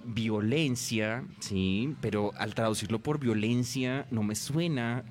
violencia, 0.05 1.25
sí, 1.39 1.95
pero 2.01 2.31
al 2.37 2.53
traducirlo 2.55 2.99
por 2.99 3.19
violencia 3.19 4.05
no 4.11 4.23
me 4.23 4.35
suena 4.35 5.03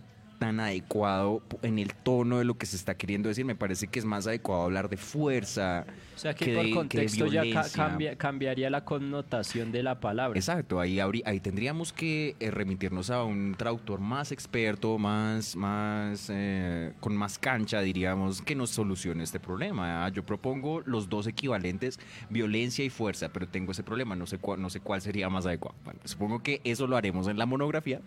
tan 0.43 0.61
adecuado 0.61 1.43
en 1.63 1.79
el 1.79 1.95
tono 1.95 2.39
de 2.39 2.45
lo 2.45 2.55
que 2.59 2.67
se 2.67 2.77
está 2.77 2.95
queriendo 2.97 3.29
decir. 3.29 3.45
Me 3.45 3.55
parece 3.55 3.87
que 3.87 3.99
es 3.99 4.05
más 4.05 4.27
adecuado 4.27 4.63
hablar 4.63 4.89
de 4.89 4.97
fuerza. 4.97 5.87
O 6.15 6.19
sea 6.19 6.35
que, 6.35 6.45
que 6.45 6.55
por 6.55 6.63
de- 6.65 6.69
que 6.69 6.69
de 6.71 6.77
contexto 6.77 7.27
ya 7.27 7.43
ca- 7.53 7.69
cambia- 7.75 8.17
cambiaría 8.17 8.71
la 8.71 8.85
connotación 8.85 9.73
de 9.73 9.83
la 9.83 9.99
palabra. 10.01 10.39
Exacto, 10.39 10.79
ahí, 10.81 10.99
ahí 11.01 11.41
tendríamos 11.41 11.93
que 11.93 12.37
eh, 12.39 12.51
remitirnos 12.51 13.11
a 13.11 13.25
un 13.25 13.55
traductor 13.57 14.01
más 14.01 14.31
experto, 14.33 14.99
más, 14.99 15.57
más 15.57 16.29
eh, 16.31 16.93
con 17.01 17.17
más 17.17 17.39
cancha, 17.39 17.81
diríamos, 17.81 18.43
que 18.43 18.55
nos 18.55 18.71
solucione 18.71 19.23
este 19.25 19.41
problema. 19.41 20.05
¿ah? 20.05 20.09
Yo 20.11 20.23
propongo 20.25 20.83
los 20.85 21.09
dos 21.09 21.27
equivalentes, 21.27 21.99
violencia 22.31 22.85
y 22.85 22.91
fuerza, 22.91 23.31
pero 23.33 23.49
tengo 23.49 23.73
ese 23.73 23.83
problema, 23.83 24.15
no 24.15 24.27
sé 24.27 24.39
cuál, 24.39 24.61
no 24.61 24.71
sé 24.71 24.81
cuál 24.81 25.01
sería 25.01 25.29
más 25.29 25.47
adecuado. 25.47 25.77
Bueno, 25.85 26.01
supongo 26.05 26.43
que 26.43 26.61
eso 26.65 26.87
lo 26.87 26.97
haremos 26.97 27.27
en 27.29 27.39
la 27.39 27.47
monografía. 27.47 28.01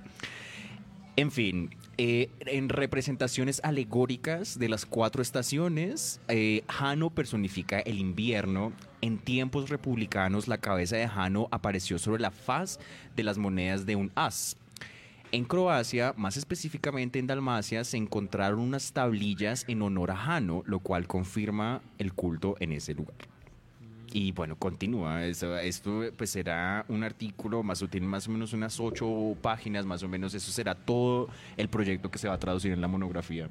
En 1.17 1.31
fin, 1.31 1.69
eh, 1.97 2.29
en 2.41 2.67
representaciones 2.67 3.61
alegóricas 3.63 4.59
de 4.59 4.67
las 4.67 4.85
cuatro 4.85 5.21
estaciones, 5.21 6.19
eh, 6.27 6.63
Jano 6.67 7.09
personifica 7.09 7.79
el 7.79 7.99
invierno. 7.99 8.73
En 8.99 9.19
tiempos 9.19 9.69
republicanos, 9.69 10.49
la 10.49 10.57
cabeza 10.57 10.97
de 10.97 11.07
Jano 11.07 11.47
apareció 11.51 11.99
sobre 11.99 12.21
la 12.21 12.31
faz 12.31 12.79
de 13.15 13.23
las 13.23 13.37
monedas 13.37 13.85
de 13.85 13.95
un 13.95 14.11
as. 14.15 14.57
En 15.31 15.45
Croacia, 15.45 16.13
más 16.17 16.35
específicamente 16.35 17.17
en 17.17 17.27
Dalmacia, 17.27 17.85
se 17.85 17.95
encontraron 17.95 18.59
unas 18.59 18.91
tablillas 18.91 19.63
en 19.69 19.83
honor 19.83 20.11
a 20.11 20.17
Jano, 20.17 20.63
lo 20.65 20.79
cual 20.79 21.07
confirma 21.07 21.81
el 21.97 22.13
culto 22.13 22.57
en 22.59 22.73
ese 22.73 22.93
lugar. 22.93 23.34
Y 24.17 24.31
bueno, 24.31 24.55
continúa. 24.55 25.25
Esto 25.25 26.01
pues 26.15 26.29
será 26.29 26.85
un 26.87 27.03
artículo 27.03 27.63
más 27.63 27.81
o 27.81 27.89
tiene 27.89 28.07
más 28.07 28.25
o 28.29 28.31
menos 28.31 28.53
unas 28.53 28.79
ocho 28.79 29.35
páginas, 29.41 29.85
más 29.85 30.03
o 30.03 30.07
menos. 30.07 30.33
Eso 30.33 30.53
será 30.53 30.73
todo 30.73 31.27
el 31.57 31.67
proyecto 31.67 32.09
que 32.09 32.17
se 32.17 32.29
va 32.29 32.35
a 32.35 32.39
traducir 32.39 32.71
en 32.71 32.79
la 32.79 32.87
monografía. 32.87 33.49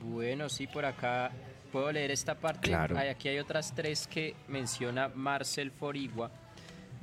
Bueno, 0.00 0.48
sí, 0.48 0.66
por 0.66 0.84
acá 0.84 1.30
puedo 1.70 1.92
leer 1.92 2.10
esta 2.10 2.34
parte. 2.34 2.68
Claro. 2.68 2.98
Hay- 2.98 3.08
aquí 3.08 3.28
hay 3.28 3.38
otras 3.38 3.72
tres 3.72 4.08
que 4.08 4.34
menciona 4.48 5.08
Marcel 5.14 5.70
Forigua. 5.70 6.32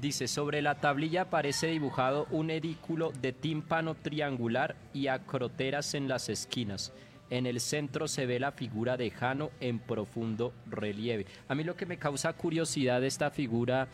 Dice, 0.01 0.27
sobre 0.27 0.61
la 0.61 0.75
tablilla 0.75 1.23
aparece 1.23 1.67
dibujado 1.67 2.27
un 2.31 2.49
edículo 2.51 3.11
de 3.21 3.31
tímpano 3.31 3.95
triangular 3.95 4.75
y 4.93 5.07
acroteras 5.07 5.93
en 5.93 6.09
las 6.09 6.27
esquinas. 6.27 6.91
En 7.29 7.45
el 7.45 7.59
centro 7.59 8.07
se 8.07 8.25
ve 8.25 8.39
la 8.39 8.51
figura 8.51 8.97
de 8.97 9.11
Jano 9.11 9.51
en 9.59 9.79
profundo 9.79 10.53
relieve. 10.67 11.25
A 11.47 11.55
mí 11.55 11.63
lo 11.63 11.75
que 11.75 11.85
me 11.85 11.97
causa 11.97 12.33
curiosidad 12.33 13.01
de 13.01 13.07
esta 13.07 13.29
figura 13.29 13.87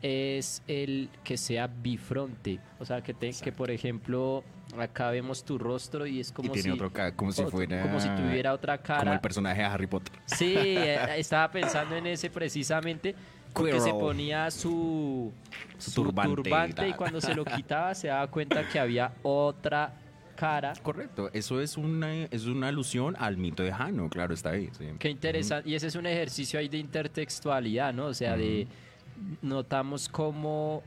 es 0.00 0.62
el 0.68 1.10
que 1.24 1.36
sea 1.36 1.66
bifronte. 1.66 2.60
O 2.78 2.84
sea, 2.84 3.02
que, 3.02 3.12
te- 3.14 3.30
que 3.32 3.52
por 3.52 3.70
ejemplo, 3.70 4.44
acá 4.78 5.10
vemos 5.10 5.44
tu 5.44 5.58
rostro 5.58 6.06
y 6.06 6.20
es 6.20 6.30
como 6.32 6.48
y 6.48 6.52
tiene 6.52 6.62
si... 6.62 6.70
otro 6.70 6.92
ca- 6.92 7.12
como 7.14 7.32
si 7.32 7.42
otro- 7.42 7.50
fuera 7.50 7.82
como 7.82 7.98
si 8.00 8.08
tuviera 8.10 8.52
otra 8.52 8.78
cara. 8.78 9.00
como 9.00 9.12
el 9.12 9.20
personaje 9.20 9.60
de 9.60 9.66
Harry 9.66 9.86
Potter. 9.86 10.12
Sí, 10.26 10.54
eh, 10.56 10.98
estaba 11.18 11.50
pensando 11.50 11.96
en 11.96 12.06
ese 12.06 12.30
precisamente. 12.30 13.14
Porque 13.52 13.72
se 13.72 13.86
Quirrell. 13.86 13.98
ponía 14.00 14.50
su, 14.50 15.32
Su 15.78 15.90
su 15.90 16.02
turbante 16.04 16.32
y 16.32 16.34
turbante 16.44 16.82
y 16.86 16.90
tal. 16.90 16.96
cuando 16.96 17.20
se 17.20 17.34
lo 17.34 17.44
quitaba 17.56 17.94
se 17.94 18.08
daba 18.08 18.26
cuenta 18.28 18.68
que 18.68 18.78
había 18.78 19.12
otra 19.22 19.92
cara. 20.38 20.72
Correcto, 20.82 21.30
eso 21.32 21.60
es 21.60 21.76
una 21.76 22.24
es 22.26 22.46
una 22.46 22.68
alusión 22.68 23.16
al 23.18 23.36
mito 23.36 23.64
de 23.64 23.72
Jano, 23.72 24.08
claro, 24.08 24.32
está 24.34 24.50
ahí. 24.50 24.68
sí. 24.78 24.84
Qué 24.98 25.10
interesante. 25.10 25.68
Y 25.68 25.74
ese 25.74 25.88
es 25.88 25.96
un 25.96 26.06
ejercicio 26.06 26.60
ahí 26.60 26.68
de 26.68 26.78
intertextualidad, 26.78 27.92
¿no? 27.92 28.06
O 28.06 28.14
sea, 28.14 28.36
de 28.36 28.68
notamos 29.42 30.08
cómo 30.08 30.82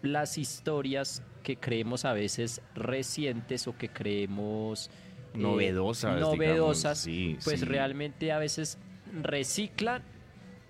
las 0.00 0.38
historias 0.38 1.22
que 1.42 1.56
creemos 1.56 2.04
a 2.04 2.12
veces 2.14 2.62
recientes 2.74 3.66
o 3.68 3.76
que 3.76 3.88
creemos 3.88 4.88
eh, 5.34 5.38
Novedosas, 5.38 6.18
novedosas, 6.20 7.04
digamos. 7.04 7.34
Sí, 7.38 7.44
pues 7.44 7.60
sí. 7.60 7.66
realmente 7.66 8.32
a 8.32 8.38
veces 8.38 8.78
reciclan 9.22 10.02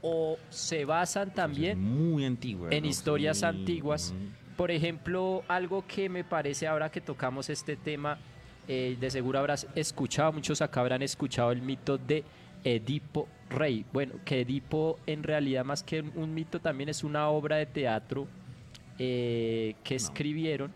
o 0.02 0.38
se 0.50 0.84
basan 0.84 1.32
también 1.34 1.80
muy 1.80 2.24
antigua. 2.24 2.68
en 2.70 2.82
¿no? 2.84 2.90
historias 2.90 3.38
Sí, 3.38 3.44
antiguas. 3.44 4.14
Por 4.58 4.72
ejemplo, 4.72 5.44
algo 5.46 5.86
que 5.86 6.08
me 6.08 6.24
parece 6.24 6.66
ahora 6.66 6.90
que 6.90 7.00
tocamos 7.00 7.48
este 7.48 7.76
tema, 7.76 8.18
eh, 8.66 8.96
de 8.98 9.08
seguro 9.08 9.38
habrás 9.38 9.68
escuchado, 9.76 10.32
muchos 10.32 10.60
acá 10.60 10.80
habrán 10.80 11.00
escuchado 11.00 11.52
el 11.52 11.62
mito 11.62 11.96
de 11.96 12.24
Edipo 12.64 13.28
Rey. 13.50 13.86
Bueno, 13.92 14.14
que 14.24 14.40
Edipo 14.40 14.98
en 15.06 15.22
realidad 15.22 15.64
más 15.64 15.84
que 15.84 16.00
un 16.00 16.34
mito 16.34 16.58
también 16.58 16.88
es 16.88 17.04
una 17.04 17.28
obra 17.28 17.54
de 17.54 17.66
teatro 17.66 18.26
eh, 18.98 19.76
que 19.84 19.94
escribieron 19.94 20.72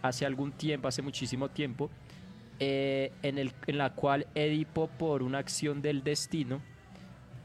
hace 0.00 0.24
algún 0.24 0.52
tiempo, 0.52 0.88
hace 0.88 1.02
muchísimo 1.02 1.50
tiempo, 1.50 1.90
eh, 2.58 3.12
en, 3.22 3.36
el, 3.36 3.52
en 3.66 3.76
la 3.76 3.90
cual 3.90 4.28
Edipo 4.34 4.86
por 4.86 5.22
una 5.22 5.40
acción 5.40 5.82
del 5.82 6.02
destino 6.02 6.62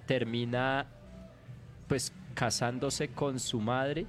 termina 0.08 0.88
pues 1.90 2.14
casándose 2.34 3.10
con 3.10 3.42
su 3.42 3.60
madre 3.60 4.08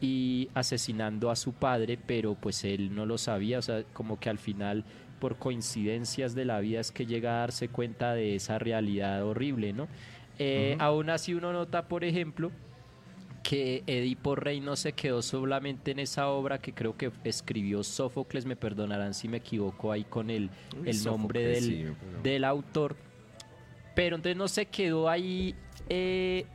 y 0.00 0.48
asesinando 0.54 1.30
a 1.30 1.36
su 1.36 1.52
padre, 1.52 1.98
pero 2.06 2.34
pues 2.34 2.64
él 2.64 2.94
no 2.94 3.04
lo 3.06 3.18
sabía, 3.18 3.58
o 3.58 3.62
sea, 3.62 3.82
como 3.92 4.18
que 4.18 4.30
al 4.30 4.38
final 4.38 4.84
por 5.18 5.36
coincidencias 5.36 6.34
de 6.34 6.46
la 6.46 6.60
vida 6.60 6.80
es 6.80 6.90
que 6.92 7.04
llega 7.04 7.32
a 7.36 7.40
darse 7.40 7.68
cuenta 7.68 8.14
de 8.14 8.34
esa 8.36 8.58
realidad 8.58 9.22
horrible, 9.24 9.72
¿no? 9.74 9.88
Eh, 10.38 10.76
Aún 10.78 11.10
así 11.10 11.34
uno 11.34 11.52
nota, 11.52 11.86
por 11.86 12.02
ejemplo, 12.04 12.50
que 13.42 13.82
Edipo 13.86 14.34
Rey 14.36 14.60
no 14.60 14.76
se 14.76 14.92
quedó 14.94 15.20
solamente 15.20 15.90
en 15.90 15.98
esa 15.98 16.28
obra 16.28 16.58
que 16.58 16.72
creo 16.72 16.96
que 16.96 17.10
escribió 17.24 17.82
Sófocles, 17.82 18.46
me 18.46 18.56
perdonarán 18.56 19.12
si 19.12 19.28
me 19.28 19.38
equivoco 19.38 19.92
ahí 19.92 20.04
con 20.04 20.30
el, 20.30 20.48
Uy, 20.80 20.88
el 20.90 21.04
nombre 21.04 21.42
del, 21.44 21.62
sí, 21.64 21.84
pero- 22.00 22.22
del 22.22 22.44
autor, 22.44 22.96
pero 23.94 24.16
entonces 24.16 24.36
no 24.38 24.48
se 24.48 24.64
quedó 24.66 25.10
ahí 25.10 25.54
eh, 25.90 26.46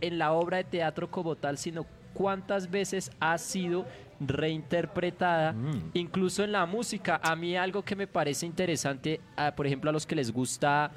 en 0.00 0.18
la 0.18 0.32
obra 0.32 0.58
de 0.58 0.64
teatro 0.64 1.10
como 1.10 1.36
tal, 1.36 1.58
sino 1.58 1.84
cuántas 2.16 2.70
veces 2.70 3.10
ha 3.20 3.36
sido 3.38 3.86
reinterpretada, 4.20 5.52
Mm. 5.52 5.90
incluso 5.94 6.42
en 6.42 6.52
la 6.52 6.64
música. 6.66 7.20
A 7.22 7.36
mí 7.36 7.56
algo 7.56 7.82
que 7.84 7.94
me 7.96 8.06
parece 8.06 8.46
interesante, 8.46 9.20
por 9.56 9.66
ejemplo, 9.66 9.90
a 9.90 9.92
los 9.92 10.06
que 10.06 10.14
les 10.16 10.32
gusta 10.32 10.90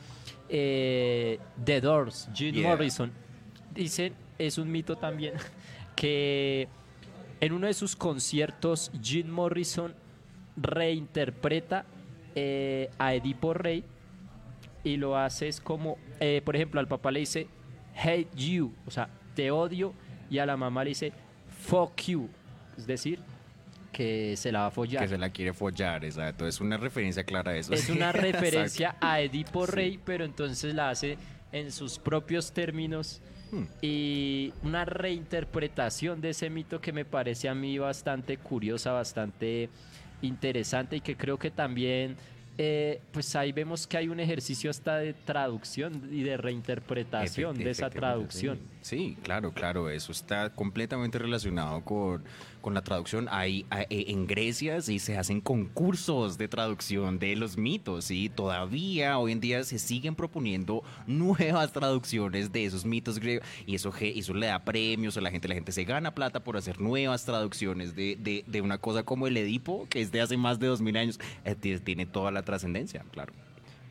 eh, 0.49 1.37
The 1.63 1.81
Doors, 1.81 2.29
Jim 2.33 2.55
Yeah. 2.55 2.69
Morrison, 2.69 3.11
dicen, 3.75 4.13
es 4.39 4.57
un 4.57 4.71
mito 4.71 4.95
también, 4.97 5.33
que 5.95 6.67
en 7.41 7.53
uno 7.53 7.67
de 7.67 7.73
sus 7.73 7.95
conciertos 7.95 8.89
Jim 9.01 9.27
Morrison 9.29 9.93
reinterpreta 10.57 11.85
eh, 12.35 12.89
a 12.97 13.13
Edipo 13.13 13.53
Rey 13.53 13.83
y 14.83 14.97
lo 14.97 15.17
hace 15.17 15.47
es 15.49 15.59
como, 15.61 15.97
eh, 16.19 16.41
por 16.43 16.55
ejemplo, 16.55 16.79
al 16.79 16.87
papá 16.87 17.11
le 17.11 17.19
dice 17.19 17.47
hate 18.01 18.33
you, 18.35 18.73
o 18.87 18.91
sea, 18.91 19.09
te 19.35 19.51
odio, 19.51 19.93
y 20.29 20.37
a 20.39 20.45
la 20.45 20.55
mamá 20.57 20.83
le 20.83 20.89
dice 20.89 21.11
fuck 21.65 21.95
you, 22.03 22.29
es 22.77 22.87
decir, 22.87 23.19
que 23.91 24.35
se 24.37 24.51
la 24.51 24.59
va 24.61 24.65
a 24.67 24.71
follar. 24.71 25.01
Que 25.03 25.09
se 25.09 25.17
la 25.17 25.29
quiere 25.29 25.51
follar, 25.53 26.05
exacto. 26.05 26.47
Es 26.47 26.61
una 26.61 26.77
referencia 26.77 27.23
clara 27.23 27.51
a 27.51 27.57
eso. 27.57 27.73
Es 27.73 27.89
una 27.89 28.11
referencia 28.13 28.95
a 29.01 29.19
Edipo 29.21 29.65
Sí. 29.65 29.71
Rey, 29.71 29.99
pero 30.03 30.23
entonces 30.25 30.73
la 30.73 30.89
hace 30.91 31.17
en 31.51 31.71
sus 31.71 31.97
propios 31.99 32.51
términos 32.51 33.21
Hmm. 33.51 33.63
y 33.81 34.53
una 34.61 34.85
reinterpretación 34.85 36.21
de 36.21 36.29
ese 36.29 36.49
mito 36.51 36.79
que 36.81 36.91
me 36.93 37.03
parece 37.05 37.49
a 37.49 37.55
mí 37.55 37.77
bastante 37.79 38.37
curiosa, 38.37 38.91
bastante 38.91 39.69
interesante 40.21 40.97
y 40.97 41.01
que 41.01 41.15
creo 41.15 41.39
que 41.39 41.49
también, 41.49 42.15
eh, 42.57 43.01
pues 43.11 43.35
ahí 43.35 43.51
vemos 43.51 43.87
que 43.87 43.97
hay 43.97 44.07
un 44.09 44.19
ejercicio 44.19 44.69
hasta 44.69 44.97
de 44.97 45.13
traducción 45.13 46.09
y 46.11 46.21
de 46.23 46.37
reinterpretación 46.37 47.55
Efecti- 47.55 47.63
de 47.63 47.69
esa 47.71 47.89
traducción. 47.89 48.57
Sí. 48.57 48.63
Sí, 48.89 49.15
claro, 49.21 49.51
claro, 49.51 49.87
eso 49.87 50.11
está 50.11 50.49
completamente 50.49 51.19
relacionado 51.19 51.81
con, 51.85 52.23
con 52.59 52.73
la 52.73 52.81
traducción. 52.81 53.27
Hay, 53.29 53.67
eh, 53.71 54.05
en 54.07 54.25
Grecia 54.25 54.81
sí 54.81 54.97
se 54.97 55.15
hacen 55.15 55.41
concursos 55.41 56.39
de 56.39 56.47
traducción 56.47 57.19
de 57.19 57.35
los 57.35 57.55
mitos, 57.55 58.09
y 58.09 58.29
todavía 58.29 59.19
hoy 59.19 59.33
en 59.33 59.41
día 59.41 59.63
se 59.63 59.77
siguen 59.77 60.15
proponiendo 60.15 60.81
nuevas 61.05 61.71
traducciones 61.71 62.51
de 62.51 62.65
esos 62.65 62.83
mitos 62.83 63.19
griegos 63.19 63.45
y 63.67 63.75
eso, 63.75 63.93
eso 63.99 64.33
le 64.33 64.47
da 64.47 64.57
premios 64.65 65.15
a 65.17 65.21
la 65.21 65.29
gente, 65.29 65.47
la 65.47 65.53
gente 65.53 65.71
se 65.71 65.83
gana 65.83 66.15
plata 66.15 66.39
por 66.39 66.57
hacer 66.57 66.81
nuevas 66.81 67.25
traducciones 67.25 67.95
de, 67.95 68.15
de- 68.19 68.43
de 68.47 68.61
una 68.61 68.79
cosa 68.79 69.03
como 69.03 69.27
el 69.27 69.37
Edipo, 69.37 69.85
que 69.87 70.01
es 70.01 70.11
de 70.11 70.21
hace 70.21 70.35
más 70.35 70.57
de 70.57 70.65
dos 70.65 70.81
mil 70.81 70.97
años, 70.97 71.19
eh, 71.45 71.53
tiene 71.83 72.07
toda 72.07 72.31
la 72.31 72.41
trascendencia, 72.41 73.05
claro. 73.11 73.33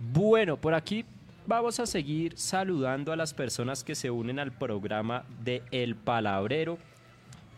Bueno, 0.00 0.56
por 0.56 0.74
aquí 0.74 1.04
vamos 1.48 1.80
a 1.80 1.86
seguir 1.86 2.36
saludando 2.36 3.10
a 3.10 3.16
las 3.16 3.32
personas 3.32 3.82
que 3.82 3.94
se 3.94 4.10
unen 4.10 4.38
al 4.38 4.52
programa 4.52 5.24
de 5.42 5.62
El 5.70 5.96
Palabrero. 5.96 6.78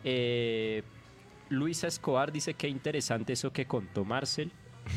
Eh, 0.05 0.85
Luisa 1.49 1.89
Escobar 1.89 2.31
dice 2.31 2.55
que 2.55 2.69
interesante 2.69 3.33
eso 3.33 3.53
que 3.53 3.67
contó 3.67 4.05
Marcel. 4.05 4.53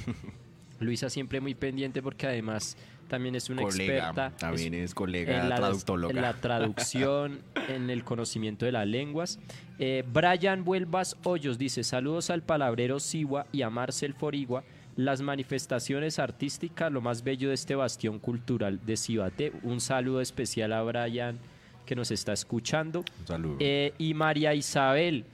Luisa 0.79 1.09
siempre 1.09 1.41
muy 1.41 1.55
pendiente 1.55 2.03
porque 2.03 2.27
además 2.27 2.77
también 3.07 3.35
es 3.35 3.49
una 3.49 3.63
Colega, 3.63 4.09
experta. 4.09 4.37
también 4.37 4.73
es, 4.75 4.93
colega 4.93 5.43
la, 5.43 5.55
traductóloga. 5.55 6.13
en 6.13 6.21
la 6.21 6.33
traducción, 6.33 7.41
en 7.69 7.89
el 7.89 8.03
conocimiento 8.03 8.65
de 8.65 8.73
las 8.73 8.87
lenguas. 8.87 9.39
Eh, 9.79 10.03
Brian 10.07 10.63
Vuelvas 10.63 11.17
Hoyos 11.23 11.57
dice, 11.57 11.83
saludos 11.83 12.29
al 12.29 12.43
palabrero 12.43 12.99
Siwa 12.99 13.47
y 13.51 13.63
a 13.63 13.69
Marcel 13.71 14.13
Forigua, 14.13 14.63
las 14.95 15.21
manifestaciones 15.21 16.19
artísticas, 16.19 16.91
lo 16.91 17.01
más 17.01 17.23
bello 17.23 17.49
de 17.49 17.55
este 17.55 17.75
bastión 17.75 18.19
cultural 18.19 18.79
de 18.85 18.97
Cibate. 18.97 19.53
Un 19.63 19.81
saludo 19.81 20.21
especial 20.21 20.73
a 20.73 20.83
Brian 20.83 21.39
que 21.85 21.95
nos 21.95 22.11
está 22.11 22.33
escuchando. 22.33 23.03
Un 23.21 23.27
saludo. 23.27 23.57
Eh, 23.59 23.93
y 23.97 24.13
María 24.13 24.53
Isabel, 24.53 25.25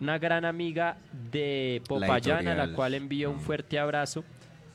una 0.00 0.18
gran 0.18 0.44
amiga 0.44 0.96
de 1.30 1.82
Popayán, 1.86 2.48
a 2.48 2.54
la 2.54 2.72
cual 2.72 2.94
envío 2.94 3.30
un 3.30 3.40
fuerte 3.40 3.78
abrazo. 3.78 4.24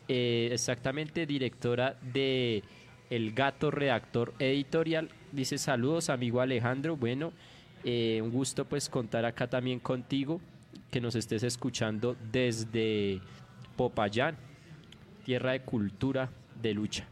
Eh, 0.07 0.49
exactamente, 0.51 1.25
directora 1.25 1.97
de 2.13 2.63
El 3.09 3.33
Gato 3.33 3.71
Redactor 3.71 4.33
Editorial. 4.39 5.09
Dice 5.31 5.57
saludos, 5.57 6.09
amigo 6.09 6.39
Alejandro. 6.39 6.95
Bueno, 6.95 7.33
eh, 7.83 8.21
un 8.23 8.31
gusto 8.31 8.65
pues 8.65 8.89
contar 8.89 9.25
acá 9.25 9.47
también 9.47 9.79
contigo, 9.79 10.39
que 10.91 11.01
nos 11.01 11.15
estés 11.15 11.43
escuchando 11.43 12.15
desde 12.31 13.19
Popayán, 13.77 14.35
tierra 15.23 15.51
de 15.51 15.61
cultura, 15.61 16.29
de 16.61 16.73
lucha. 16.73 17.05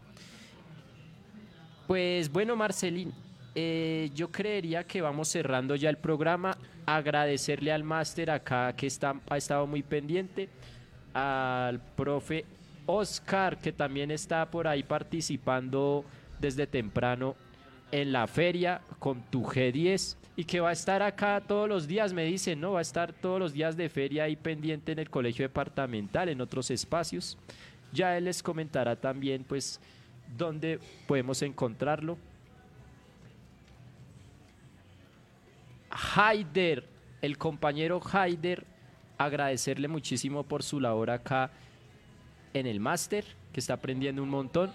Pues 1.88 2.32
bueno, 2.32 2.56
Marcelín, 2.56 3.14
eh, 3.54 4.10
yo 4.14 4.32
creería 4.32 4.84
que 4.86 5.02
vamos 5.02 5.30
cerrando 5.30 5.76
ya 5.76 5.90
el 5.90 5.98
programa. 5.98 6.58
Agradecerle 6.86 7.72
al 7.72 7.84
máster 7.84 8.32
acá 8.32 8.76
que 8.76 8.88
está, 8.88 9.16
ha 9.30 9.38
estado 9.38 9.66
muy 9.68 9.84
pendiente, 9.84 10.50
al 11.14 11.80
profe 11.80 12.46
Oscar, 12.86 13.58
que 13.58 13.72
también 13.72 14.12
está 14.12 14.50
por 14.50 14.68
ahí 14.68 14.84
participando 14.84 16.04
desde 16.40 16.68
temprano 16.68 17.36
en 17.92 18.12
la 18.12 18.28
feria 18.28 18.82
con 19.00 19.22
tu 19.24 19.44
G10 19.44 20.18
y 20.36 20.44
que 20.44 20.60
va 20.60 20.70
a 20.70 20.74
estar 20.74 21.02
acá 21.02 21.42
todos 21.46 21.70
los 21.70 21.88
días, 21.88 22.14
me 22.14 22.26
dicen, 22.26 22.60
¿no? 22.60 22.74
Va 22.74 22.80
a 22.80 22.82
estar 22.82 23.14
todos 23.14 23.40
los 23.40 23.54
días 23.54 23.78
de 23.78 23.90
feria 23.90 24.26
ahí 24.26 24.36
pendiente 24.36 24.92
en 24.92 25.00
el 25.00 25.10
colegio 25.10 25.46
departamental, 25.46 26.30
en 26.30 26.42
otros 26.42 26.72
espacios. 26.72 27.38
Ya 27.94 28.18
él 28.18 28.26
les 28.26 28.44
comentará 28.44 28.96
también, 28.96 29.44
pues, 29.44 29.80
dónde 30.38 30.80
podemos 31.08 31.42
encontrarlo. 31.42 32.18
Haider, 35.90 36.86
el 37.22 37.38
compañero 37.38 38.02
Haider, 38.12 38.66
agradecerle 39.18 39.88
muchísimo 39.88 40.44
por 40.44 40.64
su 40.64 40.82
labor 40.82 41.10
acá 41.10 41.52
en 42.54 42.68
el 42.68 42.82
máster, 42.82 43.26
que 43.54 43.62
está 43.62 43.76
aprendiendo 43.76 44.22
un 44.22 44.30
montón. 44.30 44.72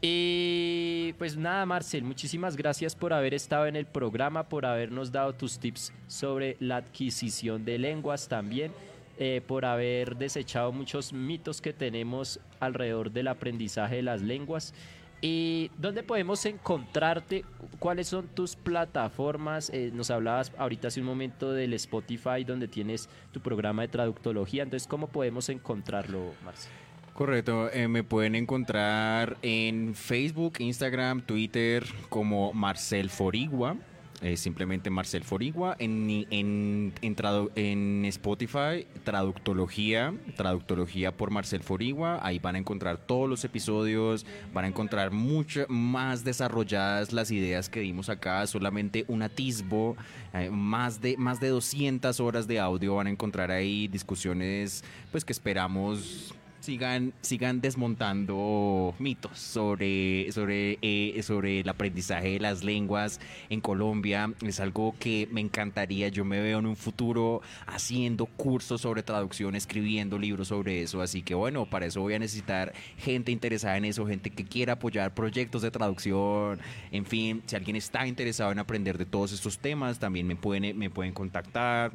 Y 0.00 1.12
pues 1.18 1.36
nada, 1.36 1.66
Marcel, 1.66 2.04
muchísimas 2.04 2.56
gracias 2.56 2.94
por 2.94 3.12
haber 3.12 3.34
estado 3.34 3.66
en 3.66 3.74
el 3.74 3.86
programa, 3.86 4.48
por 4.48 4.64
habernos 4.64 5.10
dado 5.10 5.32
tus 5.34 5.58
tips 5.58 5.92
sobre 6.06 6.56
la 6.60 6.76
adquisición 6.76 7.64
de 7.64 7.78
lenguas 7.78 8.28
también, 8.28 8.72
eh, 9.18 9.42
por 9.44 9.64
haber 9.64 10.16
desechado 10.16 10.70
muchos 10.70 11.12
mitos 11.12 11.60
que 11.60 11.72
tenemos 11.72 12.38
alrededor 12.60 13.10
del 13.10 13.26
aprendizaje 13.26 13.96
de 13.96 14.02
las 14.02 14.22
lenguas. 14.22 14.72
¿Y 15.20 15.72
dónde 15.76 16.04
podemos 16.04 16.46
encontrarte? 16.46 17.44
¿Cuáles 17.80 18.06
son 18.06 18.28
tus 18.28 18.54
plataformas? 18.54 19.68
Eh, 19.70 19.90
nos 19.92 20.12
hablabas 20.12 20.52
ahorita 20.56 20.88
hace 20.88 21.00
un 21.00 21.06
momento 21.06 21.50
del 21.52 21.74
Spotify 21.74 22.44
donde 22.46 22.68
tienes 22.68 23.08
tu 23.32 23.40
programa 23.40 23.82
de 23.82 23.88
traductología. 23.88 24.62
Entonces, 24.62 24.86
¿cómo 24.86 25.08
podemos 25.08 25.48
encontrarlo, 25.48 26.34
Marcel? 26.44 26.70
Correcto, 27.18 27.68
eh, 27.72 27.88
me 27.88 28.04
pueden 28.04 28.36
encontrar 28.36 29.38
en 29.42 29.96
Facebook, 29.96 30.52
Instagram, 30.60 31.20
Twitter 31.22 31.84
como 32.08 32.52
Marcel 32.52 33.10
Forigua. 33.10 33.74
eh, 34.20 34.36
simplemente 34.36 34.88
Marcel 34.88 35.24
Forigua. 35.24 35.74
En, 35.80 36.08
en, 36.30 36.92
en, 37.02 37.16
tradu- 37.16 37.50
en 37.56 38.04
Spotify, 38.04 38.86
Traductología, 39.02 40.14
Traductología 40.36 41.10
por 41.16 41.30
Marcel 41.32 41.64
Forigua. 41.64 42.20
Ahí 42.24 42.38
van 42.38 42.54
a 42.54 42.58
encontrar 42.58 42.98
todos 42.98 43.28
los 43.28 43.44
episodios, 43.44 44.24
van 44.54 44.66
a 44.66 44.68
encontrar 44.68 45.10
mucho 45.10 45.66
más 45.68 46.22
desarrolladas 46.22 47.12
las 47.12 47.32
ideas 47.32 47.68
que 47.68 47.80
dimos 47.80 48.08
acá. 48.08 48.46
Solamente 48.46 49.04
un 49.08 49.22
atisbo, 49.22 49.96
eh, 50.34 50.50
más, 50.50 51.00
de, 51.00 51.16
más 51.16 51.40
de 51.40 51.48
200 51.48 52.20
horas 52.20 52.46
de 52.46 52.60
audio 52.60 52.94
van 52.94 53.08
a 53.08 53.10
encontrar 53.10 53.50
ahí, 53.50 53.88
discusiones 53.88 54.84
pues 55.10 55.24
que 55.24 55.32
esperamos 55.32 56.32
sigan, 56.60 57.12
sigan 57.20 57.60
desmontando 57.60 58.94
mitos 58.98 59.38
sobre, 59.38 60.30
sobre, 60.32 60.78
eh, 60.82 61.20
sobre 61.22 61.60
el 61.60 61.68
aprendizaje 61.68 62.32
de 62.32 62.40
las 62.40 62.64
lenguas 62.64 63.20
en 63.48 63.60
Colombia. 63.60 64.32
Es 64.42 64.60
algo 64.60 64.94
que 64.98 65.28
me 65.30 65.40
encantaría. 65.40 66.08
Yo 66.08 66.24
me 66.24 66.40
veo 66.40 66.58
en 66.58 66.66
un 66.66 66.76
futuro 66.76 67.42
haciendo 67.66 68.26
cursos 68.26 68.80
sobre 68.82 69.02
traducción, 69.02 69.54
escribiendo 69.54 70.18
libros 70.18 70.48
sobre 70.48 70.82
eso. 70.82 71.02
Así 71.02 71.22
que 71.22 71.34
bueno, 71.34 71.66
para 71.66 71.86
eso 71.86 72.00
voy 72.00 72.14
a 72.14 72.18
necesitar 72.18 72.72
gente 72.96 73.32
interesada 73.32 73.76
en 73.76 73.84
eso, 73.84 74.06
gente 74.06 74.30
que 74.30 74.44
quiera 74.44 74.74
apoyar 74.74 75.14
proyectos 75.14 75.62
de 75.62 75.70
traducción. 75.70 76.60
En 76.90 77.06
fin, 77.06 77.42
si 77.46 77.56
alguien 77.56 77.76
está 77.76 78.06
interesado 78.06 78.52
en 78.52 78.58
aprender 78.58 78.98
de 78.98 79.06
todos 79.06 79.32
estos 79.32 79.58
temas, 79.58 79.98
también 79.98 80.26
me 80.26 80.36
pueden, 80.36 80.76
me 80.78 80.90
pueden 80.90 81.12
contactar 81.12 81.92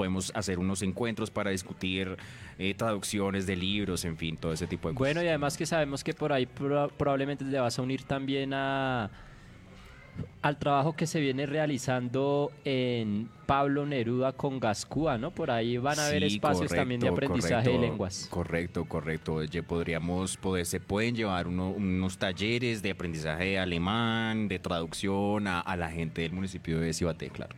podemos 0.00 0.32
hacer 0.34 0.58
unos 0.58 0.80
encuentros 0.80 1.30
para 1.30 1.50
discutir 1.50 2.16
eh, 2.58 2.72
traducciones 2.72 3.46
de 3.46 3.54
libros, 3.54 4.06
en 4.06 4.16
fin, 4.16 4.38
todo 4.38 4.54
ese 4.54 4.66
tipo 4.66 4.88
de 4.88 4.94
cosas. 4.94 4.98
Bueno, 5.14 5.22
y 5.22 5.28
además 5.28 5.58
que 5.58 5.66
sabemos 5.66 6.02
que 6.02 6.14
por 6.14 6.32
ahí 6.32 6.46
pro- 6.46 6.88
probablemente 6.96 7.44
te 7.44 7.58
vas 7.60 7.78
a 7.78 7.82
unir 7.82 8.04
también 8.04 8.54
a 8.54 9.10
al 10.42 10.58
trabajo 10.58 10.96
que 10.96 11.06
se 11.06 11.20
viene 11.20 11.44
realizando 11.44 12.50
en 12.64 13.28
Pablo 13.46 13.84
Neruda 13.84 14.32
con 14.32 14.58
Gascúa, 14.58 15.18
¿no? 15.18 15.30
Por 15.32 15.50
ahí 15.50 15.76
van 15.76 15.98
a 15.98 16.06
haber 16.06 16.24
espacios 16.24 16.72
también 16.72 17.00
de 17.00 17.08
correcto, 17.10 17.34
aprendizaje 17.34 17.70
de 17.70 17.78
lenguas. 17.78 18.26
Correcto, 18.30 18.84
correcto. 18.86 19.38
Podríamos, 19.68 20.36
poder, 20.38 20.64
se 20.64 20.80
pueden 20.80 21.14
llevar 21.14 21.46
uno- 21.46 21.70
unos 21.70 22.16
talleres 22.16 22.80
de 22.82 22.90
aprendizaje 22.92 23.44
de 23.44 23.58
alemán, 23.58 24.48
de 24.48 24.58
traducción 24.58 25.46
a, 25.46 25.60
a 25.60 25.76
la 25.76 25.90
gente 25.90 26.22
del 26.22 26.32
municipio 26.32 26.80
de 26.80 26.92
Cibaté, 26.94 27.28
claro. 27.28 27.54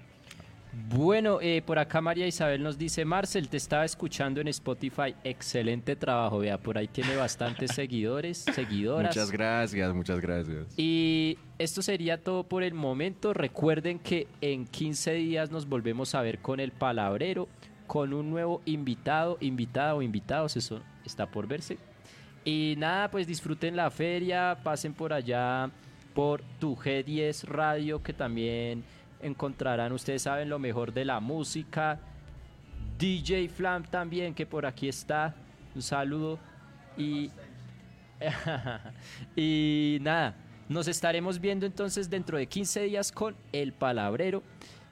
Bueno, 0.73 1.39
eh, 1.43 1.63
por 1.65 1.79
acá 1.79 2.01
María 2.01 2.27
Isabel 2.27 2.63
nos 2.63 2.79
dice, 2.79 3.05
Marcel, 3.05 3.49
te 3.49 3.59
estaba 3.59 3.85
escuchando 3.85 4.41
en 4.41 4.49
Spotify, 4.49 5.15
excelente 5.23 5.97
trabajo, 5.97 6.39
vea, 6.39 6.57
por 6.57 6.79
ahí 6.79 6.89
tiene 6.89 7.15
bastantes 7.15 7.73
seguidores, 7.75 8.39
seguidoras. 8.39 9.15
Muchas 9.15 9.31
gracias, 9.31 9.95
muchas 9.95 10.21
gracias. 10.21 10.67
Y 10.79 11.37
esto 11.59 11.83
sería 11.83 12.23
todo 12.23 12.45
por 12.45 12.63
el 12.63 12.73
momento. 12.73 13.35
Recuerden 13.35 13.99
que 13.99 14.29
en 14.41 14.67
15 14.67 15.13
días 15.13 15.51
nos 15.51 15.69
volvemos 15.69 16.15
a 16.15 16.23
ver 16.23 16.39
con 16.39 16.59
el 16.59 16.73
palabrero, 16.73 17.49
con 17.87 18.15
un 18.15 18.31
nuevo 18.31 18.63
invitado, 18.65 19.37
invitada 19.41 19.95
o 19.95 20.01
invitados, 20.01 20.57
eso 20.57 20.81
está 21.05 21.31
por 21.31 21.47
verse. 21.47 21.77
Y 22.47 22.77
nada, 22.79 23.11
pues 23.11 23.27
disfruten 23.27 23.77
la 23.77 23.91
feria, 23.91 24.57
pasen 24.65 24.95
por 24.95 25.13
allá 25.13 25.71
por 26.15 26.43
tu 26.59 26.77
G10 26.77 27.45
Radio, 27.45 28.03
que 28.03 28.13
también 28.13 28.85
encontrarán, 29.23 29.93
ustedes 29.93 30.23
saben, 30.23 30.49
lo 30.49 30.59
mejor 30.59 30.93
de 30.93 31.05
la 31.05 31.21
música. 31.21 32.01
DJ 32.99 33.49
Flam 33.49 33.85
también, 33.85 34.35
que 34.35 34.47
por 34.47 34.67
aquí 34.67 34.89
está. 34.89 35.35
Un 35.75 35.83
saludo. 35.83 36.39
Y 36.97 37.31
y 39.37 39.99
nada, 40.01 40.35
nos 40.69 40.89
estaremos 40.89 41.41
viendo 41.41 41.67
entonces 41.67 42.11
dentro 42.11 42.39
de 42.39 42.47
15 42.47 42.83
días 42.83 43.13
con 43.13 43.37
El 43.53 43.73
Palabrero. 43.73 44.43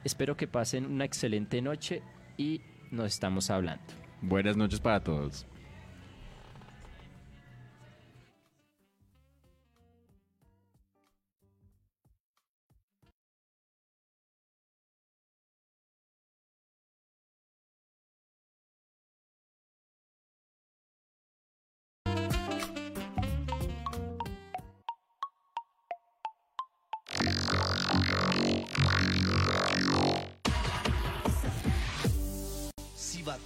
Espero 0.04 0.36
que 0.36 0.46
pasen 0.46 0.86
una 0.86 1.04
excelente 1.04 1.60
noche 1.60 2.02
y 2.36 2.62
nos 2.90 3.06
estamos 3.12 3.50
hablando. 3.50 3.82
Buenas 4.22 4.56
noches 4.56 4.80
para 4.80 5.00
todos. 5.00 5.46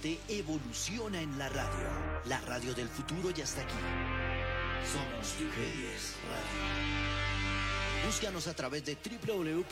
Evoluciona 0.05 1.19
en 1.19 1.35
la 1.39 1.49
radio. 1.49 1.89
La 2.25 2.39
radio 2.41 2.75
del 2.75 2.87
futuro 2.87 3.31
ya 3.31 3.43
está 3.43 3.63
aquí. 3.63 3.73
Somos 4.93 5.33
tu 5.33 5.45
G10 5.45 6.13
Radio. 6.29 6.61
Búscanos 8.05 8.47
a 8.47 8.53
través 8.53 8.85
de 8.85 8.95
www.tug10.com. 8.95 9.65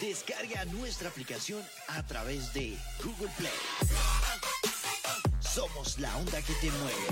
Descarga 0.00 0.64
nuestra 0.66 1.10
aplicación 1.10 1.62
a 1.88 2.02
través 2.06 2.54
de 2.54 2.78
Google 3.04 3.30
Play. 3.36 3.52
Somos 5.40 5.98
la 5.98 6.16
onda 6.16 6.40
que 6.40 6.54
te 6.54 6.70
mueve. 6.70 7.08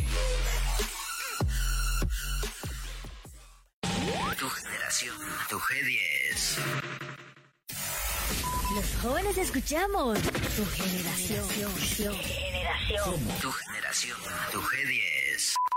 Tu 4.39 4.49
generación, 4.49 5.17
tu 5.51 5.59
G10. 5.59 7.32
Los 8.75 8.87
jóvenes 9.03 9.37
escuchamos 9.37 10.19
tu 10.23 10.65
generación. 10.65 11.47
Tu 13.41 13.51
generación, 13.53 14.19
tu 14.51 14.61
G10. 14.61 15.72